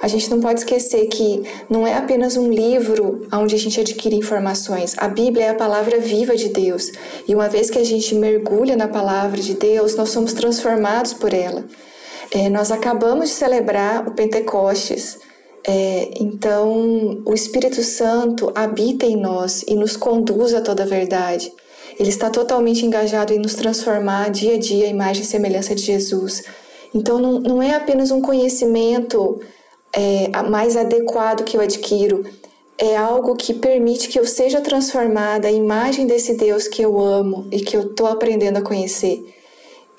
A 0.01 0.07
gente 0.07 0.31
não 0.31 0.39
pode 0.39 0.61
esquecer 0.61 1.05
que 1.07 1.43
não 1.69 1.85
é 1.85 1.93
apenas 1.93 2.35
um 2.35 2.51
livro 2.51 3.27
onde 3.31 3.53
a 3.53 3.59
gente 3.59 3.79
adquire 3.79 4.15
informações. 4.15 4.95
A 4.97 5.07
Bíblia 5.07 5.45
é 5.45 5.49
a 5.49 5.55
palavra 5.55 5.99
viva 5.99 6.35
de 6.35 6.49
Deus. 6.49 6.91
E 7.27 7.35
uma 7.35 7.47
vez 7.47 7.69
que 7.69 7.77
a 7.77 7.83
gente 7.83 8.15
mergulha 8.15 8.75
na 8.75 8.87
palavra 8.87 9.39
de 9.39 9.53
Deus, 9.53 9.95
nós 9.95 10.09
somos 10.09 10.33
transformados 10.33 11.13
por 11.13 11.33
ela. 11.33 11.63
É, 12.31 12.49
nós 12.49 12.71
acabamos 12.71 13.29
de 13.29 13.35
celebrar 13.35 14.07
o 14.07 14.11
Pentecostes. 14.13 15.19
É, 15.67 16.11
então, 16.19 17.21
o 17.25 17.33
Espírito 17.33 17.83
Santo 17.83 18.51
habita 18.55 19.05
em 19.05 19.15
nós 19.15 19.63
e 19.67 19.75
nos 19.75 19.95
conduz 19.95 20.53
a 20.53 20.61
toda 20.61 20.83
a 20.83 20.87
verdade. 20.87 21.51
Ele 21.99 22.09
está 22.09 22.29
totalmente 22.29 22.85
engajado 22.85 23.33
em 23.33 23.39
nos 23.39 23.53
transformar 23.53 24.31
dia 24.31 24.55
a 24.55 24.57
dia 24.57 24.85
à 24.85 24.89
imagem 24.89 25.23
e 25.23 25.25
semelhança 25.25 25.75
de 25.75 25.83
Jesus. 25.83 26.43
Então, 26.93 27.19
não, 27.19 27.39
não 27.39 27.61
é 27.61 27.75
apenas 27.75 28.11
um 28.11 28.21
conhecimento 28.21 29.39
é, 29.93 30.29
mais 30.49 30.75
adequado 30.75 31.43
que 31.43 31.57
eu 31.57 31.61
adquiro, 31.61 32.25
é 32.77 32.97
algo 32.97 33.35
que 33.35 33.53
permite 33.53 34.07
que 34.07 34.19
eu 34.19 34.25
seja 34.25 34.59
transformada 34.61 35.47
à 35.47 35.51
imagem 35.51 36.07
desse 36.07 36.33
Deus 36.33 36.67
que 36.67 36.81
eu 36.81 36.99
amo 36.99 37.47
e 37.51 37.59
que 37.59 37.77
eu 37.77 37.83
estou 37.83 38.07
aprendendo 38.07 38.57
a 38.57 38.61
conhecer. 38.63 39.23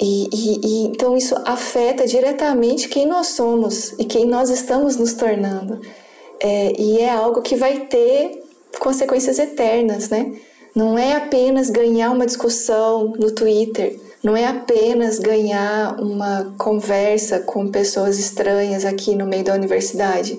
E, 0.01 0.28
e, 0.32 0.61
e, 0.64 0.86
então 0.86 1.16
isso 1.16 1.34
afeta 1.45 2.07
diretamente 2.07 2.88
quem 2.88 3.07
nós 3.07 3.28
somos 3.28 3.93
e 3.99 4.05
quem 4.05 4.26
nós 4.26 4.51
estamos 4.51 4.97
nos 4.97 5.14
tornando. 5.14 5.80
É, 6.40 6.72
e 6.80 6.99
é 6.99 7.11
algo 7.11 7.43
que 7.43 7.55
vai 7.55 7.86
ter 7.86 8.43
consequências 8.78 9.38
eternas, 9.38 10.09
né? 10.09 10.32
Não 10.74 10.99
é 10.99 11.16
apenas 11.16 11.70
ganhar 11.70 12.11
uma 12.11 12.26
discussão 12.26 13.12
no 13.18 13.30
Twitter, 13.30 14.01
não 14.22 14.36
é 14.36 14.47
apenas 14.47 15.18
ganhar 15.18 16.01
uma 16.01 16.55
conversa 16.57 17.40
com 17.40 17.68
pessoas 17.68 18.18
estranhas 18.18 18.84
aqui 18.84 19.14
no 19.14 19.26
meio 19.26 19.45
da 19.45 19.55
universidade. 19.55 20.38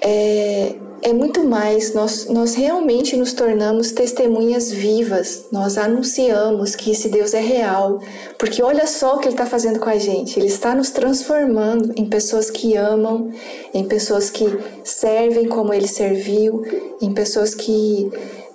É, 0.00 0.74
é 1.02 1.12
muito 1.12 1.42
mais, 1.44 1.94
nós, 1.94 2.26
nós 2.26 2.54
realmente 2.54 3.16
nos 3.16 3.32
tornamos 3.32 3.90
testemunhas 3.92 4.70
vivas, 4.70 5.46
nós 5.50 5.78
anunciamos 5.78 6.76
que 6.76 6.90
esse 6.90 7.08
Deus 7.08 7.32
é 7.32 7.40
real, 7.40 8.00
porque 8.38 8.62
olha 8.62 8.86
só 8.86 9.16
o 9.16 9.18
que 9.18 9.26
Ele 9.26 9.34
está 9.34 9.46
fazendo 9.46 9.78
com 9.78 9.88
a 9.88 9.96
gente, 9.96 10.38
Ele 10.38 10.48
está 10.48 10.74
nos 10.74 10.90
transformando 10.90 11.92
em 11.96 12.04
pessoas 12.04 12.50
que 12.50 12.76
amam, 12.76 13.30
em 13.72 13.84
pessoas 13.84 14.28
que 14.28 14.46
servem 14.84 15.48
como 15.48 15.72
Ele 15.72 15.88
serviu, 15.88 16.62
em 17.00 17.12
pessoas 17.12 17.54
que 17.54 18.10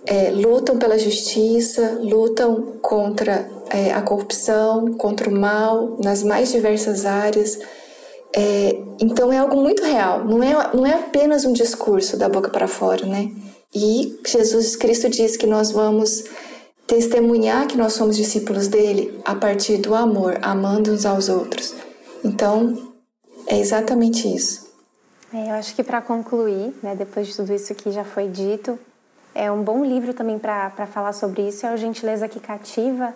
é, 0.06 0.30
lutam 0.30 0.78
pela 0.78 1.00
justiça, 1.00 1.98
lutam 2.00 2.74
contra 2.82 3.50
é, 3.70 3.92
a 3.92 4.02
corrupção, 4.02 4.94
contra 4.94 5.30
o 5.30 5.34
mal, 5.34 5.98
nas 6.04 6.22
mais 6.22 6.52
diversas 6.52 7.06
áreas. 7.06 7.58
É, 8.38 8.78
então 9.00 9.32
é 9.32 9.38
algo 9.38 9.56
muito 9.56 9.82
real, 9.84 10.26
não 10.26 10.44
é, 10.44 10.76
não 10.76 10.86
é 10.86 10.94
apenas 10.94 11.46
um 11.46 11.54
discurso 11.54 12.18
da 12.18 12.28
boca 12.28 12.50
para 12.50 12.68
fora, 12.68 13.06
né? 13.06 13.32
E 13.74 14.20
Jesus 14.26 14.76
Cristo 14.76 15.10
diz 15.10 15.38
que 15.38 15.48
nós 15.48 15.72
vamos 15.72 16.26
testemunhar 16.88 17.68
que 17.68 17.78
nós 17.78 17.94
somos 17.94 18.16
discípulos 18.16 18.68
dele 18.68 19.20
a 19.26 19.36
partir 19.36 19.78
do 19.78 19.96
amor, 19.96 20.38
amando 20.42 20.92
uns 20.92 21.06
aos 21.06 21.30
outros. 21.30 21.74
Então, 22.24 22.94
é 23.48 23.60
exatamente 23.60 24.28
isso. 24.34 24.66
É, 25.34 25.50
eu 25.50 25.56
acho 25.56 25.76
que 25.76 25.84
para 25.84 26.02
concluir, 26.02 26.74
né, 26.82 26.96
depois 26.96 27.28
de 27.28 27.36
tudo 27.36 27.54
isso 27.54 27.74
que 27.74 27.92
já 27.92 28.04
foi 28.04 28.28
dito, 28.28 28.78
é 29.34 29.52
um 29.52 29.64
bom 29.64 29.84
livro 29.84 30.14
também 30.14 30.40
para 30.40 30.88
falar 30.88 31.12
sobre 31.12 31.48
isso 31.48 31.66
é 31.66 31.74
o 31.74 31.78
Gentileza 31.78 32.28
que 32.28 32.40
Cativa, 32.40 33.14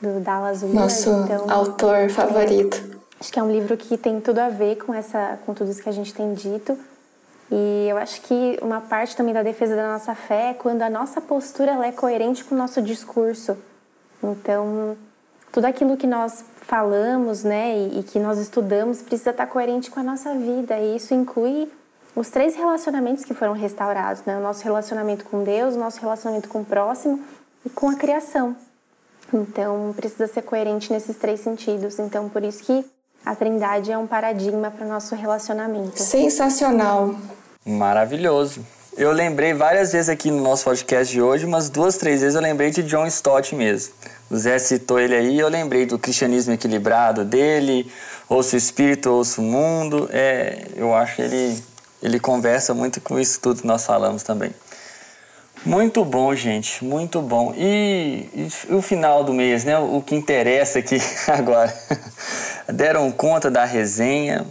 do 0.00 0.20
Dallas 0.20 0.62
Willard. 0.62 0.82
Nosso 0.82 1.10
então, 1.10 1.50
autor 1.50 2.10
favorito. 2.10 2.95
Acho 3.18 3.32
que 3.32 3.38
é 3.38 3.42
um 3.42 3.50
livro 3.50 3.76
que 3.76 3.96
tem 3.96 4.20
tudo 4.20 4.38
a 4.38 4.48
ver 4.48 4.76
com, 4.76 4.92
essa, 4.92 5.38
com 5.46 5.54
tudo 5.54 5.70
isso 5.70 5.82
que 5.82 5.88
a 5.88 5.92
gente 5.92 6.12
tem 6.12 6.34
dito. 6.34 6.78
E 7.50 7.86
eu 7.88 7.96
acho 7.96 8.20
que 8.22 8.58
uma 8.60 8.80
parte 8.80 9.16
também 9.16 9.32
da 9.32 9.42
defesa 9.42 9.76
da 9.76 9.92
nossa 9.92 10.14
fé 10.14 10.50
é 10.50 10.54
quando 10.54 10.82
a 10.82 10.90
nossa 10.90 11.20
postura 11.20 11.72
é 11.86 11.92
coerente 11.92 12.44
com 12.44 12.54
o 12.54 12.58
nosso 12.58 12.82
discurso. 12.82 13.56
Então, 14.22 14.96
tudo 15.52 15.64
aquilo 15.64 15.96
que 15.96 16.06
nós 16.06 16.44
falamos 16.62 17.44
né, 17.44 17.78
e, 17.78 18.00
e 18.00 18.02
que 18.02 18.18
nós 18.18 18.38
estudamos 18.38 19.00
precisa 19.00 19.30
estar 19.30 19.46
coerente 19.46 19.90
com 19.90 20.00
a 20.00 20.02
nossa 20.02 20.34
vida. 20.34 20.76
E 20.78 20.96
isso 20.96 21.14
inclui 21.14 21.70
os 22.14 22.30
três 22.30 22.56
relacionamentos 22.56 23.24
que 23.24 23.34
foram 23.34 23.52
restaurados, 23.52 24.22
né? 24.24 24.36
O 24.36 24.40
nosso 24.40 24.64
relacionamento 24.64 25.24
com 25.26 25.44
Deus, 25.44 25.74
o 25.74 25.78
nosso 25.78 26.00
relacionamento 26.00 26.48
com 26.48 26.62
o 26.62 26.64
próximo 26.64 27.22
e 27.64 27.70
com 27.70 27.88
a 27.88 27.94
criação. 27.94 28.56
Então, 29.32 29.92
precisa 29.94 30.26
ser 30.26 30.42
coerente 30.42 30.92
nesses 30.92 31.16
três 31.16 31.40
sentidos. 31.40 31.98
Então, 31.98 32.28
por 32.28 32.42
isso 32.42 32.64
que 32.64 32.84
a 33.26 33.34
Trindade 33.34 33.90
é 33.90 33.98
um 33.98 34.06
paradigma 34.06 34.70
para 34.70 34.86
o 34.86 34.88
nosso 34.88 35.16
relacionamento. 35.16 36.00
Sensacional. 36.00 37.16
Maravilhoso. 37.66 38.64
Eu 38.96 39.10
lembrei 39.10 39.52
várias 39.52 39.92
vezes 39.92 40.08
aqui 40.08 40.30
no 40.30 40.40
nosso 40.40 40.62
podcast 40.64 41.12
de 41.12 41.20
hoje, 41.20 41.44
umas 41.44 41.68
duas, 41.68 41.96
três 41.96 42.20
vezes 42.20 42.36
eu 42.36 42.40
lembrei 42.40 42.70
de 42.70 42.84
John 42.84 43.04
Stott 43.08 43.52
mesmo. 43.56 43.92
O 44.30 44.36
Zé 44.36 44.58
citou 44.60 45.00
ele 45.00 45.16
aí, 45.16 45.38
eu 45.40 45.48
lembrei 45.48 45.84
do 45.84 45.98
cristianismo 45.98 46.54
equilibrado 46.54 47.24
dele, 47.24 47.90
ouço 48.28 48.54
o 48.54 48.58
espírito, 48.58 49.10
ouço 49.10 49.42
o 49.42 49.44
mundo. 49.44 50.08
É, 50.12 50.68
eu 50.76 50.94
acho 50.94 51.20
ele 51.20 51.60
ele 52.00 52.20
conversa 52.20 52.74
muito 52.74 53.00
com 53.00 53.18
isso 53.18 53.40
tudo 53.40 53.62
que 53.62 53.66
nós 53.66 53.84
falamos 53.84 54.22
também. 54.22 54.52
Muito 55.64 56.04
bom, 56.04 56.32
gente, 56.32 56.84
muito 56.84 57.20
bom. 57.20 57.52
E, 57.56 58.28
e, 58.32 58.72
o 58.72 58.80
final 58.80 59.24
do 59.24 59.34
mês, 59.34 59.64
né? 59.64 59.76
O 59.76 60.00
que 60.00 60.14
interessa 60.14 60.78
aqui 60.78 60.96
agora. 61.26 61.74
Deram 62.72 63.10
conta 63.12 63.50
da 63.50 63.64
resenha. 63.64 64.46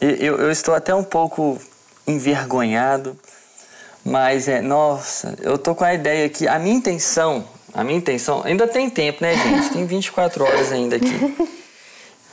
Eu, 0.00 0.38
eu 0.38 0.50
estou 0.50 0.74
até 0.74 0.94
um 0.94 1.04
pouco 1.04 1.58
envergonhado, 2.06 3.16
mas 4.04 4.48
é, 4.48 4.60
nossa, 4.60 5.36
eu 5.40 5.58
tô 5.58 5.74
com 5.74 5.84
a 5.84 5.94
ideia 5.94 6.28
que 6.28 6.48
a 6.48 6.58
minha 6.58 6.74
intenção, 6.74 7.44
a 7.72 7.84
minha 7.84 7.98
intenção, 7.98 8.42
ainda 8.44 8.66
tem 8.66 8.88
tempo, 8.88 9.22
né, 9.22 9.34
gente? 9.34 9.70
Tem 9.70 9.86
24 9.86 10.44
horas 10.44 10.72
ainda 10.72 10.96
aqui. 10.96 11.50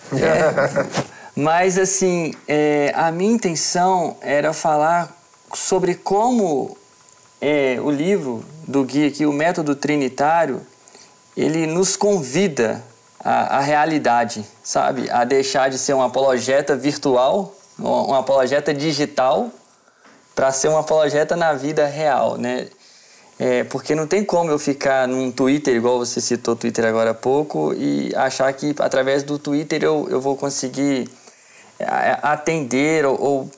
É, 0.10 1.04
mas, 1.36 1.78
assim, 1.78 2.34
é, 2.48 2.94
a 2.96 3.12
minha 3.12 3.34
intenção 3.34 4.16
era 4.22 4.54
falar 4.54 5.14
sobre 5.54 5.96
como 5.96 6.78
é, 7.42 7.78
o 7.82 7.92
livro 7.92 8.42
do 8.68 8.86
Gui 8.86 9.06
aqui, 9.06 9.26
o 9.26 9.34
método 9.34 9.76
trinitário, 9.76 10.62
ele 11.36 11.68
nos 11.68 11.96
convida 11.98 12.84
à, 13.28 13.58
à 13.58 13.60
realidade, 13.60 14.46
sabe? 14.64 15.10
A 15.12 15.26
deixar 15.26 15.70
de 15.70 15.78
ser 15.78 15.94
um 15.94 16.02
apologeta 16.02 16.78
virtual, 16.78 17.54
um 17.78 18.14
apologeta 18.14 18.74
digital, 18.74 19.50
para 20.34 20.50
ser 20.54 20.70
um 20.70 20.78
apologeta 20.78 21.36
na 21.36 21.52
vida 21.52 21.86
real, 21.86 22.38
né? 22.38 22.68
É, 23.38 23.66
porque 23.66 23.94
não 23.94 24.08
tem 24.08 24.24
como 24.24 24.50
eu 24.50 24.58
ficar 24.58 25.08
num 25.10 25.30
Twitter, 25.30 25.76
igual 25.76 26.00
você 26.00 26.22
citou 26.22 26.54
o 26.54 26.58
Twitter 26.58 26.86
agora 26.86 27.12
há 27.12 27.14
pouco, 27.14 27.74
e 27.74 28.16
achar 28.16 28.52
que 28.54 28.74
através 28.80 29.24
do 29.24 29.38
Twitter 29.38 29.84
eu, 29.84 30.08
eu 30.10 30.22
vou 30.22 30.38
conseguir 30.38 31.10
é, 31.78 32.18
atender 32.22 33.06
ou, 33.06 33.22
ou 33.22 33.52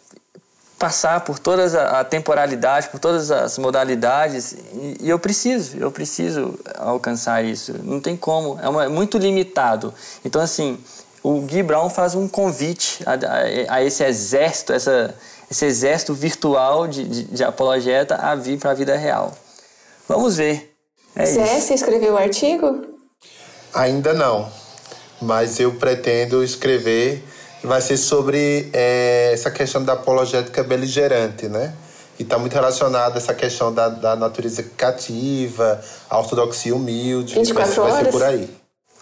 passar 0.80 1.22
por 1.22 1.38
toda 1.38 2.00
a 2.00 2.04
temporalidade, 2.06 2.88
por 2.88 3.00
todas 3.00 3.30
as 3.30 3.58
modalidades, 3.58 4.56
e, 4.74 4.98
eu 5.10 5.20
preciso, 5.20 5.78
eu 5.78 5.92
preciso 5.92 6.58
alcançar 6.78 7.44
isso. 7.44 7.76
Não 7.84 8.00
tem 8.00 8.16
como, 8.16 8.58
é, 8.62 8.70
uma, 8.70 8.86
é 8.86 8.88
muito 8.88 9.18
limitado. 9.18 9.94
Então, 10.24 10.42
assim, 10.42 10.80
o 11.22 11.42
Gui 11.42 11.62
Brown 11.62 11.90
faz 11.90 12.16
um 12.16 12.30
convite 12.30 13.04
a, 13.06 13.14
a, 13.14 13.76
a 13.76 13.84
esse 13.84 14.04
exército, 14.06 14.72
essa, 14.72 15.14
esse 15.52 15.66
exército 15.66 16.14
virtual 16.14 16.88
de, 16.88 17.04
de, 17.04 17.24
de 17.26 17.44
apologeta 17.44 18.16
a 18.16 18.34
vir 18.34 18.58
para 18.58 18.72
a 18.72 18.74
vida 18.74 18.96
real. 18.96 19.38
Vamos 20.08 20.38
ver. 20.38 20.74
É 21.14 21.26
Zé, 21.26 21.58
isso. 21.58 21.68
você 21.68 21.74
escreveu 21.74 22.14
o 22.14 22.18
artigo? 22.18 22.86
Ainda 23.74 24.14
não, 24.14 24.50
mas 25.22 25.60
eu 25.60 25.76
pretendo 25.76 26.42
escrever. 26.42 27.22
Vai 27.64 27.82
ser 27.82 27.98
sobre 27.98 28.70
é, 28.74 29.32
essa 29.34 29.52
questão 29.52 29.84
da 29.84 29.94
apologética 29.94 30.64
beligerante, 30.64 31.48
né? 31.48 31.74
E 32.18 32.24
está 32.24 32.38
muito 32.38 32.54
relacionada 32.54 33.18
essa 33.18 33.34
questão 33.34 33.74
da, 33.74 33.90
da 33.90 34.16
natureza 34.16 34.64
cativa, 34.76 35.82
a 36.10 36.20
ortodoxia 36.20 36.76
humilde. 36.76 37.36
24 37.36 37.82
vai, 37.82 37.92
vai 37.92 38.04
ser 38.04 38.12
por 38.12 38.24
aí. 38.24 38.50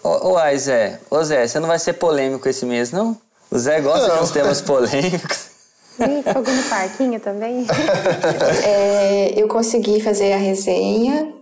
Ô, 0.02 0.34
ô 0.34 0.56
Zé, 0.56 1.00
ô 1.10 1.22
Zé, 1.22 1.46
você 1.46 1.58
não 1.58 1.68
vai 1.68 1.78
ser 1.78 1.94
polêmico 1.94 2.48
esse 2.48 2.64
mês, 2.64 2.92
não? 2.92 3.16
O 3.50 3.58
Zé 3.58 3.80
gosta 3.80 4.08
não. 4.08 4.16
de 4.16 4.22
uns 4.22 4.30
temas 4.30 4.60
polêmicos. 4.60 5.48
Ih, 5.98 6.22
fogo 6.32 6.50
no 6.50 6.62
parquinho 6.64 7.18
também? 7.18 7.66
é, 8.64 9.32
eu 9.36 9.48
consegui 9.48 10.00
fazer 10.00 10.32
a 10.32 10.36
resenha 10.36 11.32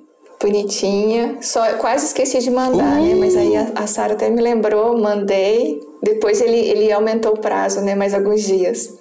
bonitinha. 0.40 1.36
Só 1.42 1.74
quase 1.74 2.06
esqueci 2.06 2.38
de 2.38 2.50
mandar, 2.50 2.96
né? 2.96 3.14
Mas 3.14 3.36
aí 3.36 3.54
a, 3.56 3.72
a 3.74 3.86
Sara 3.86 4.14
até 4.14 4.30
me 4.30 4.40
lembrou, 4.40 4.98
mandei. 4.98 5.80
Depois 6.02 6.40
ele, 6.40 6.58
ele 6.58 6.92
aumentou 6.92 7.34
o 7.34 7.38
prazo, 7.38 7.80
né? 7.80 7.94
Mais 7.94 8.14
alguns 8.14 8.42
dias. 8.42 8.92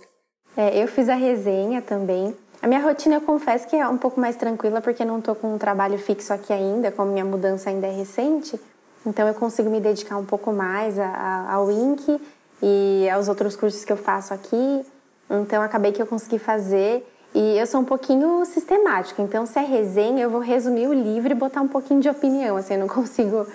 É, 0.57 0.81
eu 0.81 0.87
fiz 0.87 1.09
a 1.09 1.15
resenha 1.15 1.81
também. 1.81 2.35
A 2.61 2.67
minha 2.67 2.79
rotina, 2.79 3.15
eu 3.15 3.21
confesso 3.21 3.67
que 3.67 3.75
é 3.75 3.87
um 3.87 3.97
pouco 3.97 4.19
mais 4.19 4.35
tranquila, 4.35 4.81
porque 4.81 5.05
não 5.05 5.19
estou 5.19 5.35
com 5.35 5.53
um 5.53 5.57
trabalho 5.57 5.97
fixo 5.97 6.33
aqui 6.33 6.51
ainda, 6.51 6.91
como 6.91 7.11
minha 7.11 7.25
mudança 7.25 7.69
ainda 7.69 7.85
é 7.85 7.91
recente. 7.91 8.59
Então 9.05 9.27
eu 9.27 9.33
consigo 9.35 9.69
me 9.69 9.79
dedicar 9.79 10.17
um 10.17 10.25
pouco 10.25 10.51
mais 10.51 10.95
ao 10.97 11.69
INC 11.69 12.19
e 12.61 13.07
aos 13.09 13.27
outros 13.27 13.55
cursos 13.55 13.85
que 13.85 13.93
eu 13.93 13.97
faço 13.97 14.33
aqui. 14.33 14.83
Então 15.29 15.61
acabei 15.61 15.91
que 15.91 16.01
eu 16.01 16.07
consegui 16.07 16.39
fazer 16.39 17.05
e 17.33 17.57
eu 17.57 17.67
sou 17.67 17.81
um 17.81 17.85
pouquinho 17.85 18.43
sistemática. 18.45 19.21
Então 19.21 19.45
se 19.45 19.59
é 19.59 19.61
resenha, 19.61 20.23
eu 20.23 20.29
vou 20.29 20.41
resumir 20.41 20.87
o 20.87 20.93
livro 20.93 21.31
e 21.31 21.35
botar 21.35 21.61
um 21.61 21.67
pouquinho 21.67 21.99
de 21.99 22.09
opinião. 22.09 22.57
Assim, 22.57 22.73
eu 22.73 22.79
não 22.79 22.87
consigo 22.89 23.45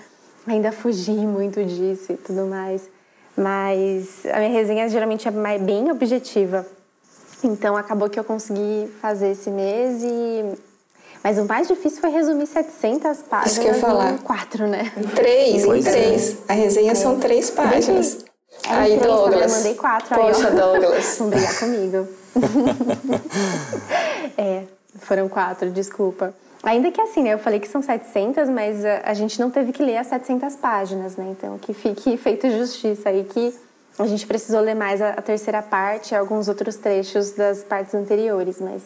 ainda 0.47 0.71
fugir 0.71 1.27
muito 1.27 1.65
disso 1.65 2.13
e 2.13 2.17
tudo 2.17 2.47
mais. 2.47 2.89
Mas 3.41 4.27
a 4.27 4.39
minha 4.39 4.51
resenha 4.51 4.89
geralmente 4.89 5.27
é 5.27 5.59
bem 5.59 5.91
objetiva. 5.91 6.67
Então 7.43 7.75
acabou 7.75 8.11
que 8.11 8.21
eu 8.21 8.25
consegui 8.25 8.93
fazer 9.01 9.31
esse 9.31 9.51
mês 9.51 10.03
e 10.03 10.59
mas 11.25 11.39
o 11.39 11.45
mais 11.45 11.69
difícil 11.69 12.01
foi 12.01 12.11
resumir 12.11 12.47
700 12.47 13.23
páginas 13.23 13.53
Isso 13.53 13.61
que 13.61 13.67
eu 13.67 13.75
ia 13.75 13.81
falar. 13.81 14.13
em 14.13 14.19
quatro, 14.19 14.67
né? 14.67 14.91
Três, 15.15 15.65
em 15.65 15.83
três. 15.83 16.37
É. 16.49 16.53
A 16.53 16.55
resenha 16.55 16.93
é. 16.93 16.95
são 16.95 17.19
três 17.19 17.51
páginas. 17.51 18.19
É 18.67 18.73
aí, 18.73 18.99
três, 18.99 19.03
Douglas. 19.03 19.53
Eu 19.53 19.59
mandei 19.59 19.75
quatro. 19.75 20.15
Poxa, 20.15 20.49
aí, 20.49 20.57
Douglas. 20.57 21.17
Vão 21.19 21.29
brigar 21.29 21.59
comigo. 21.59 22.09
é, 24.37 24.65
foram 24.99 25.29
quatro, 25.29 25.71
desculpa. 25.71 26.35
Ainda 26.63 26.91
que 26.91 27.01
assim, 27.01 27.23
né? 27.23 27.33
Eu 27.33 27.39
falei 27.39 27.59
que 27.59 27.69
são 27.69 27.83
700, 27.83 28.49
mas 28.49 28.85
a, 28.85 29.03
a, 29.05 29.15
gente 29.15 29.41
não 29.41 29.51
teve 29.51 29.73
que 29.73 29.83
ler 29.83 29.97
as 29.97 30.09
700 30.09 30.57
páginas, 30.57 31.17
né? 31.17 31.29
Então, 31.31 31.59
que 31.59 31.73
fique 31.73 32.17
feito 32.19 32.51
justiça 32.51 33.09
aí 33.09 33.25
que 33.25 33.55
a 33.99 34.07
gente 34.07 34.27
precisou 34.27 34.61
ler 34.61 34.75
mais 34.75 35.01
a, 35.01 35.11
a 35.11 35.23
terceira 35.23 35.63
parte 35.63 36.13
e 36.13 36.17
alguns 36.17 36.49
outros 36.49 36.77
trechos 36.77 37.33
das 37.33 37.63
partes 37.63 37.95
anteriores, 37.95 38.61
mas 38.61 38.83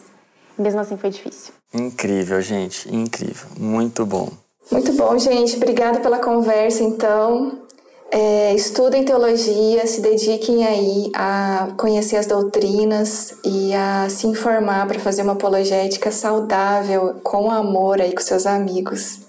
mesmo 0.57 0.79
assim 0.79 0.97
foi 0.97 1.09
difícil. 1.09 1.53
Incrível, 1.73 2.41
gente, 2.41 2.93
incrível. 2.93 3.47
Muito 3.57 4.05
bom. 4.05 4.29
Muito 4.71 4.93
bom, 4.93 5.17
gente. 5.17 5.57
Obrigada 5.57 5.99
pela 5.99 6.19
conversa, 6.19 6.83
então. 6.83 7.64
É, 8.11 8.53
estudem 8.53 9.03
teologia, 9.03 9.85
se 9.87 9.99
dediquem 9.99 10.65
aí 10.65 11.11
a 11.13 11.69
conhecer 11.75 12.17
as 12.17 12.25
doutrinas 12.25 13.33
e 13.43 13.73
a 13.73 14.07
se 14.09 14.27
informar 14.27 14.87
para 14.87 14.99
fazer 14.99 15.23
uma 15.23 15.33
apologética 15.33 16.11
saudável, 16.11 17.15
com 17.23 17.51
amor 17.51 17.99
aí 17.99 18.13
com 18.13 18.21
seus 18.21 18.45
amigos. 18.45 19.19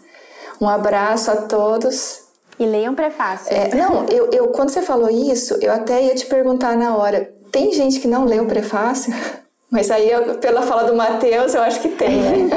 Um 0.60 0.68
abraço 0.68 1.30
a 1.30 1.36
todos. 1.36 2.20
E 2.58 2.64
leiam 2.64 2.94
prefácio. 2.94 3.52
É, 3.52 3.74
não, 3.74 4.06
eu, 4.06 4.30
eu, 4.30 4.48
quando 4.48 4.70
você 4.70 4.80
falou 4.80 5.10
isso, 5.10 5.58
eu 5.60 5.72
até 5.72 6.02
ia 6.04 6.14
te 6.14 6.26
perguntar 6.26 6.76
na 6.76 6.96
hora: 6.96 7.30
tem 7.50 7.72
gente 7.72 8.00
que 8.00 8.08
não 8.08 8.24
lê 8.24 8.40
o 8.40 8.46
prefácio? 8.46 9.12
Mas 9.70 9.90
aí, 9.90 10.10
eu, 10.10 10.36
pela 10.36 10.62
fala 10.62 10.84
do 10.84 10.94
Mateus, 10.94 11.54
eu 11.54 11.62
acho 11.62 11.80
que 11.80 11.88
tem, 11.88 12.22
né? 12.22 12.48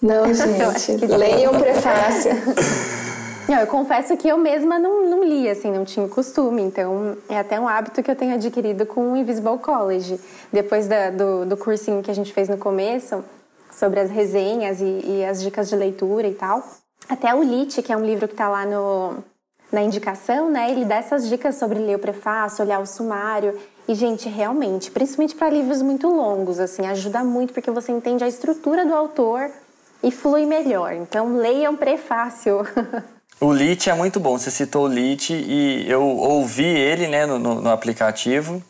Não, 0.00 0.22
não 0.26 0.34
gente, 0.34 1.06
leiam 1.06 1.52
o 1.52 1.58
prefácio. 1.58 2.32
Não, 3.48 3.60
eu 3.60 3.66
confesso 3.68 4.16
que 4.16 4.26
eu 4.26 4.36
mesma 4.36 4.76
não, 4.76 5.08
não 5.08 5.22
li, 5.22 5.48
assim, 5.48 5.70
não 5.70 5.84
tinha 5.84 6.08
costume. 6.08 6.62
Então, 6.62 7.16
é 7.28 7.38
até 7.38 7.60
um 7.60 7.68
hábito 7.68 8.02
que 8.02 8.10
eu 8.10 8.16
tenho 8.16 8.34
adquirido 8.34 8.84
com 8.84 9.12
o 9.12 9.16
Invisible 9.16 9.58
College. 9.58 10.18
Depois 10.52 10.88
da, 10.88 11.10
do, 11.10 11.46
do 11.46 11.56
cursinho 11.56 12.02
que 12.02 12.10
a 12.10 12.14
gente 12.14 12.32
fez 12.32 12.48
no 12.48 12.58
começo, 12.58 13.24
sobre 13.70 14.00
as 14.00 14.10
resenhas 14.10 14.80
e, 14.80 15.00
e 15.04 15.24
as 15.24 15.40
dicas 15.40 15.68
de 15.68 15.76
leitura 15.76 16.26
e 16.26 16.34
tal. 16.34 16.60
Até 17.08 17.32
o 17.32 17.42
Lit, 17.42 17.82
que 17.82 17.92
é 17.92 17.96
um 17.96 18.04
livro 18.04 18.26
que 18.26 18.34
está 18.34 18.48
lá 18.48 18.66
no, 18.66 19.18
na 19.70 19.80
indicação, 19.80 20.50
né? 20.50 20.72
Ele 20.72 20.84
dá 20.84 20.96
essas 20.96 21.28
dicas 21.28 21.54
sobre 21.54 21.78
ler 21.78 21.96
o 21.96 22.00
prefácio, 22.00 22.64
olhar 22.64 22.80
o 22.80 22.86
sumário. 22.86 23.56
E, 23.86 23.94
gente, 23.94 24.28
realmente, 24.28 24.90
principalmente 24.90 25.36
para 25.36 25.50
livros 25.50 25.82
muito 25.82 26.08
longos, 26.08 26.58
assim, 26.58 26.84
ajuda 26.84 27.22
muito 27.22 27.52
porque 27.52 27.70
você 27.70 27.92
entende 27.92 28.24
a 28.24 28.28
estrutura 28.28 28.84
do 28.84 28.92
autor 28.92 29.52
e 30.02 30.10
flui 30.10 30.44
melhor. 30.46 30.94
Então, 30.94 31.36
leiam 31.36 31.76
prefácio. 31.76 32.66
O 33.40 33.52
Lit 33.52 33.90
é 33.90 33.94
muito 33.94 34.18
bom. 34.18 34.38
Você 34.38 34.50
citou 34.50 34.84
o 34.84 34.88
Lit 34.88 35.32
e 35.32 35.84
eu 35.88 36.02
ouvi 36.02 36.64
ele 36.64 37.06
né, 37.06 37.26
no, 37.26 37.38
no, 37.38 37.60
no 37.60 37.70
aplicativo. 37.70 38.62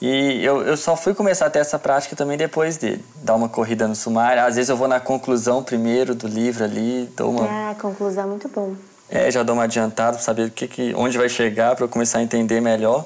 E 0.00 0.42
eu, 0.42 0.62
eu 0.62 0.76
só 0.78 0.96
fui 0.96 1.12
começar 1.12 1.46
a 1.46 1.50
ter 1.50 1.58
essa 1.58 1.78
prática 1.78 2.16
também 2.16 2.38
depois 2.38 2.78
dele. 2.78 3.04
Dar 3.16 3.34
uma 3.34 3.50
corrida 3.50 3.86
no 3.86 3.94
sumário. 3.94 4.42
Às 4.42 4.56
vezes 4.56 4.70
eu 4.70 4.76
vou 4.76 4.88
na 4.88 4.98
conclusão 4.98 5.62
primeiro 5.62 6.14
do 6.14 6.26
livro 6.26 6.64
ali. 6.64 7.12
Dou 7.14 7.30
uma... 7.30 7.46
Ah, 7.46 7.70
a 7.70 7.74
conclusão 7.74 8.24
é 8.24 8.26
muito 8.26 8.48
bom. 8.48 8.74
É, 9.10 9.30
já 9.30 9.42
dou 9.42 9.54
uma 9.54 9.64
adiantada 9.64 10.12
para 10.12 10.22
saber 10.22 10.46
o 10.46 10.50
que, 10.50 10.66
que, 10.66 10.94
onde 10.94 11.18
vai 11.18 11.28
chegar 11.28 11.76
para 11.76 11.84
eu 11.84 11.88
começar 11.88 12.18
a 12.18 12.22
entender 12.22 12.60
melhor. 12.60 13.04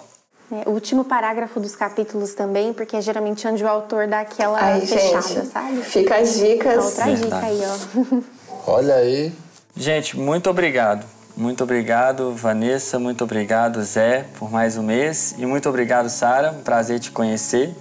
É, 0.52 0.68
o 0.68 0.72
último 0.72 1.04
parágrafo 1.04 1.58
dos 1.58 1.74
capítulos 1.74 2.34
também, 2.34 2.72
porque 2.72 2.96
é 2.96 3.00
geralmente 3.00 3.48
onde 3.48 3.64
o 3.64 3.68
autor 3.68 4.06
dá 4.06 4.20
aquela 4.20 4.60
Ai, 4.60 4.82
fechada, 4.82 5.22
gente, 5.22 5.46
sabe? 5.46 5.82
Fica 5.82 6.16
as 6.16 6.34
dicas. 6.34 6.84
Outra 6.84 7.04
Verdade. 7.06 7.22
dica 7.22 7.46
aí, 7.46 7.62
ó. 7.64 8.70
Olha 8.70 8.94
aí, 8.94 9.32
Gente, 9.76 10.16
muito 10.16 10.48
obrigado. 10.48 11.04
Muito 11.36 11.64
obrigado, 11.64 12.32
Vanessa. 12.32 12.98
Muito 12.98 13.24
obrigado, 13.24 13.82
Zé, 13.82 14.24
por 14.38 14.50
mais 14.50 14.76
um 14.76 14.82
mês. 14.84 15.34
E 15.36 15.44
muito 15.44 15.68
obrigado, 15.68 16.08
Sara. 16.08 16.52
Prazer 16.64 17.00
te 17.00 17.10
conhecer. 17.10 17.74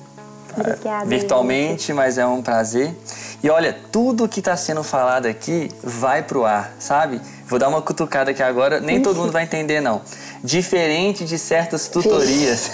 Obrigada. 0.57 1.05
Virtualmente, 1.05 1.87
gente. 1.87 1.93
mas 1.93 2.17
é 2.17 2.25
um 2.25 2.41
prazer. 2.41 2.95
E 3.43 3.49
olha, 3.49 3.75
tudo 3.91 4.27
que 4.27 4.39
está 4.39 4.55
sendo 4.55 4.83
falado 4.83 5.27
aqui 5.27 5.69
vai 5.83 6.23
pro 6.23 6.45
ar, 6.45 6.73
sabe? 6.79 7.21
Vou 7.45 7.59
dar 7.59 7.67
uma 7.67 7.81
cutucada 7.81 8.31
aqui 8.31 8.41
agora, 8.41 8.79
nem 8.79 9.01
todo 9.01 9.17
mundo 9.17 9.31
vai 9.31 9.43
entender, 9.43 9.81
não. 9.81 10.01
Diferente 10.43 11.25
de 11.25 11.37
certas 11.37 11.87
tutorias 11.87 12.71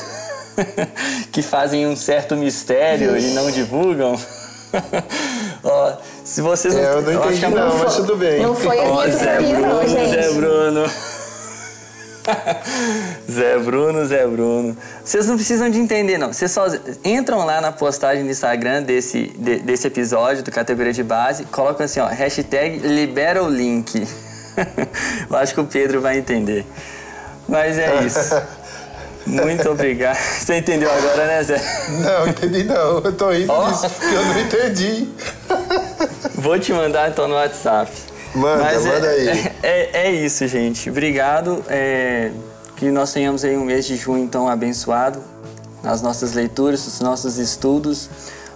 que 1.32 1.42
fazem 1.42 1.88
um 1.88 1.96
certo 1.96 2.36
mistério 2.36 3.18
e 3.18 3.34
não 3.34 3.50
divulgam. 3.52 4.18
Ó, 5.64 5.98
se 6.30 6.42
vocês 6.42 6.76
não. 6.76 6.82
É, 6.82 6.94
eu 6.94 7.02
não 7.02 7.12
entendi, 7.12 7.44
eu 7.44 7.50
não, 7.50 7.78
mas 7.80 7.96
tudo 7.96 8.16
bem. 8.16 8.40
Não 8.40 8.54
foi 8.54 8.80
a 8.80 8.86
minha 8.86 9.12
Zé 9.12 9.38
Bruno, 9.40 9.68
não, 9.68 9.88
gente. 9.88 10.10
Zé 10.10 10.34
Bruno. 10.34 10.92
Zé 13.32 13.58
Bruno, 13.58 14.06
Zé 14.06 14.28
Bruno. 14.28 14.78
Vocês 15.04 15.26
não 15.26 15.36
precisam 15.36 15.72
de 15.72 15.80
entender, 15.80 16.20
não. 16.20 16.32
Vocês 16.32 16.52
só 16.52 16.68
entram 17.04 17.44
lá 17.48 17.60
na 17.60 17.72
postagem 17.72 18.24
do 18.24 18.30
Instagram 18.30 18.84
desse, 18.84 19.34
de, 19.40 19.58
desse 19.58 19.88
episódio 19.88 20.44
do 20.44 20.52
Categoria 20.52 20.94
de 20.94 21.02
Base, 21.02 21.46
colocam 21.46 21.84
assim, 21.84 22.00
ó, 22.00 22.06
hashtag 22.06 22.78
libera 22.78 23.44
o 23.44 23.50
link. 23.50 24.08
Eu 25.28 25.36
acho 25.36 25.56
que 25.56 25.62
o 25.62 25.66
Pedro 25.66 26.00
vai 26.00 26.20
entender. 26.20 26.64
Mas 27.48 27.80
é 27.80 28.04
isso. 28.04 28.40
Muito 29.26 29.70
obrigado. 29.70 30.16
Você 30.16 30.58
entendeu 30.58 30.92
agora, 30.92 31.26
né, 31.26 31.44
Zé? 31.44 31.62
Não, 32.04 32.28
entendi 32.28 32.64
não. 32.64 33.00
Eu 33.00 33.14
tô 33.14 33.30
rindo 33.32 33.52
oh. 33.52 33.72
disso 33.72 33.90
porque 33.90 34.16
eu 34.16 34.26
não 34.26 34.40
entendi. 34.40 35.10
Vou 36.40 36.58
te 36.58 36.72
mandar 36.72 37.10
então 37.10 37.28
no 37.28 37.36
WhatsApp. 37.36 37.92
Manda, 38.34 38.64
Mas 38.64 38.86
manda 38.86 39.08
é, 39.08 39.32
aí. 39.32 39.52
É, 39.62 40.08
é 40.08 40.12
isso, 40.12 40.48
gente. 40.48 40.90
Obrigado. 40.90 41.64
é, 41.68 42.32
que 42.78 42.90
nós 42.90 43.12
tenhamos 43.12 43.44
aí 43.44 43.58
um 43.58 43.66
mês 43.66 43.86
de 43.86 43.98
junho 43.98 44.24
então 44.24 44.48
abençoado 44.48 45.22
nas 45.84 46.02
nossas 46.02 46.34
leituras, 46.34 46.86
nos 46.86 47.02
nossos 47.02 47.38
estudos. 47.38 48.10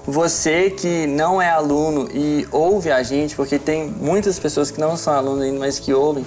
Você 0.05 0.69
que 0.69 1.05
não 1.07 1.41
é 1.41 1.49
aluno 1.49 2.09
e 2.13 2.47
ouve 2.49 2.89
a 2.89 3.03
gente, 3.03 3.35
porque 3.35 3.59
tem 3.59 3.89
muitas 3.89 4.39
pessoas 4.39 4.71
que 4.71 4.79
não 4.79 4.95
são 4.95 5.13
alunos 5.13 5.43
ainda, 5.43 5.59
mas 5.59 5.77
que 5.77 5.93
ouvem, 5.93 6.25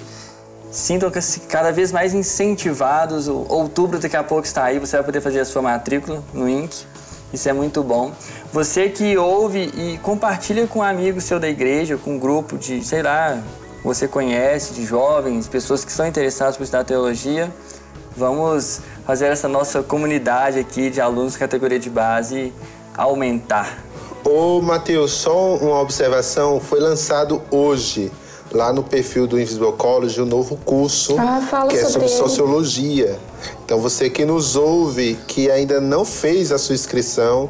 sintam-se 0.71 1.39
cada 1.41 1.71
vez 1.71 1.91
mais 1.91 2.13
incentivados. 2.13 3.27
O 3.27 3.45
outubro 3.49 3.97
daqui 3.97 4.15
a 4.15 4.23
pouco 4.23 4.45
está 4.45 4.65
aí, 4.65 4.77
você 4.77 4.95
vai 4.97 5.05
poder 5.05 5.21
fazer 5.21 5.39
a 5.39 5.45
sua 5.45 5.63
matrícula 5.63 6.23
no 6.33 6.47
INC. 6.47 6.85
Isso 7.33 7.49
é 7.49 7.53
muito 7.53 7.83
bom. 7.83 8.11
Você 8.53 8.89
que 8.89 9.17
ouve 9.17 9.71
e 9.75 9.97
compartilha 10.01 10.65
com 10.65 10.79
um 10.79 10.83
amigo 10.83 11.19
seu 11.19 11.39
da 11.39 11.49
igreja, 11.49 11.97
com 11.97 12.15
um 12.15 12.19
grupo 12.19 12.57
de, 12.57 12.83
sei 12.83 13.01
lá, 13.03 13.41
você 13.83 14.07
conhece, 14.07 14.73
de 14.73 14.85
jovens, 14.85 15.47
pessoas 15.47 15.83
que 15.83 15.91
são 15.91 16.07
interessadas 16.07 16.55
por 16.57 16.63
estudar 16.63 16.83
teologia. 16.83 17.51
Vamos 18.15 18.79
fazer 19.05 19.25
essa 19.27 19.47
nossa 19.47 19.83
comunidade 19.83 20.57
aqui 20.57 20.89
de 20.89 20.99
alunos 20.99 21.37
categoria 21.37 21.79
de 21.79 21.89
base 21.89 22.51
aumentar. 22.95 23.77
Ô, 24.23 24.59
Matheus, 24.61 25.11
só 25.11 25.55
uma 25.55 25.79
observação. 25.79 26.59
Foi 26.59 26.79
lançado 26.79 27.41
hoje, 27.51 28.11
lá 28.51 28.73
no 28.73 28.83
perfil 28.83 29.27
do 29.27 29.39
Invisible 29.39 29.73
College, 29.73 30.19
um 30.21 30.25
novo 30.25 30.57
curso 30.65 31.15
Ah, 31.19 31.41
fala 31.41 31.69
que 31.69 31.75
é 31.75 31.79
sobre 31.85 31.91
sobre 31.91 32.07
ele. 32.07 32.17
sociologia. 32.17 33.19
Então, 33.67 33.81
você 33.81 34.09
que 34.09 34.23
nos 34.23 34.55
ouve, 34.55 35.19
que 35.27 35.51
ainda 35.51 35.81
não 35.81 36.05
fez 36.05 36.53
a 36.53 36.57
sua 36.57 36.73
inscrição, 36.73 37.49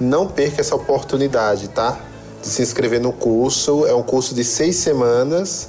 não 0.00 0.26
perca 0.26 0.62
essa 0.62 0.74
oportunidade, 0.74 1.68
tá? 1.68 2.00
De 2.40 2.48
se 2.48 2.62
inscrever 2.62 2.98
no 3.02 3.12
curso. 3.12 3.84
É 3.86 3.92
um 3.94 4.02
curso 4.02 4.34
de 4.34 4.42
seis 4.44 4.76
semanas. 4.76 5.68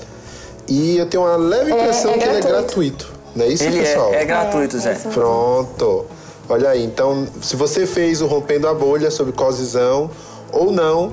E 0.69 0.97
eu 0.97 1.05
tenho 1.05 1.23
uma 1.23 1.35
leve 1.35 1.73
É- 1.73 1.75
impressão 1.75 2.11
é 2.11 2.17
que 2.17 2.23
ele 2.23 2.37
é 2.37 2.41
gratuito. 2.41 3.11
Não 3.35 3.43
é 3.43 3.49
isso, 3.49 3.63
Ele 3.65 3.81
pessoal? 3.81 4.13
é, 4.13 4.21
é 4.21 4.25
gratuito, 4.25 4.77
É, 4.77 4.79
Zé. 4.79 4.91
é. 4.91 4.95
Pronto. 5.11 6.05
Olha 6.47 6.69
aí, 6.69 6.85
então, 6.85 7.27
se 7.41 7.57
você 7.57 7.85
fez 7.85 8.21
o 8.21 8.25
Rompendo 8.25 8.69
a 8.69 8.73
Bolha 8.73 9.11
sobre 9.11 9.33
cosizão 9.33 10.09
ou 10.53 10.71
não, 10.71 11.11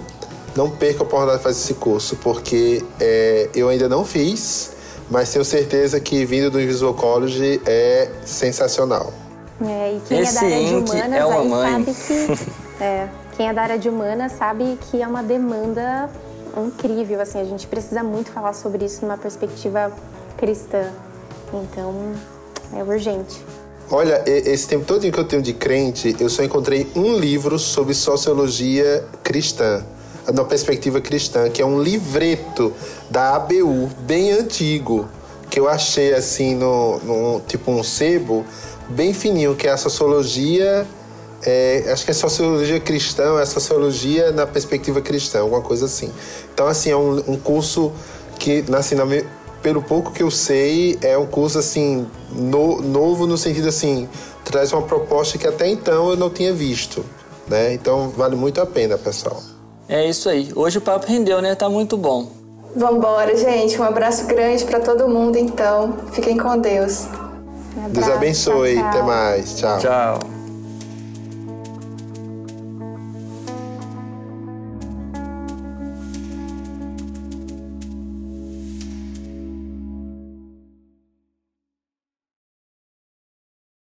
não 0.55 0.71
perca 0.71 1.01
a 1.01 1.03
oportunidade 1.03 1.39
de 1.39 1.43
fazer 1.43 1.61
esse 1.61 1.75
curso, 1.75 2.15
porque 2.23 2.85
é, 3.01 3.49
eu 3.53 3.69
ainda 3.69 3.89
não 3.89 4.05
fiz, 4.05 4.71
mas 5.11 5.33
tenho 5.33 5.45
certeza 5.45 6.01
que 6.01 6.25
vindo 6.25 6.51
do 6.51 6.61
Invisible 6.61 6.95
College 6.95 7.61
é 7.67 8.11
sensacional. 8.25 9.13
É, 9.61 9.95
e 9.95 10.01
quem 10.07 10.21
Esse 10.21 10.37
é 10.37 10.41
da 10.41 10.47
área 10.47 10.65
de 10.65 10.75
Inc 10.75 10.91
humanas 10.91 11.19
é 11.19 11.25
uma 11.25 11.41
aí 11.41 11.49
mãe. 11.49 11.71
sabe 11.73 11.95
que. 11.95 12.49
é, 12.85 13.09
quem 13.37 13.49
é 13.49 13.53
da 13.53 13.63
área 13.63 13.79
de 13.79 13.89
humanas 13.89 14.33
sabe 14.33 14.79
que 14.91 15.03
é 15.03 15.07
uma 15.07 15.23
demanda 15.23 16.11
incrível. 16.57 17.21
Assim, 17.21 17.41
a 17.41 17.45
gente 17.45 17.67
precisa 17.67 18.03
muito 18.03 18.31
falar 18.31 18.53
sobre 18.53 18.85
isso 18.85 19.03
numa 19.03 19.17
perspectiva 19.17 19.93
cristã. 20.37 20.91
Então, 21.53 22.13
é 22.75 22.83
urgente. 22.83 23.43
Olha, 23.91 24.23
esse 24.27 24.67
tempo 24.67 24.85
todo 24.85 25.09
que 25.09 25.19
eu 25.19 25.25
tenho 25.25 25.41
de 25.41 25.53
crente, 25.53 26.17
eu 26.19 26.29
só 26.29 26.43
encontrei 26.43 26.91
um 26.97 27.17
livro 27.17 27.57
sobre 27.57 27.95
sociologia 27.95 29.05
cristã, 29.23 29.85
na 30.33 30.45
perspectiva 30.45 31.01
cristã, 31.01 31.49
que 31.49 31.63
é 31.63 31.67
um 31.67 31.81
livreto 31.81 32.73
da 33.11 33.37
ABU, 33.37 33.91
bem 34.01 34.33
antigo, 34.33 35.09
que 35.51 35.61
eu 35.61 35.69
achei 35.69 36.13
assim 36.13 36.55
no, 36.55 36.99
no 36.99 37.41
tipo 37.47 37.71
um 37.71 37.83
sebo 37.83 38.45
bem 38.89 39.13
fininho, 39.13 39.55
que 39.55 39.67
é 39.67 39.71
a 39.71 39.77
sociologia, 39.77 40.87
é, 41.45 41.85
acho 41.93 42.05
que 42.05 42.11
é 42.11 42.15
sociologia 42.15 42.81
cristã, 42.81 43.39
é 43.41 43.47
sociologia 43.47 44.33
na 44.33 44.47
perspectiva 44.47 45.01
cristã, 45.01 45.41
alguma 45.41 45.63
coisa 45.63 45.87
assim. 45.87 46.13
Então 46.53 46.67
assim 46.67 46.91
é 46.91 46.97
um, 46.97 47.33
um 47.33 47.37
curso 47.39 47.93
que, 48.39 48.65
assim, 48.77 48.95
na 48.95 49.05
pelo 49.63 49.83
pouco 49.83 50.13
que 50.13 50.23
eu 50.23 50.31
sei, 50.31 50.97
é 51.03 51.19
um 51.19 51.27
curso 51.27 51.59
assim 51.59 52.07
no- 52.31 52.81
novo 52.81 53.27
no 53.27 53.37
sentido 53.37 53.69
assim 53.69 54.09
traz 54.45 54.73
uma 54.73 54.83
proposta 54.83 55.39
que 55.39 55.47
até 55.47 55.69
então 55.69 56.11
eu 56.11 56.17
não 56.17 56.31
tinha 56.31 56.53
visto, 56.53 57.05
né? 57.49 57.75
Então 57.75 58.11
vale 58.11 58.37
muito 58.37 58.61
a 58.61 58.67
pena, 58.67 58.97
pessoal. 58.97 59.43
É 59.89 60.09
isso 60.09 60.29
aí. 60.29 60.51
Hoje 60.55 60.79
o 60.79 60.81
papo 60.81 61.07
rendeu, 61.07 61.41
né? 61.41 61.55
Tá 61.55 61.69
muito 61.69 61.97
bom. 61.97 62.29
Vambora, 62.75 63.37
gente. 63.37 63.81
Um 63.81 63.85
abraço 63.85 64.27
grande 64.27 64.65
pra 64.65 64.81
todo 64.81 65.09
mundo, 65.09 65.39
então. 65.39 65.95
Fiquem 66.13 66.37
com 66.37 66.59
Deus. 66.59 67.07
Um 67.77 67.89
Deus 67.89 68.05
abraço, 68.05 68.13
abençoe, 68.13 68.75
tchau, 68.75 68.83
tchau. 68.83 68.91
até 68.91 69.03
mais, 69.03 69.57
tchau. 69.59 69.79
Tchau. 69.79 70.36